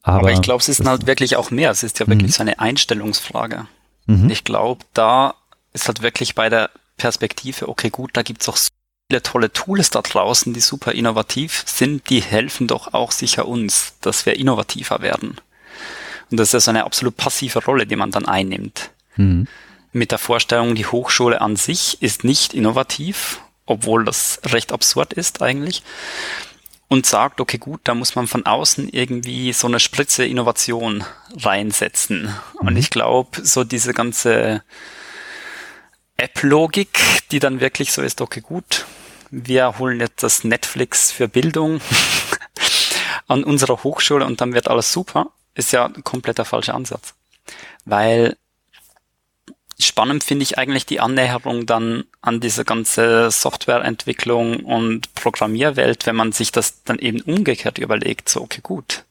Aber, 0.02 0.20
Aber 0.20 0.32
ich 0.32 0.42
glaube, 0.42 0.62
es 0.62 0.70
ist 0.70 0.86
halt 0.86 1.08
wirklich 1.08 1.36
auch 1.36 1.50
mehr. 1.50 1.72
Es 1.72 1.84
ist 1.84 2.00
ja 2.00 2.08
wirklich 2.08 2.32
mhm. 2.32 2.34
so 2.34 2.42
eine 2.42 2.60
Einstellungsfrage. 2.60 3.68
Mhm. 4.06 4.30
Ich 4.30 4.44
glaube, 4.44 4.86
da 4.94 5.34
ist 5.74 5.88
halt 5.88 6.02
wirklich 6.02 6.36
bei 6.36 6.48
der 6.50 6.70
Perspektive, 6.96 7.68
okay, 7.68 7.90
gut, 7.90 8.12
da 8.14 8.22
gibt's 8.22 8.48
auch 8.48 8.56
so 8.56 8.70
viele 9.10 9.22
tolle 9.22 9.54
Tools 9.54 9.90
da 9.92 10.02
draußen, 10.02 10.54
die 10.54 10.60
super 10.60 10.94
innovativ 10.94 11.64
sind, 11.68 12.10
die 12.10 12.22
helfen 12.22 12.68
doch 12.68 12.94
auch 12.94 13.12
sicher 13.12 13.48
uns, 13.48 13.94
dass 14.02 14.26
wir 14.26 14.38
innovativer 14.38 15.02
werden. 15.02 15.40
Und 16.32 16.40
das 16.40 16.50
ist 16.50 16.54
ja 16.54 16.60
so 16.60 16.72
eine 16.72 16.86
absolut 16.86 17.16
passive 17.16 17.64
Rolle, 17.64 17.86
die 17.86 17.96
man 17.96 18.12
dann 18.12 18.26
einnimmt. 18.26 18.90
Mhm. 19.16 19.48
Mit 19.92 20.12
der 20.12 20.18
Vorstellung, 20.18 20.76
die 20.76 20.88
Hochschule 20.88 21.40
an 21.40 21.56
sich 21.56 22.02
ist 22.02 22.24
nicht 22.24 22.54
innovativ, 22.54 23.42
obwohl 23.66 24.06
das 24.06 24.40
recht 24.46 24.72
absurd 24.72 25.14
ist 25.14 25.42
eigentlich. 25.42 25.84
Und 26.88 27.06
sagt, 27.06 27.42
okay, 27.42 27.58
gut, 27.58 27.82
da 27.84 27.96
muss 27.96 28.16
man 28.16 28.28
von 28.28 28.46
außen 28.46 28.90
irgendwie 28.90 29.54
so 29.54 29.68
eine 29.68 29.80
Spritze 29.80 30.26
Innovation 30.26 31.04
reinsetzen. 31.36 32.34
Mhm. 32.60 32.68
Und 32.68 32.78
ich 32.78 32.90
glaube, 32.90 33.46
so 33.46 33.64
diese 33.64 33.94
ganze 33.94 34.64
App-Logik, 36.18 37.00
die 37.32 37.40
dann 37.40 37.60
wirklich 37.60 37.92
so 37.92 38.02
ist, 38.02 38.22
okay, 38.22 38.42
gut, 38.42 38.86
wir 39.32 39.78
holen 39.80 40.00
jetzt 40.00 40.24
das 40.24 40.44
Netflix 40.44 41.12
für 41.12 41.28
Bildung 41.28 41.82
an 43.28 43.44
unserer 43.44 43.84
Hochschule 43.84 44.26
und 44.26 44.42
dann 44.42 44.54
wird 44.54 44.68
alles 44.68 44.92
super, 44.92 45.32
ist 45.56 45.72
ja 45.74 45.86
ein 45.86 46.04
kompletter 46.04 46.46
falscher 46.46 46.74
Ansatz. 46.74 47.14
Weil 47.86 48.38
spannend 49.80 50.24
finde 50.24 50.44
ich 50.44 50.58
eigentlich 50.58 50.86
die 50.86 51.00
Annäherung 51.00 51.66
dann 51.66 52.06
an 52.22 52.40
diese 52.40 52.64
ganze 52.64 53.30
Softwareentwicklung 53.30 54.62
und 54.62 55.14
Programmierwelt, 55.16 56.06
wenn 56.06 56.16
man 56.16 56.32
sich 56.32 56.52
das 56.52 56.84
dann 56.84 57.00
eben 57.00 57.22
umgekehrt 57.22 57.78
überlegt, 57.78 58.30
so 58.30 58.42
okay, 58.42 58.62
gut. 58.64 59.04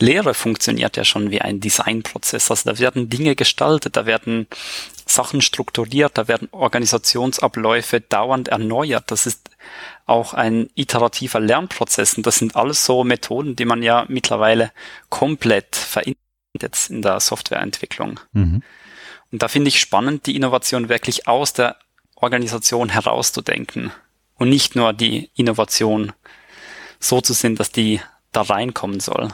Lehre 0.00 0.34
funktioniert 0.34 0.96
ja 0.96 1.04
schon 1.04 1.30
wie 1.30 1.40
ein 1.40 1.60
Designprozess. 1.60 2.50
Also 2.50 2.70
da 2.70 2.78
werden 2.78 3.08
Dinge 3.08 3.36
gestaltet, 3.36 3.96
da 3.96 4.06
werden 4.06 4.46
Sachen 5.06 5.42
strukturiert, 5.42 6.16
da 6.16 6.28
werden 6.28 6.48
Organisationsabläufe 6.52 8.00
dauernd 8.00 8.48
erneuert. 8.48 9.10
Das 9.10 9.26
ist 9.26 9.50
auch 10.06 10.34
ein 10.34 10.70
iterativer 10.74 11.40
Lernprozess 11.40 12.14
und 12.14 12.26
das 12.26 12.36
sind 12.36 12.56
alles 12.56 12.84
so 12.84 13.04
Methoden, 13.04 13.56
die 13.56 13.64
man 13.64 13.82
ja 13.82 14.06
mittlerweile 14.08 14.72
komplett 15.08 15.76
verändert 15.76 16.18
jetzt 16.60 16.90
in 16.90 17.02
der 17.02 17.20
Softwareentwicklung. 17.20 18.20
Mhm. 18.32 18.62
Und 19.30 19.42
da 19.42 19.48
finde 19.48 19.68
ich 19.68 19.80
spannend, 19.80 20.26
die 20.26 20.36
Innovation 20.36 20.88
wirklich 20.88 21.28
aus 21.28 21.52
der 21.52 21.76
Organisation 22.16 22.88
herauszudenken 22.88 23.92
und 24.36 24.48
nicht 24.48 24.76
nur 24.76 24.92
die 24.92 25.30
Innovation 25.34 26.12
so 26.98 27.20
zu 27.20 27.32
sehen, 27.32 27.56
dass 27.56 27.70
die 27.70 28.00
da 28.32 28.42
reinkommen 28.42 29.00
soll. 29.00 29.28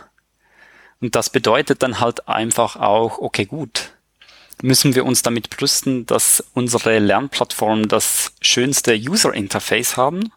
Und 1.01 1.15
das 1.15 1.31
bedeutet 1.31 1.83
dann 1.83 2.01
halt 2.01 2.29
einfach 2.29 2.77
auch, 2.77 3.19
okay, 3.19 3.45
gut, 3.45 3.93
müssen 4.63 4.95
wir 4.95 5.05
uns 5.05 5.23
damit 5.23 5.51
brüsten, 5.51 6.07
dass 6.07 6.43
unsere 6.55 6.99
Lernplattformen 6.99 7.89
das 7.89 8.33
schönste 8.41 8.95
User 8.95 9.35
Interface 9.35 9.97
haben, 9.97 10.33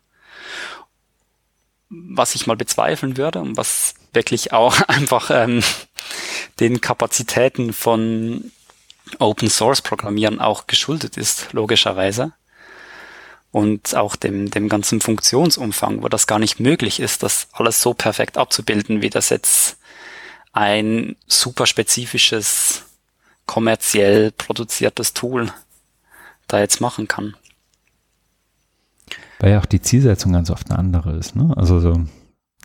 was 1.89 2.35
ich 2.35 2.45
mal 2.45 2.57
bezweifeln 2.57 3.17
würde 3.17 3.39
und 3.39 3.57
was 3.57 3.95
wirklich 4.13 4.53
auch 4.53 4.81
einfach 4.87 5.31
ähm, 5.31 5.63
den 6.59 6.81
Kapazitäten 6.81 7.73
von 7.73 8.51
Open 9.17 9.49
Source 9.49 9.81
Programmieren 9.81 10.39
auch 10.39 10.67
geschuldet 10.67 11.17
ist, 11.17 11.47
logischerweise. 11.53 12.33
Und 13.51 13.95
auch 13.95 14.15
dem, 14.15 14.51
dem 14.51 14.69
ganzen 14.69 15.01
Funktionsumfang, 15.01 16.03
wo 16.03 16.07
das 16.09 16.27
gar 16.27 16.37
nicht 16.37 16.59
möglich 16.59 16.99
ist, 16.99 17.23
das 17.23 17.47
alles 17.51 17.81
so 17.81 17.95
perfekt 17.95 18.37
abzubilden, 18.37 19.01
wie 19.01 19.09
das 19.09 19.29
jetzt 19.29 19.77
ein 20.59 21.15
super 21.25 21.65
spezifisches 21.65 22.83
kommerziell 23.45 24.31
produziertes 24.31 25.13
Tool 25.13 25.53
da 26.47 26.59
jetzt 26.59 26.81
machen 26.81 27.07
kann. 27.07 27.37
Weil 29.39 29.51
ja 29.51 29.59
auch 29.61 29.65
die 29.65 29.81
Zielsetzung 29.81 30.33
ganz 30.33 30.49
oft 30.49 30.69
eine 30.69 30.77
andere 30.77 31.15
ist. 31.15 31.37
Ne? 31.37 31.53
Also 31.55 31.79
so 31.79 31.93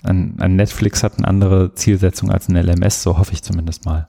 ein, 0.02 0.36
ein 0.40 0.56
Netflix 0.56 1.04
hat 1.04 1.18
eine 1.18 1.28
andere 1.28 1.76
Zielsetzung 1.76 2.32
als 2.32 2.48
ein 2.48 2.56
LMS, 2.56 3.04
so 3.04 3.16
hoffe 3.16 3.32
ich 3.32 3.44
zumindest 3.44 3.84
mal. 3.84 4.08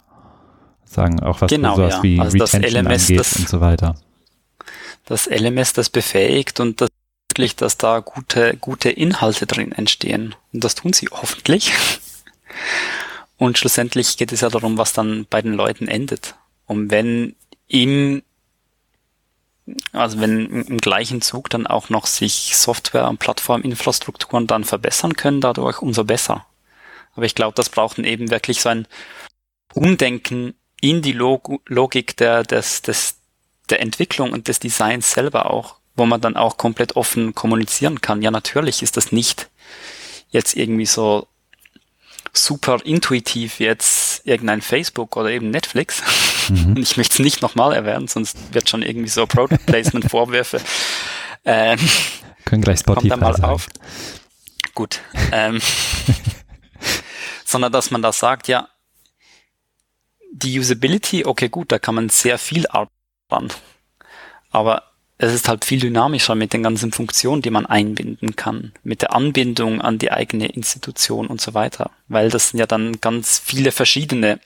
Sagen 0.86 1.20
auch 1.20 1.42
was 1.42 1.52
genau, 1.52 1.76
sowas 1.76 1.96
ja. 1.96 2.04
wie 2.04 2.20
also 2.20 2.38
Retention 2.40 2.86
LMS, 2.86 3.04
angeht 3.04 3.20
das, 3.20 3.36
und 3.38 3.50
so 3.50 3.62
weiter. 3.62 3.96
Das 5.06 5.28
LMS 5.28 5.74
das 5.74 5.92
befähigt 5.92 6.60
und 6.60 6.82
das 6.82 6.90
wirklich, 7.30 7.56
dass 7.56 7.78
da 7.78 8.00
gute, 8.00 8.58
gute 8.58 8.90
Inhalte 8.90 9.46
drin 9.46 9.74
entstehen. 9.74 10.34
Und 10.54 10.64
das 10.64 10.74
tun 10.74 10.92
sie 10.92 11.08
hoffentlich. 11.12 11.72
Und 13.38 13.58
schlussendlich 13.58 14.18
geht 14.18 14.32
es 14.32 14.42
ja 14.42 14.50
darum, 14.50 14.78
was 14.78 14.94
dann 14.94 15.26
bei 15.30 15.42
den 15.42 15.54
Leuten 15.54 15.88
endet. 15.88 16.36
Und 16.66 16.90
wenn 16.90 17.36
im, 17.68 18.24
also 19.92 20.20
wenn 20.20 20.64
im 20.64 20.78
gleichen 20.78 21.22
Zug 21.22 21.50
dann 21.50 21.68
auch 21.68 21.90
noch 21.90 22.06
sich 22.06 22.56
Software- 22.56 23.10
und 23.10 23.20
Plattforminfrastrukturen 23.20 24.48
dann 24.48 24.64
verbessern 24.64 25.16
können, 25.16 25.42
dadurch 25.42 25.82
umso 25.82 26.04
besser. 26.04 26.46
Aber 27.16 27.26
ich 27.26 27.36
glaube, 27.36 27.56
das 27.56 27.70
braucht 27.70 28.00
eben 28.00 28.30
wirklich 28.30 28.62
so 28.62 28.70
ein 28.70 28.88
Umdenken 29.74 30.54
in 30.82 31.02
die 31.02 31.14
Log 31.14 31.50
Logik 31.66 32.16
der, 32.18 32.44
des, 32.44 32.82
des, 32.82 33.18
der 33.70 33.82
Entwicklung 33.82 34.32
und 34.32 34.48
des 34.48 34.60
Designs 34.60 35.12
selber 35.12 35.50
auch, 35.50 35.78
wo 35.96 36.06
man 36.06 36.22
dann 36.22 36.38
auch 36.38 36.58
komplett 36.58 36.96
offen 36.96 37.34
kommunizieren 37.34 38.02
kann. 38.02 38.22
Ja, 38.22 38.32
natürlich 38.32 38.84
ist 38.84 38.98
das 38.98 39.12
nicht 39.12 39.50
jetzt 40.30 40.56
irgendwie 40.56 40.86
so 40.86 41.28
super 42.38 42.80
intuitiv 42.84 43.60
jetzt 43.60 44.26
irgendein 44.26 44.62
Facebook 44.62 45.16
oder 45.18 45.30
eben 45.30 45.50
Netflix. 45.50 46.02
Mhm. 46.50 46.78
Ich 46.78 46.98
möchte 46.98 47.14
es 47.14 47.20
nicht 47.20 47.42
nochmal 47.42 47.74
erwähnen, 47.74 48.08
sonst 48.08 48.54
wird 48.54 48.70
schon 48.70 48.82
irgendwie 48.82 49.10
so 49.10 49.26
Product 49.26 49.66
Placement 49.66 50.10
Vorwürfe. 50.10 50.62
Ähm, 51.48 51.78
Können 52.44 52.64
gleich 52.64 52.80
Spotify 52.80 53.10
kommt 53.10 53.22
da 53.22 53.28
mal 53.28 53.34
sagen. 53.36 53.54
auf. 53.54 53.68
Gut. 54.74 55.02
Ähm, 55.32 55.62
sondern 57.46 57.72
dass 57.72 57.92
man 57.92 58.02
da 58.02 58.12
sagt, 58.12 58.48
ja, 58.48 58.68
die 60.32 60.60
Usability, 60.60 61.24
okay, 61.24 61.50
gut, 61.50 61.72
da 61.72 61.78
kann 61.78 61.94
man 61.94 62.10
sehr 62.10 62.40
viel 62.40 62.66
arbeiten. 62.68 63.54
Aber 64.50 64.95
es 65.18 65.34
ist 65.34 65.48
halt 65.48 65.64
viel 65.64 65.80
dynamischer 65.80 66.36
mit 66.36 66.54
den 66.54 66.64
ganzen 66.64 66.92
Funktionen, 66.92 67.42
die 67.42 67.50
man 67.50 67.66
einbinden 67.66 68.36
kann, 68.36 68.74
mit 68.84 69.02
der 69.02 69.14
Anbindung 69.14 69.82
an 69.82 69.98
die 69.98 70.12
eigene 70.12 70.48
Institution 70.48 71.28
und 71.28 71.40
so 71.40 71.54
weiter, 71.54 71.92
weil 72.08 72.30
das 72.30 72.50
sind 72.50 72.60
ja 72.60 72.66
dann 72.66 73.00
ganz 73.00 73.40
viele 73.40 73.72
verschiedene 73.72 74.40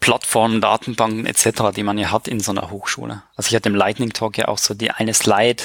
Plattformen, 0.00 0.60
Datenbanken 0.60 1.26
etc., 1.26 1.74
die 1.74 1.82
man 1.82 1.98
ja 1.98 2.10
hat 2.10 2.28
in 2.28 2.40
so 2.40 2.52
einer 2.52 2.70
Hochschule. 2.70 3.22
Also 3.34 3.48
ich 3.48 3.54
hatte 3.54 3.68
im 3.68 3.74
Lightning 3.74 4.12
Talk 4.12 4.38
ja 4.38 4.48
auch 4.48 4.58
so 4.58 4.72
die 4.72 4.90
eine 4.90 5.12
Slide 5.12 5.64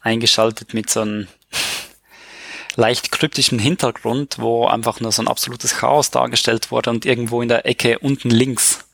eingeschaltet 0.00 0.74
mit 0.74 0.90
so 0.90 1.00
einem 1.00 1.28
leicht 2.76 3.12
kryptischen 3.12 3.58
Hintergrund, 3.58 4.38
wo 4.38 4.66
einfach 4.66 5.00
nur 5.00 5.12
so 5.12 5.22
ein 5.22 5.28
absolutes 5.28 5.76
Chaos 5.76 6.10
dargestellt 6.10 6.70
wurde 6.70 6.90
und 6.90 7.06
irgendwo 7.06 7.40
in 7.42 7.48
der 7.48 7.66
Ecke 7.66 7.98
unten 8.00 8.30
links 8.30 8.85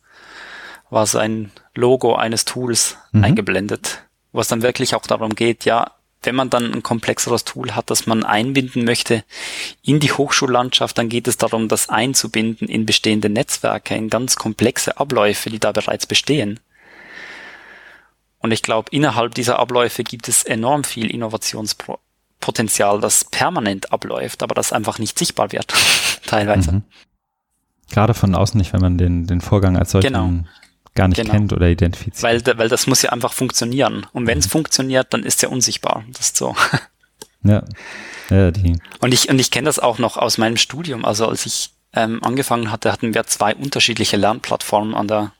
war 0.92 1.06
so 1.06 1.18
ein 1.18 1.50
Logo 1.74 2.14
eines 2.14 2.44
Tools 2.44 2.98
mhm. 3.12 3.24
eingeblendet, 3.24 4.02
wo 4.30 4.40
es 4.40 4.48
dann 4.48 4.62
wirklich 4.62 4.94
auch 4.94 5.06
darum 5.06 5.34
geht, 5.34 5.64
ja, 5.64 5.92
wenn 6.22 6.34
man 6.36 6.50
dann 6.50 6.72
ein 6.72 6.82
komplexeres 6.82 7.44
Tool 7.44 7.74
hat, 7.74 7.90
das 7.90 8.06
man 8.06 8.24
einbinden 8.24 8.84
möchte 8.84 9.24
in 9.82 9.98
die 9.98 10.12
Hochschullandschaft, 10.12 10.96
dann 10.96 11.08
geht 11.08 11.26
es 11.26 11.38
darum, 11.38 11.66
das 11.66 11.88
einzubinden 11.88 12.68
in 12.68 12.86
bestehende 12.86 13.28
Netzwerke, 13.28 13.96
in 13.96 14.08
ganz 14.08 14.36
komplexe 14.36 14.98
Abläufe, 14.98 15.50
die 15.50 15.58
da 15.58 15.72
bereits 15.72 16.06
bestehen. 16.06 16.60
Und 18.38 18.52
ich 18.52 18.62
glaube, 18.62 18.90
innerhalb 18.92 19.34
dieser 19.34 19.58
Abläufe 19.58 20.04
gibt 20.04 20.28
es 20.28 20.44
enorm 20.44 20.84
viel 20.84 21.10
Innovationspotenzial, 21.10 23.00
das 23.00 23.24
permanent 23.24 23.92
abläuft, 23.92 24.42
aber 24.42 24.54
das 24.54 24.72
einfach 24.72 24.98
nicht 24.98 25.18
sichtbar 25.18 25.52
wird, 25.52 25.72
teilweise. 26.26 26.72
Mhm. 26.72 26.82
Gerade 27.90 28.14
von 28.14 28.34
außen 28.34 28.58
nicht, 28.58 28.72
wenn 28.72 28.80
man 28.80 28.98
den, 28.98 29.26
den 29.26 29.40
Vorgang 29.40 29.76
als 29.76 29.90
solchen 29.90 30.12
genau 30.12 30.30
gar 30.94 31.08
nicht 31.08 31.16
genau. 31.16 31.32
kennt 31.32 31.52
oder 31.52 31.68
identifiziert. 31.68 32.22
Weil, 32.22 32.58
weil 32.58 32.68
das 32.68 32.86
muss 32.86 33.02
ja 33.02 33.10
einfach 33.10 33.32
funktionieren. 33.32 34.06
Und 34.12 34.26
wenn 34.26 34.38
es 34.38 34.46
mhm. 34.46 34.50
funktioniert, 34.50 35.12
dann 35.12 35.24
ist 35.24 35.36
es 35.36 35.42
ja 35.42 35.48
unsichtbar. 35.48 36.04
Das 36.12 36.26
ist 36.26 36.36
so. 36.36 36.54
Ja. 37.44 37.64
ja 38.30 38.52
die. 38.52 38.78
Und 39.00 39.12
ich, 39.12 39.28
und 39.28 39.40
ich 39.40 39.50
kenne 39.50 39.66
das 39.66 39.80
auch 39.80 39.98
noch 39.98 40.16
aus 40.16 40.38
meinem 40.38 40.56
Studium. 40.56 41.04
Also 41.04 41.26
als 41.26 41.44
ich 41.44 41.70
ähm, 41.92 42.22
angefangen 42.22 42.70
hatte, 42.70 42.92
hatten 42.92 43.14
wir 43.14 43.26
zwei 43.26 43.52
unterschiedliche 43.52 44.16
Lernplattformen 44.16 44.94
an 44.94 45.08
der 45.08 45.32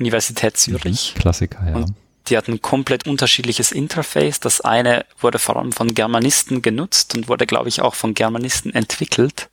Universität 0.00 0.56
Zürich. 0.56 1.14
Mhm. 1.14 1.20
Klassiker, 1.20 1.64
ja. 1.68 1.76
Und 1.76 1.94
die 2.26 2.36
hatten 2.36 2.54
ein 2.54 2.62
komplett 2.62 3.06
unterschiedliches 3.06 3.72
Interface. 3.72 4.40
Das 4.40 4.60
eine 4.60 5.06
wurde 5.20 5.38
vor 5.38 5.56
allem 5.56 5.72
von 5.72 5.94
Germanisten 5.94 6.62
genutzt 6.62 7.16
und 7.16 7.28
wurde, 7.28 7.46
glaube 7.46 7.68
ich, 7.68 7.80
auch 7.80 7.94
von 7.94 8.14
Germanisten 8.14 8.74
entwickelt. 8.74 9.50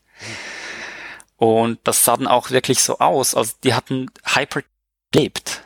Und 1.38 1.80
das 1.84 2.04
sah 2.04 2.18
dann 2.18 2.28
auch 2.28 2.52
wirklich 2.52 2.80
so 2.82 3.00
aus. 3.00 3.36
Also 3.36 3.54
die 3.64 3.74
hatten 3.74 4.10
Hyper 4.26 4.62
lebt. 5.16 5.62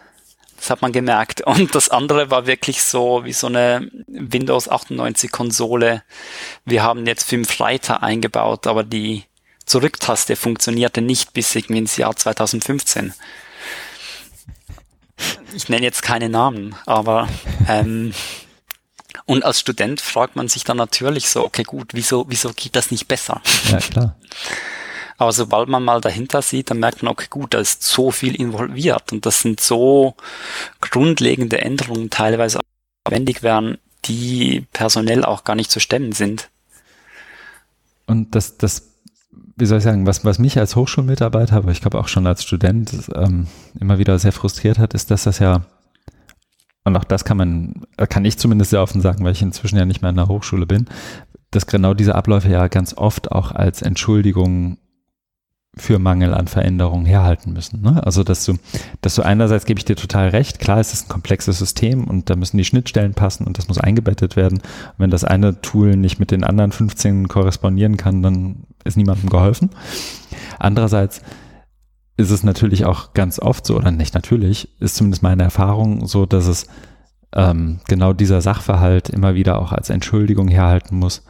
Das 0.57 0.69
hat 0.69 0.81
man 0.81 0.91
gemerkt. 0.91 1.41
Und 1.41 1.73
das 1.75 1.89
andere 1.89 2.31
war 2.31 2.45
wirklich 2.45 2.83
so 2.83 3.23
wie 3.25 3.33
so 3.33 3.47
eine 3.47 3.89
Windows 4.07 4.69
98 4.69 5.31
Konsole. 5.31 6.03
Wir 6.65 6.83
haben 6.83 7.05
jetzt 7.05 7.27
fünf 7.27 7.59
Reiter 7.59 8.03
eingebaut, 8.03 8.67
aber 8.67 8.83
die 8.83 9.23
Zurücktaste 9.65 10.35
funktionierte 10.35 11.01
nicht 11.01 11.33
bis 11.33 11.55
irgendwie 11.55 11.79
ins 11.79 11.97
Jahr 11.97 12.15
2015. 12.15 13.13
Ich 15.53 15.69
nenne 15.69 15.83
jetzt 15.83 16.01
keine 16.01 16.29
Namen, 16.29 16.75
aber 16.85 17.27
ähm, 17.67 18.13
und 19.25 19.45
als 19.45 19.59
Student 19.59 20.01
fragt 20.01 20.35
man 20.35 20.47
sich 20.47 20.63
dann 20.63 20.77
natürlich 20.77 21.29
so, 21.29 21.45
okay 21.45 21.63
gut, 21.63 21.89
wieso, 21.93 22.25
wieso 22.29 22.51
geht 22.53 22.75
das 22.75 22.89
nicht 22.89 23.07
besser? 23.07 23.41
Ja, 23.69 23.77
klar. 23.77 24.15
Aber 25.19 25.33
sobald 25.33 25.67
man 25.67 25.83
mal 25.83 25.99
dahinter 25.99 26.41
sieht, 26.41 26.71
dann 26.71 26.79
merkt 26.79 27.03
man, 27.03 27.11
okay, 27.11 27.27
gut, 27.29 27.53
da 27.53 27.59
ist 27.59 27.83
so 27.83 28.09
viel 28.09 28.35
involviert 28.35 29.11
und 29.11 29.25
das 29.25 29.41
sind 29.41 29.59
so 29.59 30.15
grundlegende 30.79 31.59
Änderungen 31.59 32.09
teilweise 32.09 32.61
notwendig 33.05 33.43
werden, 33.43 33.77
die 34.05 34.65
personell 34.71 35.25
auch 35.25 35.43
gar 35.43 35.57
nicht 35.57 35.71
zu 35.71 35.81
stemmen 35.81 36.13
sind. 36.13 36.49
Und 38.07 38.33
das, 38.33 38.57
das, 38.57 38.93
wie 39.57 39.65
soll 39.65 39.79
ich 39.79 39.83
sagen, 39.83 40.07
was, 40.07 40.23
was 40.23 40.39
mich 40.39 40.57
als 40.57 40.77
Hochschulmitarbeiter, 40.77 41.57
aber 41.57 41.71
ich 41.71 41.81
glaube 41.81 41.99
auch 41.99 42.07
schon 42.07 42.25
als 42.25 42.41
Student 42.41 43.11
ähm, 43.13 43.47
immer 43.77 43.99
wieder 43.99 44.17
sehr 44.19 44.31
frustriert 44.31 44.79
hat, 44.79 44.93
ist, 44.93 45.11
dass 45.11 45.25
das 45.25 45.39
ja, 45.39 45.65
und 46.85 46.95
auch 46.95 47.03
das 47.03 47.25
kann 47.25 47.35
man, 47.35 47.85
kann 48.07 48.23
ich 48.23 48.37
zumindest 48.37 48.71
sehr 48.71 48.81
offen 48.81 49.01
sagen, 49.01 49.25
weil 49.25 49.33
ich 49.33 49.41
inzwischen 49.41 49.77
ja 49.77 49.83
nicht 49.83 50.01
mehr 50.01 50.11
in 50.11 50.15
der 50.15 50.29
Hochschule 50.29 50.65
bin, 50.65 50.87
dass 51.51 51.67
genau 51.67 51.93
diese 51.93 52.15
Abläufe 52.15 52.47
ja 52.47 52.69
ganz 52.69 52.93
oft 52.93 53.33
auch 53.33 53.51
als 53.51 53.81
Entschuldigung 53.81 54.77
für 55.79 55.99
Mangel 55.99 56.33
an 56.33 56.47
Veränderungen 56.47 57.05
herhalten 57.05 57.53
müssen. 57.53 57.81
Ne? 57.81 58.01
Also 58.05 58.23
dass 58.23 58.45
du, 58.45 58.55
dass 59.01 59.15
du 59.15 59.21
einerseits 59.21 59.65
gebe 59.65 59.79
ich 59.79 59.85
dir 59.85 59.95
total 59.95 60.29
recht, 60.29 60.59
klar 60.59 60.79
ist 60.79 60.93
es 60.93 61.03
ein 61.03 61.09
komplexes 61.09 61.57
System 61.59 62.05
und 62.05 62.29
da 62.29 62.35
müssen 62.35 62.57
die 62.57 62.65
Schnittstellen 62.65 63.13
passen 63.13 63.45
und 63.47 63.57
das 63.57 63.67
muss 63.67 63.79
eingebettet 63.79 64.35
werden. 64.35 64.59
Und 64.59 64.99
wenn 64.99 65.09
das 65.09 65.23
eine 65.23 65.61
Tool 65.61 65.95
nicht 65.95 66.19
mit 66.19 66.31
den 66.31 66.43
anderen 66.43 66.71
15 66.71 67.27
korrespondieren 67.27 67.97
kann, 67.97 68.21
dann 68.21 68.63
ist 68.83 68.97
niemandem 68.97 69.29
geholfen. 69.29 69.69
Andererseits 70.57 71.21
ist 72.17 72.31
es 72.31 72.43
natürlich 72.43 72.85
auch 72.85 73.13
ganz 73.13 73.39
oft 73.39 73.65
so, 73.65 73.77
oder 73.77 73.91
nicht 73.91 74.13
natürlich, 74.13 74.69
ist 74.81 74.97
zumindest 74.97 75.23
meine 75.23 75.43
Erfahrung 75.43 76.05
so, 76.05 76.25
dass 76.25 76.47
es 76.47 76.67
ähm, 77.33 77.79
genau 77.87 78.11
dieser 78.13 78.41
Sachverhalt 78.41 79.09
immer 79.09 79.35
wieder 79.35 79.59
auch 79.59 79.71
als 79.71 79.89
Entschuldigung 79.89 80.49
herhalten 80.49 80.97
muss, 80.97 81.23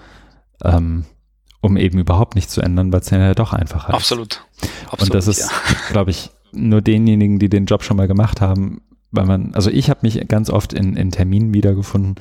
ähm, 0.63 1.05
um 1.61 1.77
eben 1.77 1.99
überhaupt 1.99 2.35
nichts 2.35 2.53
zu 2.53 2.61
ändern, 2.61 2.91
weil 2.93 3.01
es 3.01 3.09
ja 3.09 3.33
doch 3.33 3.53
einfacher 3.53 3.93
Absolut. 3.93 4.45
ist. 4.61 4.69
Absolut. 4.85 5.01
Und 5.01 5.13
das 5.13 5.27
ist, 5.27 5.39
ja. 5.39 5.49
glaube 5.91 6.11
ich, 6.11 6.31
nur 6.51 6.81
denjenigen, 6.81 7.39
die 7.39 7.49
den 7.49 7.65
Job 7.65 7.83
schon 7.83 7.97
mal 7.97 8.07
gemacht 8.07 8.41
haben, 8.41 8.81
weil 9.11 9.25
man, 9.25 9.53
also 9.53 9.69
ich 9.69 9.89
habe 9.89 9.99
mich 10.03 10.27
ganz 10.27 10.49
oft 10.49 10.73
in, 10.73 10.95
in 10.95 11.11
Terminen 11.11 11.53
wiedergefunden, 11.53 12.15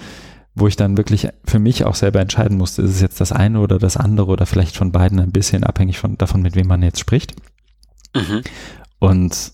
wo 0.55 0.67
ich 0.67 0.77
dann 0.77 0.97
wirklich 0.97 1.29
für 1.45 1.59
mich 1.59 1.85
auch 1.85 1.95
selber 1.95 2.21
entscheiden 2.21 2.59
musste, 2.59 2.83
ist 2.83 2.91
es 2.91 3.01
jetzt 3.01 3.21
das 3.21 3.33
eine 3.33 3.61
oder 3.61 3.79
das 3.79 3.97
andere 3.97 4.31
oder 4.31 4.47
vielleicht 4.47 4.77
von 4.77 4.91
beiden 4.91 5.21
ein 5.21 5.31
bisschen 5.31 5.65
abhängig 5.65 5.99
von 5.99 6.19
davon, 6.19 6.43
mit 6.43 6.57
wem 6.57 6.67
man 6.67 6.83
jetzt 6.83 6.99
spricht. 6.99 7.35
Mhm. 8.15 8.43
Und 8.99 9.53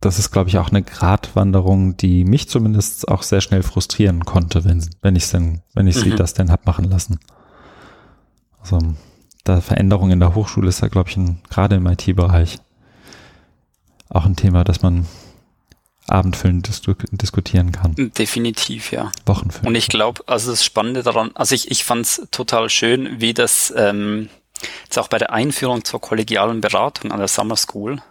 das 0.00 0.18
ist, 0.18 0.30
glaube 0.30 0.48
ich, 0.48 0.58
auch 0.58 0.70
eine 0.70 0.82
Gratwanderung, 0.82 1.96
die 1.96 2.24
mich 2.24 2.48
zumindest 2.48 3.08
auch 3.08 3.22
sehr 3.22 3.42
schnell 3.42 3.62
frustrieren 3.62 4.24
konnte, 4.24 4.64
wenn, 4.64 4.84
wenn 5.02 5.14
ich 5.14 5.24
es 5.24 5.30
denn, 5.30 5.60
wenn 5.74 5.86
ich 5.86 5.96
sie 5.96 6.10
mhm. 6.10 6.16
das 6.16 6.34
denn 6.34 6.50
hab 6.50 6.66
machen 6.66 6.86
lassen. 6.86 7.20
Also 8.60 8.78
da 9.44 9.60
Veränderung 9.60 10.10
in 10.10 10.20
der 10.20 10.34
Hochschule 10.34 10.68
ist 10.68 10.80
ja, 10.80 10.88
glaube 10.88 11.10
ich, 11.10 11.16
ein, 11.16 11.40
gerade 11.48 11.76
im 11.76 11.86
IT-Bereich 11.86 12.58
auch 14.08 14.26
ein 14.26 14.36
Thema, 14.36 14.64
das 14.64 14.82
man 14.82 15.06
abendfüllend 16.08 16.66
disku 16.66 16.94
diskutieren 17.12 17.72
kann. 17.72 17.94
Definitiv, 17.96 18.90
ja. 18.90 19.12
Wochenfüllend. 19.26 19.68
Und 19.68 19.74
ich 19.76 19.88
glaube, 19.88 20.24
also 20.26 20.50
das 20.50 20.64
Spannende 20.64 21.02
daran, 21.02 21.30
also 21.34 21.54
ich, 21.54 21.70
ich 21.70 21.84
fand 21.84 22.02
es 22.02 22.26
total 22.32 22.68
schön, 22.68 23.20
wie 23.20 23.32
das 23.32 23.72
ähm, 23.76 24.28
jetzt 24.84 24.98
auch 24.98 25.08
bei 25.08 25.18
der 25.18 25.32
Einführung 25.32 25.84
zur 25.84 26.00
kollegialen 26.00 26.60
Beratung 26.60 27.12
an 27.12 27.18
der 27.18 27.28
Summer 27.28 27.56
School 27.56 28.02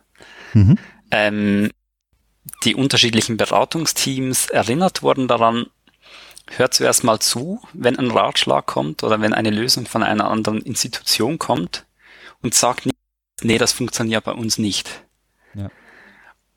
mhm. 0.54 0.78
ähm, 1.12 1.70
die 2.64 2.76
unterschiedlichen 2.76 3.38
Beratungsteams 3.38 4.48
erinnert 4.48 5.04
wurden 5.04 5.28
daran, 5.28 5.68
hört 6.58 6.74
zuerst 6.74 7.04
mal 7.04 7.20
zu, 7.20 7.62
wenn 7.74 7.98
ein 7.98 8.12
Ratschlag 8.12 8.66
kommt 8.66 9.04
oder 9.04 9.22
wenn 9.22 9.34
eine 9.34 9.52
Lösung 9.52 9.86
von 9.86 10.04
einer 10.04 10.30
anderen 10.30 10.62
Institution 10.62 11.40
kommt 11.40 11.86
und 12.42 12.54
sagt 12.54 12.86
nicht, 12.86 12.98
nee, 13.42 13.58
das 13.58 13.74
funktioniert 13.74 14.24
bei 14.24 14.32
uns 14.32 14.58
nicht. 14.58 15.04
Ja. 15.54 15.70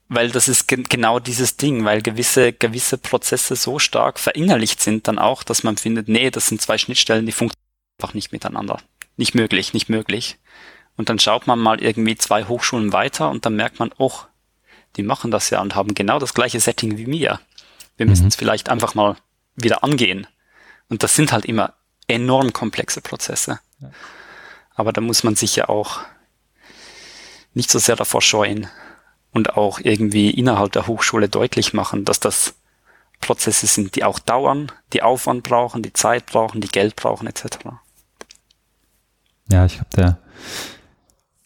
Weil 0.08 0.30
das 0.30 0.48
ist 0.48 0.68
ge 0.68 0.82
genau 0.88 1.18
dieses 1.18 1.56
Ding, 1.56 1.84
weil 1.84 2.02
gewisse, 2.02 2.52
gewisse 2.52 2.98
Prozesse 2.98 3.56
so 3.56 3.78
stark 3.78 4.18
verinnerlicht 4.18 4.80
sind 4.80 5.08
dann 5.08 5.18
auch, 5.18 5.42
dass 5.42 5.62
man 5.62 5.76
findet, 5.76 6.08
nee, 6.08 6.30
das 6.30 6.48
sind 6.48 6.60
zwei 6.60 6.78
Schnittstellen, 6.78 7.26
die 7.26 7.32
funktionieren 7.32 7.62
einfach 7.98 8.14
nicht 8.14 8.32
miteinander. 8.32 8.78
Nicht 9.16 9.34
möglich, 9.34 9.74
nicht 9.74 9.88
möglich. 9.88 10.38
Und 10.96 11.08
dann 11.08 11.18
schaut 11.18 11.46
man 11.46 11.58
mal 11.58 11.80
irgendwie 11.82 12.16
zwei 12.16 12.44
Hochschulen 12.44 12.92
weiter 12.92 13.30
und 13.30 13.46
dann 13.46 13.56
merkt 13.56 13.78
man, 13.78 13.92
oh, 13.98 14.12
die 14.96 15.02
machen 15.02 15.30
das 15.30 15.50
ja 15.50 15.60
und 15.60 15.74
haben 15.74 15.94
genau 15.94 16.18
das 16.18 16.34
gleiche 16.34 16.60
Setting 16.60 16.98
wie 16.98 17.06
mir. 17.06 17.40
Wir 17.96 18.06
müssen 18.06 18.28
es 18.28 18.36
mhm. 18.36 18.38
vielleicht 18.38 18.68
einfach 18.68 18.94
mal 18.94 19.16
wieder 19.54 19.84
angehen. 19.84 20.26
Und 20.88 21.02
das 21.02 21.14
sind 21.14 21.32
halt 21.32 21.44
immer 21.44 21.74
enorm 22.08 22.52
komplexe 22.52 23.00
Prozesse. 23.00 23.60
Ja. 23.80 23.90
Aber 24.74 24.92
da 24.92 25.00
muss 25.00 25.24
man 25.24 25.36
sich 25.36 25.56
ja 25.56 25.68
auch 25.68 26.00
nicht 27.54 27.70
so 27.70 27.78
sehr 27.78 27.96
davor 27.96 28.22
scheuen 28.22 28.68
und 29.32 29.56
auch 29.56 29.80
irgendwie 29.80 30.30
innerhalb 30.30 30.72
der 30.72 30.86
Hochschule 30.86 31.28
deutlich 31.28 31.72
machen, 31.72 32.04
dass 32.04 32.20
das 32.20 32.54
Prozesse 33.20 33.66
sind, 33.66 33.96
die 33.96 34.04
auch 34.04 34.18
dauern, 34.18 34.72
die 34.92 35.02
Aufwand 35.02 35.44
brauchen, 35.44 35.82
die 35.82 35.92
Zeit 35.92 36.26
brauchen, 36.26 36.60
die 36.60 36.68
Geld 36.68 36.96
brauchen, 36.96 37.26
etc. 37.26 37.58
Ja, 39.48 39.64
ich 39.64 39.74
glaube, 39.74 39.90
der 39.96 40.18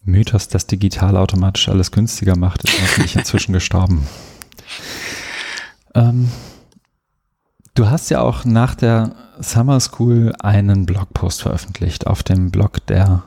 Mythos, 0.02 0.48
dass 0.48 0.66
digital 0.66 1.16
automatisch 1.16 1.68
alles 1.68 1.90
günstiger 1.90 2.36
macht, 2.36 2.64
ist 2.64 2.80
natürlich 2.80 3.16
inzwischen 3.16 3.52
gestorben. 3.52 4.06
Ähm, 5.94 6.30
Du 7.76 7.90
hast 7.90 8.08
ja 8.08 8.22
auch 8.22 8.46
nach 8.46 8.74
der 8.74 9.14
Summer 9.38 9.78
School 9.80 10.32
einen 10.38 10.86
Blogpost 10.86 11.42
veröffentlicht 11.42 12.06
auf 12.06 12.22
dem 12.22 12.50
Blog 12.50 12.84
der 12.86 13.24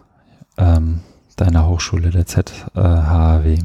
ähm, 0.58 1.02
deiner 1.36 1.68
Hochschule, 1.68 2.10
der 2.10 2.26
ZHW. 2.26 3.60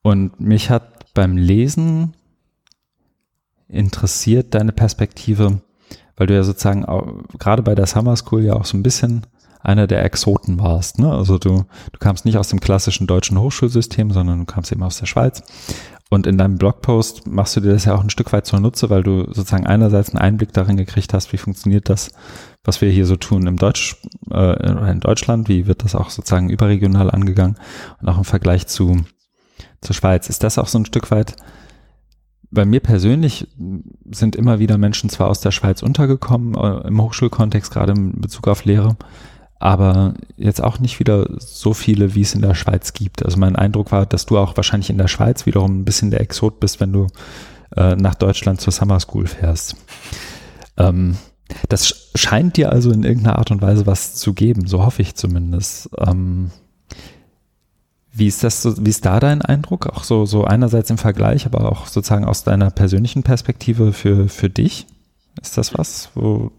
Und 0.00 0.40
mich 0.40 0.70
hat 0.70 1.12
beim 1.12 1.36
Lesen 1.36 2.14
interessiert 3.68 4.54
deine 4.54 4.72
Perspektive, 4.72 5.60
weil 6.16 6.26
du 6.26 6.34
ja 6.34 6.44
sozusagen 6.44 6.86
auch, 6.86 7.06
gerade 7.38 7.62
bei 7.62 7.74
der 7.74 7.86
Summer 7.86 8.16
School 8.16 8.44
ja 8.44 8.54
auch 8.54 8.64
so 8.64 8.74
ein 8.74 8.82
bisschen 8.82 9.26
einer 9.60 9.86
der 9.86 10.02
Exoten 10.02 10.58
warst. 10.58 10.98
Ne? 10.98 11.12
Also 11.12 11.36
du, 11.36 11.66
du 11.92 11.98
kamst 11.98 12.24
nicht 12.24 12.38
aus 12.38 12.48
dem 12.48 12.60
klassischen 12.60 13.06
deutschen 13.06 13.38
Hochschulsystem, 13.38 14.12
sondern 14.12 14.38
du 14.38 14.44
kamst 14.46 14.72
eben 14.72 14.82
aus 14.82 14.98
der 14.98 15.04
Schweiz 15.04 15.42
und 16.10 16.26
in 16.26 16.38
deinem 16.38 16.56
Blogpost 16.56 17.26
machst 17.26 17.56
du 17.56 17.60
dir 17.60 17.72
das 17.72 17.84
ja 17.84 17.94
auch 17.94 18.02
ein 18.02 18.10
Stück 18.10 18.32
weit 18.32 18.46
zur 18.46 18.60
Nutze, 18.60 18.88
weil 18.88 19.02
du 19.02 19.24
sozusagen 19.26 19.66
einerseits 19.66 20.10
einen 20.10 20.18
Einblick 20.18 20.52
darin 20.52 20.78
gekriegt 20.78 21.12
hast, 21.12 21.32
wie 21.32 21.38
funktioniert 21.38 21.88
das, 21.88 22.12
was 22.64 22.80
wir 22.80 22.90
hier 22.90 23.04
so 23.04 23.16
tun 23.16 23.46
im 23.46 23.56
Deutsch, 23.56 23.96
äh, 24.30 24.90
in 24.90 25.00
Deutschland, 25.00 25.48
wie 25.48 25.66
wird 25.66 25.84
das 25.84 25.94
auch 25.94 26.08
sozusagen 26.08 26.48
überregional 26.48 27.10
angegangen 27.10 27.56
und 28.00 28.08
auch 28.08 28.18
im 28.18 28.24
Vergleich 28.24 28.66
zu, 28.66 28.96
zur 29.82 29.94
Schweiz. 29.94 30.30
Ist 30.30 30.42
das 30.44 30.56
auch 30.56 30.68
so 30.68 30.78
ein 30.78 30.86
Stück 30.86 31.10
weit, 31.10 31.36
bei 32.50 32.64
mir 32.64 32.80
persönlich 32.80 33.46
sind 34.10 34.34
immer 34.34 34.58
wieder 34.58 34.78
Menschen 34.78 35.10
zwar 35.10 35.28
aus 35.28 35.40
der 35.40 35.50
Schweiz 35.50 35.82
untergekommen, 35.82 36.54
äh, 36.54 36.88
im 36.88 37.02
Hochschulkontext, 37.02 37.70
gerade 37.70 37.92
in 37.92 38.20
Bezug 38.20 38.48
auf 38.48 38.64
Lehre, 38.64 38.96
aber 39.58 40.14
jetzt 40.36 40.62
auch 40.62 40.78
nicht 40.78 41.00
wieder 41.00 41.26
so 41.38 41.74
viele, 41.74 42.14
wie 42.14 42.20
es 42.20 42.34
in 42.34 42.42
der 42.42 42.54
Schweiz 42.54 42.92
gibt. 42.92 43.24
Also 43.24 43.38
mein 43.38 43.56
Eindruck 43.56 43.90
war, 43.90 44.06
dass 44.06 44.26
du 44.26 44.38
auch 44.38 44.56
wahrscheinlich 44.56 44.90
in 44.90 44.98
der 44.98 45.08
Schweiz 45.08 45.46
wiederum 45.46 45.80
ein 45.80 45.84
bisschen 45.84 46.10
der 46.10 46.20
Exot 46.20 46.60
bist, 46.60 46.80
wenn 46.80 46.92
du 46.92 47.08
äh, 47.76 47.96
nach 47.96 48.14
Deutschland 48.14 48.60
zur 48.60 48.72
Summer 48.72 49.00
School 49.00 49.26
fährst. 49.26 49.76
Ähm, 50.76 51.16
das 51.68 52.10
scheint 52.14 52.56
dir 52.56 52.70
also 52.70 52.92
in 52.92 53.02
irgendeiner 53.02 53.38
Art 53.38 53.50
und 53.50 53.62
Weise 53.62 53.86
was 53.86 54.14
zu 54.14 54.32
geben, 54.32 54.66
so 54.66 54.84
hoffe 54.84 55.02
ich 55.02 55.14
zumindest. 55.16 55.90
Ähm, 55.98 56.50
wie 58.12 58.26
ist 58.26 58.44
das 58.44 58.62
so, 58.62 58.84
wie 58.84 58.90
ist 58.90 59.04
da 59.04 59.20
dein 59.20 59.42
Eindruck? 59.42 59.86
Auch 59.86 60.04
so, 60.04 60.26
so 60.26 60.44
einerseits 60.44 60.90
im 60.90 60.98
Vergleich, 60.98 61.46
aber 61.46 61.70
auch 61.70 61.86
sozusagen 61.86 62.24
aus 62.24 62.44
deiner 62.44 62.70
persönlichen 62.70 63.22
Perspektive 63.22 63.92
für, 63.92 64.28
für 64.28 64.50
dich? 64.50 64.86
Ist 65.40 65.56
das 65.56 65.76
was, 65.76 66.10
wo 66.14 66.50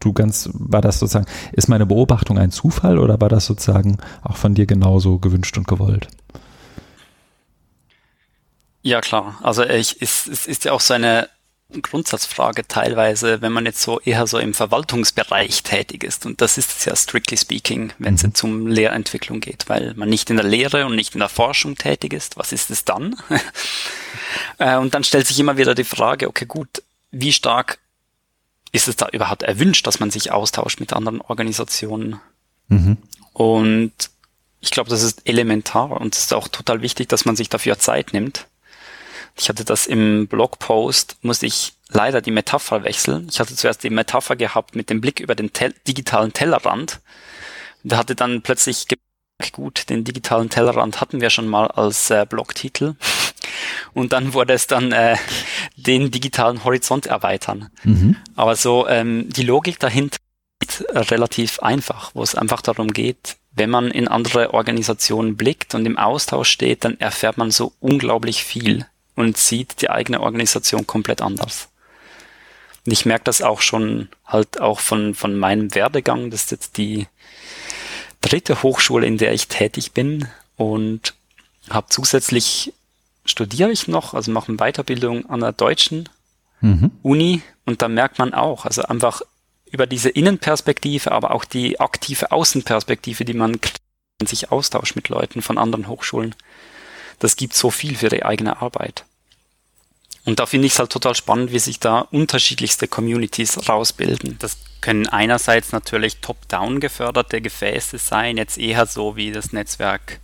du 0.00 0.12
ganz, 0.12 0.48
war 0.52 0.80
das 0.80 0.98
sozusagen, 0.98 1.26
ist 1.52 1.68
meine 1.68 1.86
Beobachtung 1.86 2.38
ein 2.38 2.50
Zufall 2.50 2.98
oder 2.98 3.20
war 3.20 3.28
das 3.28 3.46
sozusagen 3.46 3.98
auch 4.22 4.36
von 4.36 4.54
dir 4.54 4.66
genauso 4.66 5.18
gewünscht 5.18 5.56
und 5.56 5.66
gewollt? 5.66 6.08
Ja, 8.82 9.00
klar. 9.00 9.38
Also 9.42 9.64
ich, 9.64 10.00
es, 10.00 10.26
es 10.26 10.46
ist 10.46 10.64
ja 10.64 10.72
auch 10.72 10.80
so 10.80 10.94
eine 10.94 11.28
Grundsatzfrage 11.82 12.68
teilweise, 12.68 13.42
wenn 13.42 13.52
man 13.52 13.66
jetzt 13.66 13.82
so 13.82 13.98
eher 14.00 14.26
so 14.28 14.38
im 14.38 14.54
Verwaltungsbereich 14.54 15.64
tätig 15.64 16.04
ist. 16.04 16.24
Und 16.24 16.40
das 16.40 16.58
ist 16.58 16.78
es 16.78 16.84
ja 16.84 16.94
strictly 16.94 17.36
speaking, 17.36 17.92
wenn 17.98 18.14
es 18.14 18.22
mhm. 18.22 18.28
jetzt 18.28 18.44
um 18.44 18.66
Lehrentwicklung 18.68 19.40
geht, 19.40 19.68
weil 19.68 19.94
man 19.94 20.08
nicht 20.08 20.30
in 20.30 20.36
der 20.36 20.46
Lehre 20.46 20.86
und 20.86 20.94
nicht 20.94 21.14
in 21.14 21.18
der 21.18 21.28
Forschung 21.28 21.76
tätig 21.76 22.12
ist. 22.12 22.36
Was 22.36 22.52
ist 22.52 22.70
es 22.70 22.84
dann? 22.84 23.16
Äh, 24.58 24.76
und 24.76 24.94
dann 24.94 25.04
stellt 25.04 25.26
sich 25.26 25.38
immer 25.38 25.56
wieder 25.56 25.74
die 25.74 25.84
Frage, 25.84 26.28
okay, 26.28 26.46
gut, 26.46 26.82
wie 27.10 27.32
stark 27.32 27.78
ist 28.72 28.88
es 28.88 28.96
da 28.96 29.08
überhaupt 29.08 29.42
erwünscht, 29.42 29.86
dass 29.86 30.00
man 30.00 30.10
sich 30.10 30.32
austauscht 30.32 30.80
mit 30.80 30.92
anderen 30.92 31.20
Organisationen? 31.20 32.20
Mhm. 32.68 32.98
Und 33.32 33.92
ich 34.60 34.70
glaube, 34.70 34.90
das 34.90 35.02
ist 35.02 35.22
elementar 35.28 35.90
und 35.92 36.14
es 36.14 36.22
ist 36.22 36.34
auch 36.34 36.48
total 36.48 36.82
wichtig, 36.82 37.08
dass 37.08 37.24
man 37.24 37.36
sich 37.36 37.48
dafür 37.48 37.78
Zeit 37.78 38.12
nimmt. 38.12 38.46
Ich 39.38 39.48
hatte 39.48 39.64
das 39.64 39.86
im 39.86 40.26
Blogpost, 40.28 41.18
musste 41.22 41.46
ich 41.46 41.74
leider 41.90 42.20
die 42.20 42.30
Metapher 42.30 42.84
wechseln. 42.84 43.28
Ich 43.30 43.38
hatte 43.38 43.54
zuerst 43.54 43.84
die 43.84 43.90
Metapher 43.90 44.34
gehabt 44.34 44.74
mit 44.74 44.90
dem 44.90 45.00
Blick 45.00 45.20
über 45.20 45.34
den 45.34 45.52
Tel 45.52 45.74
digitalen 45.86 46.32
Tellerrand. 46.32 47.00
Da 47.84 47.98
hatte 47.98 48.14
dann 48.14 48.42
plötzlich 48.42 48.86
gut, 49.52 49.90
den 49.90 50.04
digitalen 50.04 50.48
Tellerrand 50.48 51.00
hatten 51.00 51.20
wir 51.20 51.30
schon 51.30 51.46
mal 51.46 51.66
als 51.66 52.10
äh, 52.10 52.26
Blogtitel. 52.28 52.94
Und 53.92 54.12
dann 54.12 54.32
wurde 54.32 54.54
es 54.54 54.66
dann 54.66 54.92
äh, 54.92 55.16
den 55.76 56.10
digitalen 56.10 56.64
Horizont 56.64 57.06
erweitern. 57.06 57.70
Mhm. 57.84 58.16
Aber 58.34 58.56
so 58.56 58.88
ähm, 58.88 59.28
die 59.28 59.42
Logik 59.42 59.78
dahinter 59.78 60.18
ist 60.66 60.84
relativ 61.10 61.60
einfach, 61.60 62.10
wo 62.14 62.22
es 62.22 62.34
einfach 62.34 62.62
darum 62.62 62.92
geht, 62.92 63.36
wenn 63.52 63.70
man 63.70 63.90
in 63.90 64.08
andere 64.08 64.54
Organisationen 64.54 65.36
blickt 65.36 65.74
und 65.74 65.86
im 65.86 65.98
Austausch 65.98 66.50
steht, 66.50 66.84
dann 66.84 67.00
erfährt 67.00 67.38
man 67.38 67.50
so 67.50 67.72
unglaublich 67.80 68.44
viel 68.44 68.86
und 69.14 69.36
sieht 69.38 69.80
die 69.80 69.90
eigene 69.90 70.20
Organisation 70.20 70.86
komplett 70.86 71.22
anders. 71.22 71.68
Und 72.84 72.92
ich 72.92 73.06
merke 73.06 73.24
das 73.24 73.42
auch 73.42 73.62
schon 73.62 74.08
halt 74.26 74.60
auch 74.60 74.80
von, 74.80 75.14
von 75.14 75.36
meinem 75.36 75.74
Werdegang. 75.74 76.30
Das 76.30 76.44
ist 76.44 76.50
jetzt 76.50 76.76
die 76.76 77.08
dritte 78.20 78.62
Hochschule, 78.62 79.06
in 79.06 79.18
der 79.18 79.32
ich 79.32 79.48
tätig 79.48 79.92
bin 79.92 80.28
und 80.56 81.14
habe 81.70 81.86
zusätzlich 81.88 82.72
studiere 83.30 83.70
ich 83.70 83.88
noch, 83.88 84.14
also 84.14 84.30
mache 84.30 84.48
eine 84.48 84.58
Weiterbildung 84.58 85.28
an 85.28 85.40
der 85.40 85.52
deutschen 85.52 86.08
mhm. 86.60 86.90
Uni 87.02 87.42
und 87.64 87.82
da 87.82 87.88
merkt 87.88 88.18
man 88.18 88.34
auch, 88.34 88.64
also 88.64 88.82
einfach 88.82 89.22
über 89.70 89.86
diese 89.86 90.08
Innenperspektive, 90.08 91.12
aber 91.12 91.32
auch 91.32 91.44
die 91.44 91.80
aktive 91.80 92.30
Außenperspektive, 92.30 93.24
die 93.24 93.34
man 93.34 93.58
sich 94.24 94.52
austauscht 94.52 94.96
mit 94.96 95.08
Leuten 95.08 95.42
von 95.42 95.58
anderen 95.58 95.88
Hochschulen, 95.88 96.34
das 97.18 97.36
gibt 97.36 97.54
so 97.54 97.70
viel 97.70 97.96
für 97.96 98.08
die 98.08 98.24
eigene 98.24 98.60
Arbeit. 98.62 99.04
Und 100.24 100.40
da 100.40 100.46
finde 100.46 100.66
ich 100.66 100.72
es 100.72 100.78
halt 100.80 100.90
total 100.90 101.14
spannend, 101.14 101.52
wie 101.52 101.58
sich 101.60 101.78
da 101.78 102.00
unterschiedlichste 102.00 102.88
Communities 102.88 103.68
rausbilden. 103.68 104.36
Das 104.40 104.58
können 104.80 105.06
einerseits 105.08 105.70
natürlich 105.70 106.20
top-down 106.20 106.80
geförderte 106.80 107.40
Gefäße 107.40 107.98
sein, 107.98 108.36
jetzt 108.36 108.58
eher 108.58 108.86
so 108.86 109.16
wie 109.16 109.30
das 109.30 109.52
Netzwerk 109.52 110.18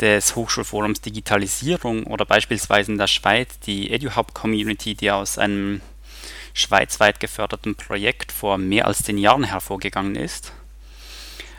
des 0.00 0.36
Hochschulforums 0.36 1.00
Digitalisierung 1.00 2.04
oder 2.04 2.24
beispielsweise 2.24 2.92
in 2.92 2.98
der 2.98 3.06
Schweiz 3.06 3.58
die 3.60 3.90
EduHub-Community, 3.90 4.94
die 4.94 5.10
aus 5.10 5.38
einem 5.38 5.80
schweizweit 6.54 7.20
geförderten 7.20 7.74
Projekt 7.74 8.32
vor 8.32 8.58
mehr 8.58 8.86
als 8.86 9.02
zehn 9.02 9.18
Jahren 9.18 9.44
hervorgegangen 9.44 10.16
ist. 10.16 10.52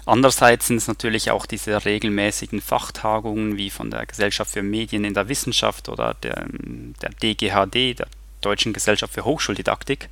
Andererseits 0.06 0.68
sind 0.68 0.78
es 0.78 0.88
natürlich 0.88 1.32
auch 1.32 1.46
diese 1.46 1.84
regelmäßigen 1.84 2.62
Fachtagungen 2.62 3.58
wie 3.58 3.70
von 3.70 3.92
der 3.92 4.06
Gesellschaft 4.06 4.52
für 4.52 4.64
Medien 4.64 5.04
in 5.04 5.14
der 5.14 5.28
Wissenschaft 5.28 5.90
oder 5.90 6.14
der, 6.24 6.46
der 6.50 7.10
DGHD, 7.10 8.00
der 8.00 8.08
Deutschen 8.40 8.72
Gesellschaft 8.72 9.14
für 9.14 9.26
Hochschuldidaktik. 9.26 10.08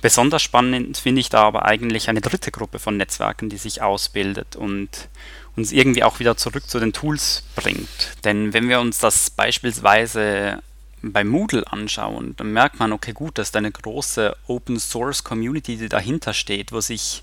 Besonders 0.00 0.42
spannend 0.42 0.98
finde 0.98 1.20
ich 1.20 1.28
da 1.28 1.42
aber 1.42 1.64
eigentlich 1.64 2.08
eine 2.08 2.20
dritte 2.20 2.50
Gruppe 2.50 2.80
von 2.80 2.96
Netzwerken, 2.96 3.48
die 3.48 3.58
sich 3.58 3.80
ausbildet 3.80 4.56
und 4.56 5.08
uns 5.56 5.72
irgendwie 5.72 6.02
auch 6.02 6.18
wieder 6.18 6.36
zurück 6.36 6.68
zu 6.68 6.80
den 6.80 6.92
Tools 6.92 7.42
bringt. 7.56 8.16
Denn 8.24 8.52
wenn 8.52 8.68
wir 8.68 8.80
uns 8.80 8.98
das 8.98 9.30
beispielsweise 9.30 10.62
bei 11.02 11.24
Moodle 11.24 11.64
anschauen, 11.70 12.34
dann 12.36 12.52
merkt 12.52 12.78
man, 12.78 12.92
okay, 12.92 13.12
gut, 13.12 13.38
dass 13.38 13.50
da 13.50 13.58
eine 13.58 13.72
große 13.72 14.36
Open 14.46 14.78
Source 14.78 15.24
Community, 15.24 15.76
die 15.76 15.88
dahinter 15.88 16.32
steht, 16.32 16.72
wo 16.72 16.80
sich 16.80 17.22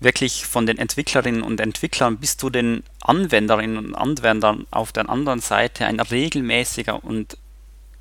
wirklich 0.00 0.46
von 0.46 0.66
den 0.66 0.78
Entwicklerinnen 0.78 1.42
und 1.42 1.60
Entwicklern 1.60 2.18
bis 2.18 2.36
zu 2.36 2.50
den 2.50 2.82
Anwenderinnen 3.02 3.78
und 3.78 3.94
Anwendern 3.94 4.66
auf 4.70 4.92
der 4.92 5.08
anderen 5.08 5.40
Seite 5.40 5.86
ein 5.86 6.00
regelmäßiger 6.00 7.04
und 7.04 7.36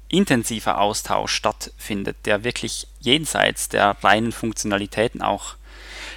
intensiver 0.10 0.80
Austausch 0.80 1.34
stattfindet, 1.34 2.18
der 2.26 2.44
wirklich 2.44 2.88
jenseits 3.00 3.70
der 3.70 3.98
reinen 4.02 4.32
Funktionalitäten 4.32 5.22
auch 5.22 5.56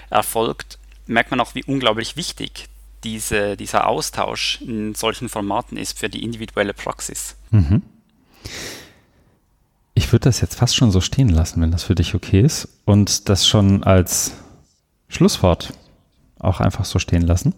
erfolgt, 0.08 0.78
merkt 1.06 1.30
man 1.30 1.40
auch, 1.40 1.54
wie 1.54 1.64
unglaublich 1.64 2.16
wichtig 2.16 2.68
diese, 3.04 3.56
dieser 3.56 3.86
Austausch 3.88 4.60
in 4.60 4.94
solchen 4.94 5.28
Formaten 5.28 5.76
ist 5.76 5.98
für 5.98 6.08
die 6.08 6.22
individuelle 6.22 6.74
Praxis. 6.74 7.36
Mhm. 7.50 7.82
Ich 9.94 10.10
würde 10.12 10.24
das 10.24 10.40
jetzt 10.40 10.54
fast 10.54 10.74
schon 10.74 10.90
so 10.90 11.00
stehen 11.00 11.28
lassen, 11.28 11.60
wenn 11.60 11.70
das 11.70 11.84
für 11.84 11.94
dich 11.94 12.14
okay 12.14 12.40
ist 12.40 12.68
und 12.84 13.28
das 13.28 13.46
schon 13.46 13.84
als 13.84 14.32
Schlusswort 15.08 15.74
auch 16.38 16.60
einfach 16.60 16.84
so 16.84 16.98
stehen 16.98 17.22
lassen 17.22 17.54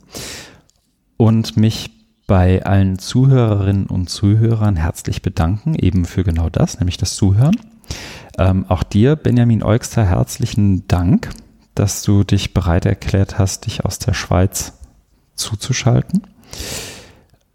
und 1.17 1.57
mich 1.57 1.91
bei 2.27 2.65
allen 2.65 2.99
Zuhörerinnen 2.99 3.87
und 3.87 4.09
Zuhörern 4.09 4.77
herzlich 4.77 5.23
bedanken, 5.23 5.75
eben 5.75 6.05
für 6.07 6.25
genau 6.25 6.49
das, 6.49 6.81
nämlich 6.81 6.97
das 6.97 7.17
Zuhören. 7.17 7.57
Ähm, 8.39 8.65
auch 8.69 8.83
dir, 8.83 9.15
Benjamin 9.15 9.63
Eugster, 9.63 10.05
herzlichen 10.05 10.89
Dank, 10.89 11.31
dass 11.75 12.03
du 12.03 12.25
dich 12.25 12.55
bereit 12.55 12.87
erklärt 12.87 13.39
hast, 13.39 13.67
dich 13.67 13.85
aus 13.85 13.99
der 13.99 14.15
Schweiz 14.15 14.73
zuzuschalten. 15.35 16.27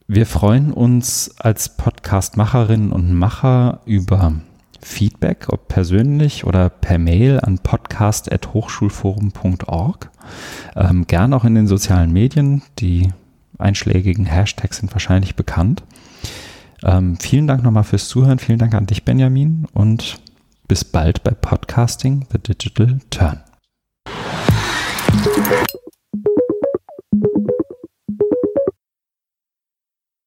Wir 0.07 0.25
freuen 0.25 0.73
uns 0.73 1.36
als 1.38 1.77
Podcast-Macherinnen 1.77 2.91
und 2.91 3.13
Macher 3.13 3.82
über 3.86 4.41
Feedback, 4.82 5.47
ob 5.49 5.67
persönlich 5.67 6.45
oder 6.45 6.69
per 6.69 6.97
Mail 6.97 7.41
an 7.41 7.59
podcast.hochschulforum.org. 7.59 10.09
Ähm, 10.75 11.05
gern 11.07 11.34
auch 11.34 11.45
in 11.45 11.55
den 11.55 11.67
sozialen 11.67 12.11
Medien. 12.11 12.61
Die 12.80 13.09
einschlägigen 13.57 14.25
Hashtags 14.25 14.77
sind 14.77 14.91
wahrscheinlich 14.93 15.36
bekannt. 15.36 15.84
Ähm, 16.84 17.17
vielen 17.19 17.47
Dank 17.47 17.63
nochmal 17.63 17.84
fürs 17.84 18.07
Zuhören. 18.07 18.39
Vielen 18.39 18.59
Dank 18.59 18.73
an 18.73 18.88
dich, 18.88 19.03
Benjamin. 19.03 19.67
Und 19.73 20.21
bis 20.67 20.86
bald 20.86 21.23
bei 21.23 21.32
Podcasting 21.32 22.25
The 22.32 22.39
Digital 22.39 22.99
Turn. 23.09 23.41